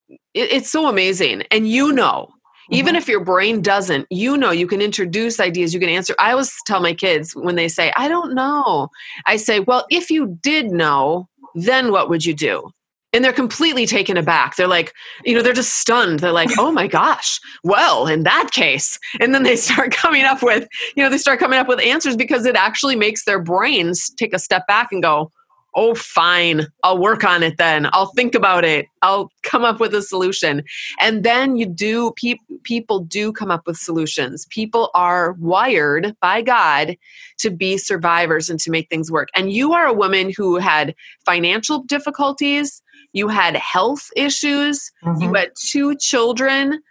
it, 0.09 0.19
it's 0.33 0.69
so 0.69 0.87
amazing. 0.87 1.43
And 1.51 1.67
you 1.67 1.91
know. 1.91 2.29
Even 2.71 2.95
if 2.95 3.07
your 3.07 3.23
brain 3.23 3.61
doesn't 3.61 4.07
you 4.09 4.37
know. 4.37 4.49
You 4.49 4.65
can 4.65 4.81
introduce 4.81 5.39
ideas. 5.39 5.73
You 5.73 5.79
can 5.79 5.89
answer. 5.89 6.15
I 6.17 6.31
always 6.31 6.51
tell 6.65 6.79
my 6.79 6.93
kids 6.93 7.35
when 7.35 7.55
they 7.55 7.67
say 7.67 7.91
i 7.95 8.07
don't 8.07 8.33
know 8.33 8.89
i 9.25 9.37
say 9.37 9.59
well 9.59 9.85
if 9.89 10.09
you 10.09 10.37
did 10.41 10.71
know 10.71 11.27
then 11.53 11.91
what 11.91 12.09
would 12.09 12.25
you 12.25 12.33
do 12.33 12.71
and 13.15 13.23
they're 13.23 13.33
completely 13.33 13.85
taken 13.85 14.17
aback. 14.17 14.57
They're 14.57 14.67
like 14.67 14.93
you 15.23 15.33
know 15.33 15.41
they're 15.41 15.53
just 15.53 15.75
stunned. 15.75 16.19
They're 16.19 16.31
like 16.31 16.49
oh 16.59 16.71
my 16.71 16.87
gosh 16.87 17.39
well 17.63 18.07
in 18.07 18.23
that 18.23 18.49
case. 18.51 18.99
And 19.19 19.33
then 19.33 19.43
they 19.43 19.55
start 19.67 19.91
coming 19.91 20.25
up 20.25 20.43
with 20.43 20.67
you 20.95 21.03
know 21.03 21.09
they 21.09 21.17
start 21.17 21.39
coming 21.39 21.57
up 21.57 21.67
with 21.67 21.79
answers 21.79 22.15
because 22.15 22.45
it 22.45 22.55
actually 22.55 22.95
makes 22.95 23.23
their 23.23 23.41
brains 23.41 24.09
take 24.11 24.33
a 24.33 24.39
step 24.39 24.67
back 24.67 24.89
and 24.91 25.01
go 25.01 25.31
oh 25.75 25.93
fine. 25.93 26.67
I'll 26.83 26.97
work 26.97 27.23
on 27.23 27.43
it 27.43 27.57
then. 27.57 27.87
I'll 27.91 28.11
think 28.15 28.33
about 28.33 28.63
it. 28.63 28.87
I'll 29.01 29.29
come 29.43 29.63
up 29.63 29.79
with 29.79 29.93
a 29.93 30.01
solution. 30.01 30.63
And 30.99 31.23
then 31.23 31.57
you 31.57 31.65
do 31.65 32.13
pe- 32.15 32.37
people 32.63 33.01
do 33.01 33.31
come 33.31 33.51
up 33.51 33.67
with 33.67 33.77
solutions. 33.77 34.47
People 34.49 34.89
are 34.93 35.33
wired 35.33 36.15
by 36.21 36.41
god 36.41 36.95
to 37.39 37.51
be 37.51 37.77
survivors 37.77 38.49
and 38.49 38.59
to 38.61 38.71
make 38.71 38.89
things 38.89 39.11
work. 39.11 39.29
And 39.35 39.51
you 39.51 39.73
are 39.73 39.85
a 39.85 39.93
woman 39.93 40.31
who 40.35 40.57
had 40.57 40.95
financial 41.25 41.83
difficulties 41.83 42.81
you 43.15 43.27
had 43.29 43.55
health 43.55 44.09
issues 44.15 44.91
Mhm. 45.03 45.21
you 45.21 45.33
had 45.33 45.51
two 45.71 45.95
children 45.95 46.81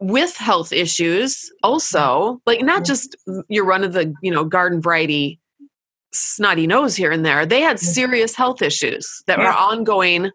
with 0.00 0.36
health 0.36 0.72
issues 0.72 1.50
also 1.62 2.40
like 2.46 2.62
not 2.62 2.78
Yeah. 2.80 2.84
just 2.84 3.16
your 3.48 3.64
run 3.64 3.84
of 3.84 3.92
the 3.92 4.12
you 4.22 4.30
know 4.32 4.44
garden 4.44 4.80
variety 4.80 5.38
snotty 6.12 6.66
nose 6.66 6.96
here 6.96 7.10
and 7.12 7.24
there 7.24 7.44
they 7.46 7.60
had 7.60 7.78
serious 7.78 8.34
health 8.34 8.62
issues 8.62 9.22
that 9.26 9.38
were 9.38 9.52
ongoing 9.52 10.30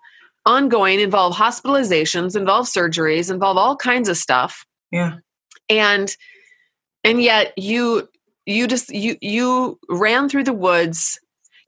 ongoing 0.46 1.00
involve 1.00 1.34
hospitalizations 1.36 2.36
involve 2.36 2.66
surgeries 2.68 3.32
involve 3.32 3.58
all 3.58 3.76
kinds 3.76 4.08
of 4.10 4.18
stuff 4.18 4.66
yeah. 4.92 5.14
and 5.70 6.16
and 7.04 7.22
yet 7.22 7.54
you 7.58 8.08
you 8.46 8.68
just 8.68 8.90
you 8.94 9.16
you 9.22 9.80
ran 9.90 10.28
through 10.28 10.44
the 10.44 10.54
woods 10.54 11.20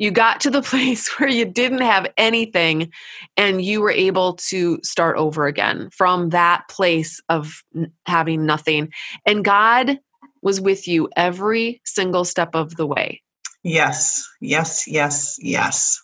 you 0.02 0.10
got 0.12 0.41
to 0.41 0.49
the 0.49 0.62
place 0.72 1.08
where 1.20 1.30
you 1.30 1.45
didn't 1.45 1.82
have 1.82 2.08
anything 2.18 2.91
and 3.38 3.64
you 3.64 3.82
were 3.82 3.91
able 3.91 4.34
to 4.34 4.80
start 4.84 5.16
over 5.18 5.45
again 5.45 5.89
from 5.91 6.30
that 6.30 6.68
place 6.70 7.22
of 7.30 7.64
having 8.06 8.45
nothing 8.45 8.89
and 9.26 9.45
god 9.45 9.99
was 10.41 10.60
with 10.60 10.88
you 10.88 11.08
every 11.16 11.80
single 11.86 12.26
step 12.26 12.56
of 12.56 12.76
the 12.76 12.86
way 12.86 13.22
Yes. 13.64 14.28
Yes. 14.41 14.88
Yes. 14.88 15.38
Yes. 15.39 16.02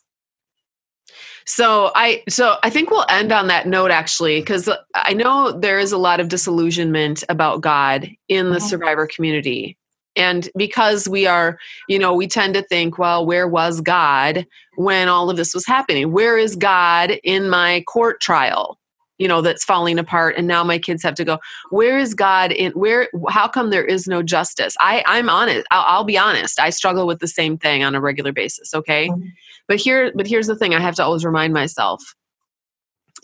So 1.45 1.91
I 1.95 2.23
so 2.27 2.57
I 2.61 2.69
think 2.69 2.91
we'll 2.91 3.05
end 3.09 3.31
on 3.31 3.47
that 3.47 3.67
note 3.67 3.89
actually 3.89 4.41
because 4.41 4.69
I 4.93 5.13
know 5.13 5.51
there 5.51 5.79
is 5.79 5.91
a 5.91 5.97
lot 5.97 6.19
of 6.19 6.27
disillusionment 6.27 7.23
about 7.29 7.61
God 7.61 8.09
in 8.27 8.51
the 8.51 8.59
Mhm. 8.59 8.69
survivor 8.69 9.07
community. 9.07 9.76
And 10.17 10.49
because 10.57 11.07
we 11.07 11.25
are, 11.27 11.57
you 11.87 11.99
know, 11.99 12.13
we 12.13 12.27
tend 12.27 12.55
to 12.55 12.63
think, 12.63 12.97
well, 12.97 13.25
where 13.25 13.47
was 13.47 13.81
God 13.81 14.45
when 14.75 15.07
all 15.07 15.29
of 15.29 15.37
this 15.37 15.53
was 15.53 15.65
happening? 15.65 16.11
Where 16.11 16.37
is 16.37 16.55
God 16.55 17.11
in 17.23 17.49
my 17.49 17.83
court 17.87 18.19
trial? 18.19 18.79
You 19.19 19.27
know, 19.27 19.41
that's 19.41 19.63
falling 19.63 19.97
apart 19.97 20.35
and 20.37 20.47
now 20.47 20.63
my 20.63 20.77
kids 20.77 21.01
have 21.03 21.15
to 21.15 21.25
go, 21.25 21.39
where 21.71 21.97
is 21.97 22.13
God 22.13 22.51
in 22.51 22.71
where 22.73 23.09
how 23.29 23.47
come 23.47 23.71
there 23.71 23.85
is 23.85 24.07
no 24.07 24.21
justice? 24.21 24.75
I 24.79 25.03
I'm 25.07 25.29
honest. 25.29 25.65
I'll, 25.71 25.85
I'll 25.87 26.03
be 26.03 26.17
honest. 26.17 26.59
I 26.59 26.69
struggle 26.69 27.07
with 27.07 27.19
the 27.19 27.27
same 27.27 27.57
thing 27.57 27.83
on 27.83 27.95
a 27.95 28.01
regular 28.01 28.31
basis, 28.31 28.75
okay? 28.75 29.09
Mhm. 29.09 29.31
But 29.67 29.77
here, 29.77 30.11
but 30.15 30.27
here's 30.27 30.47
the 30.47 30.55
thing: 30.55 30.75
I 30.75 30.79
have 30.79 30.95
to 30.95 31.03
always 31.03 31.25
remind 31.25 31.53
myself. 31.53 32.15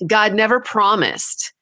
God 0.07 0.33
never 0.33 0.59
promised 0.59 1.52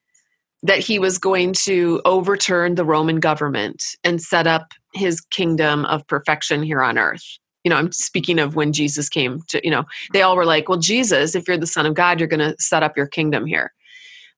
that 0.63 0.79
He 0.79 0.99
was 0.99 1.17
going 1.17 1.53
to 1.53 2.01
overturn 2.05 2.75
the 2.75 2.85
Roman 2.85 3.19
government 3.19 3.83
and 4.03 4.21
set 4.21 4.47
up 4.47 4.73
His 4.93 5.21
kingdom 5.21 5.85
of 5.85 6.05
perfection 6.07 6.63
here 6.63 6.81
on 6.81 6.97
earth. 6.97 7.23
You 7.63 7.69
know, 7.69 7.77
I'm 7.77 7.91
speaking 7.91 8.39
of 8.39 8.55
when 8.55 8.73
Jesus 8.73 9.09
came 9.09 9.41
to. 9.49 9.61
You 9.63 9.71
know, 9.71 9.83
they 10.13 10.21
all 10.21 10.35
were 10.35 10.45
like, 10.45 10.67
"Well, 10.67 10.79
Jesus, 10.79 11.35
if 11.35 11.47
you're 11.47 11.57
the 11.57 11.67
Son 11.67 11.85
of 11.85 11.93
God, 11.93 12.19
you're 12.19 12.27
going 12.27 12.39
to 12.39 12.55
set 12.59 12.83
up 12.83 12.97
your 12.97 13.07
kingdom 13.07 13.45
here." 13.45 13.71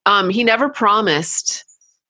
Um, 0.05 0.29
he 0.29 0.43
never 0.43 0.69
promised 0.69 1.63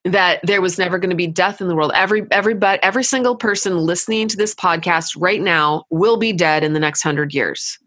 that 0.04 0.40
there 0.42 0.60
was 0.60 0.78
never 0.78 0.98
going 0.98 1.10
to 1.10 1.16
be 1.16 1.26
death 1.26 1.60
in 1.60 1.68
the 1.68 1.74
world. 1.74 1.92
Every 1.94 2.26
everybody, 2.30 2.82
every 2.82 3.04
single 3.04 3.36
person 3.36 3.78
listening 3.78 4.28
to 4.28 4.36
this 4.36 4.54
podcast 4.54 5.16
right 5.18 5.40
now 5.40 5.84
will 5.90 6.16
be 6.16 6.32
dead 6.32 6.62
in 6.62 6.72
the 6.72 6.80
next 6.80 7.02
hundred 7.02 7.32
years. 7.32 7.78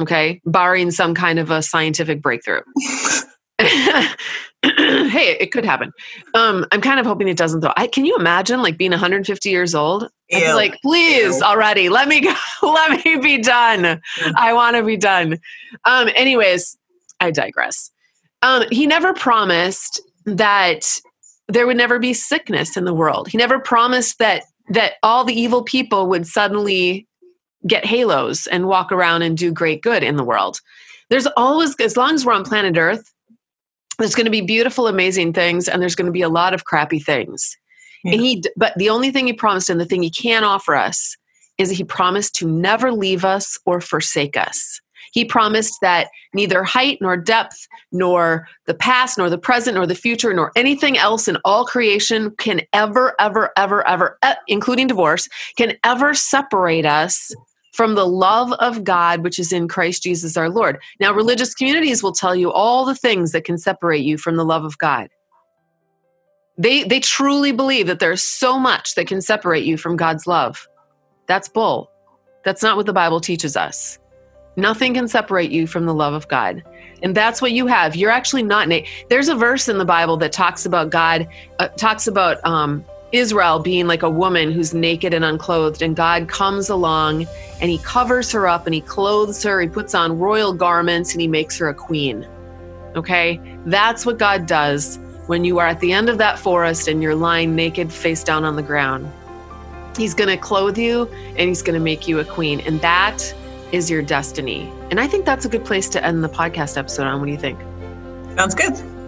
Okay, 0.00 0.40
barring 0.44 0.90
some 0.90 1.14
kind 1.14 1.38
of 1.38 1.50
a 1.50 1.62
scientific 1.62 2.22
breakthrough. 2.22 2.62
hey, 5.10 5.36
it 5.40 5.50
could 5.50 5.64
happen. 5.64 5.92
Um, 6.34 6.66
I'm 6.70 6.80
kind 6.80 7.00
of 7.00 7.06
hoping 7.06 7.28
it 7.28 7.36
doesn't 7.36 7.60
though. 7.60 7.72
I 7.76 7.86
can 7.86 8.04
you 8.04 8.16
imagine 8.16 8.62
like 8.62 8.78
being 8.78 8.92
150 8.92 9.50
years 9.50 9.74
old? 9.74 10.08
Ew. 10.30 10.54
like, 10.54 10.80
please 10.82 11.38
Ew. 11.38 11.42
already, 11.42 11.88
let 11.88 12.08
me 12.08 12.20
go, 12.20 12.34
let 12.62 13.04
me 13.04 13.18
be 13.18 13.38
done. 13.38 14.00
I 14.36 14.52
want 14.52 14.76
to 14.76 14.82
be 14.82 14.96
done. 14.96 15.38
Um, 15.84 16.08
anyways, 16.14 16.78
I 17.20 17.30
digress. 17.30 17.90
Um, 18.42 18.64
he 18.70 18.86
never 18.86 19.12
promised 19.12 20.00
that 20.24 21.00
there 21.48 21.66
would 21.66 21.76
never 21.76 21.98
be 21.98 22.14
sickness 22.14 22.76
in 22.76 22.84
the 22.84 22.94
world. 22.94 23.28
He 23.28 23.38
never 23.38 23.58
promised 23.58 24.18
that 24.18 24.44
that 24.68 24.94
all 25.02 25.24
the 25.24 25.38
evil 25.38 25.62
people 25.62 26.06
would 26.08 26.26
suddenly 26.26 27.06
get 27.66 27.84
halos 27.84 28.46
and 28.46 28.66
walk 28.66 28.92
around 28.92 29.22
and 29.22 29.36
do 29.36 29.52
great 29.52 29.82
good 29.82 30.02
in 30.02 30.16
the 30.16 30.24
world. 30.24 30.60
There's 31.10 31.26
always, 31.36 31.74
as 31.76 31.96
long 31.96 32.14
as 32.14 32.24
we're 32.24 32.32
on 32.32 32.44
planet 32.44 32.76
Earth, 32.76 33.11
there's 33.98 34.14
going 34.14 34.26
to 34.26 34.30
be 34.30 34.40
beautiful, 34.40 34.86
amazing 34.86 35.32
things, 35.32 35.68
and 35.68 35.80
there's 35.80 35.94
going 35.94 36.06
to 36.06 36.12
be 36.12 36.22
a 36.22 36.28
lot 36.28 36.54
of 36.54 36.64
crappy 36.64 36.98
things. 36.98 37.56
Yeah. 38.04 38.12
And 38.12 38.20
he, 38.20 38.42
but 38.56 38.74
the 38.76 38.90
only 38.90 39.10
thing 39.10 39.26
he 39.26 39.32
promised, 39.32 39.70
and 39.70 39.80
the 39.80 39.84
thing 39.84 40.02
he 40.02 40.10
can 40.10 40.44
offer 40.44 40.74
us, 40.74 41.16
is 41.58 41.68
that 41.68 41.76
he 41.76 41.84
promised 41.84 42.34
to 42.36 42.48
never 42.48 42.92
leave 42.92 43.24
us 43.24 43.58
or 43.66 43.80
forsake 43.80 44.36
us. 44.36 44.80
He 45.12 45.24
promised 45.26 45.78
that 45.82 46.08
neither 46.32 46.64
height 46.64 46.98
nor 47.00 47.16
depth, 47.18 47.68
nor 47.92 48.48
the 48.66 48.74
past, 48.74 49.18
nor 49.18 49.28
the 49.28 49.38
present, 49.38 49.76
nor 49.76 49.86
the 49.86 49.94
future, 49.94 50.32
nor 50.32 50.50
anything 50.56 50.96
else 50.96 51.28
in 51.28 51.36
all 51.44 51.66
creation 51.66 52.30
can 52.38 52.62
ever, 52.72 53.14
ever, 53.20 53.52
ever, 53.56 53.86
ever, 53.86 54.18
eh, 54.22 54.34
including 54.48 54.86
divorce, 54.86 55.28
can 55.56 55.76
ever 55.84 56.14
separate 56.14 56.86
us 56.86 57.30
from 57.72 57.94
the 57.94 58.06
love 58.06 58.52
of 58.54 58.84
God, 58.84 59.24
which 59.24 59.38
is 59.38 59.52
in 59.52 59.66
Christ 59.66 60.02
Jesus 60.02 60.36
our 60.36 60.50
Lord. 60.50 60.78
Now, 61.00 61.12
religious 61.12 61.54
communities 61.54 62.02
will 62.02 62.12
tell 62.12 62.36
you 62.36 62.52
all 62.52 62.84
the 62.84 62.94
things 62.94 63.32
that 63.32 63.44
can 63.44 63.58
separate 63.58 64.04
you 64.04 64.18
from 64.18 64.36
the 64.36 64.44
love 64.44 64.64
of 64.64 64.78
God. 64.78 65.08
They, 66.58 66.84
they 66.84 67.00
truly 67.00 67.52
believe 67.52 67.86
that 67.86 67.98
there's 67.98 68.22
so 68.22 68.58
much 68.58 68.94
that 68.94 69.06
can 69.06 69.22
separate 69.22 69.64
you 69.64 69.76
from 69.76 69.96
God's 69.96 70.26
love. 70.26 70.68
That's 71.26 71.48
bull. 71.48 71.90
That's 72.44 72.62
not 72.62 72.76
what 72.76 72.86
the 72.86 72.92
Bible 72.92 73.20
teaches 73.20 73.56
us. 73.56 73.98
Nothing 74.56 74.92
can 74.92 75.08
separate 75.08 75.50
you 75.50 75.66
from 75.66 75.86
the 75.86 75.94
love 75.94 76.12
of 76.12 76.28
God. 76.28 76.62
And 77.02 77.14
that's 77.16 77.40
what 77.40 77.52
you 77.52 77.66
have. 77.66 77.96
You're 77.96 78.10
actually 78.10 78.42
not. 78.42 78.68
There's 79.08 79.28
a 79.28 79.34
verse 79.34 79.68
in 79.68 79.78
the 79.78 79.84
Bible 79.84 80.18
that 80.18 80.30
talks 80.30 80.66
about 80.66 80.90
God, 80.90 81.26
uh, 81.58 81.68
talks 81.68 82.06
about 82.06 82.44
um, 82.44 82.84
Israel 83.12 83.58
being 83.58 83.86
like 83.86 84.02
a 84.02 84.10
woman 84.10 84.50
who's 84.50 84.72
naked 84.72 85.12
and 85.14 85.24
unclothed, 85.24 85.82
and 85.82 85.94
God 85.94 86.28
comes 86.28 86.68
along 86.70 87.26
and 87.60 87.70
he 87.70 87.78
covers 87.78 88.32
her 88.32 88.48
up 88.48 88.66
and 88.66 88.74
he 88.74 88.80
clothes 88.80 89.42
her, 89.42 89.60
he 89.60 89.68
puts 89.68 89.94
on 89.94 90.18
royal 90.18 90.52
garments, 90.52 91.12
and 91.12 91.20
he 91.20 91.28
makes 91.28 91.56
her 91.58 91.68
a 91.68 91.74
queen. 91.74 92.26
Okay? 92.96 93.40
That's 93.66 94.04
what 94.04 94.18
God 94.18 94.46
does 94.46 94.98
when 95.26 95.44
you 95.44 95.58
are 95.58 95.66
at 95.66 95.80
the 95.80 95.92
end 95.92 96.08
of 96.08 96.18
that 96.18 96.38
forest 96.38 96.88
and 96.88 97.02
you're 97.02 97.14
lying 97.14 97.54
naked, 97.54 97.92
face 97.92 98.24
down 98.24 98.44
on 98.44 98.56
the 98.56 98.62
ground. 98.62 99.10
He's 99.96 100.14
going 100.14 100.30
to 100.30 100.36
clothe 100.36 100.78
you 100.78 101.08
and 101.36 101.40
he's 101.40 101.62
going 101.62 101.74
to 101.74 101.84
make 101.84 102.08
you 102.08 102.18
a 102.18 102.24
queen. 102.24 102.60
And 102.60 102.80
that 102.80 103.34
is 103.72 103.90
your 103.90 104.02
destiny. 104.02 104.70
And 104.90 104.98
I 104.98 105.06
think 105.06 105.24
that's 105.24 105.44
a 105.44 105.48
good 105.48 105.64
place 105.64 105.88
to 105.90 106.04
end 106.04 106.24
the 106.24 106.28
podcast 106.28 106.76
episode 106.76 107.06
on. 107.06 107.20
What 107.20 107.26
do 107.26 107.32
you 107.32 107.38
think? 107.38 107.60
Sounds 108.36 108.54
good. 108.54 109.01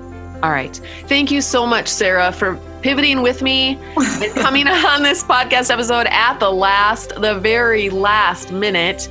All 0.44 0.50
right. 0.50 0.78
Thank 1.08 1.30
you 1.30 1.40
so 1.40 1.66
much, 1.66 1.88
Sarah, 1.88 2.30
for 2.30 2.56
pivoting 2.82 3.22
with 3.22 3.40
me 3.40 3.78
and 3.96 4.34
coming 4.34 4.68
on 4.68 5.02
this 5.02 5.24
podcast 5.24 5.70
episode 5.70 6.06
at 6.08 6.38
the 6.38 6.50
last, 6.50 7.14
the 7.18 7.38
very 7.38 7.88
last 7.88 8.52
minute. 8.52 9.08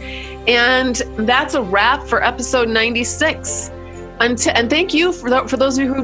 And 0.48 0.98
that's 1.18 1.56
a 1.56 1.64
wrap 1.64 2.06
for 2.06 2.24
episode 2.24 2.70
96. 2.70 3.72
And, 4.20 4.38
t- 4.38 4.52
and 4.52 4.70
thank 4.70 4.94
you 4.94 5.12
for, 5.12 5.28
th- 5.28 5.50
for 5.50 5.58
those 5.58 5.80
of 5.80 5.86
you 5.86 5.94
who, 5.96 6.04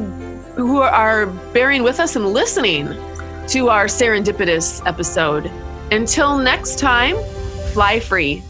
who 0.56 0.78
are 0.80 1.28
bearing 1.54 1.84
with 1.84 2.00
us 2.00 2.16
and 2.16 2.26
listening 2.26 2.88
to 3.50 3.70
our 3.70 3.86
serendipitous 3.86 4.84
episode. 4.88 5.46
Until 5.92 6.40
next 6.40 6.80
time, 6.80 7.18
fly 7.72 8.00
free. 8.00 8.42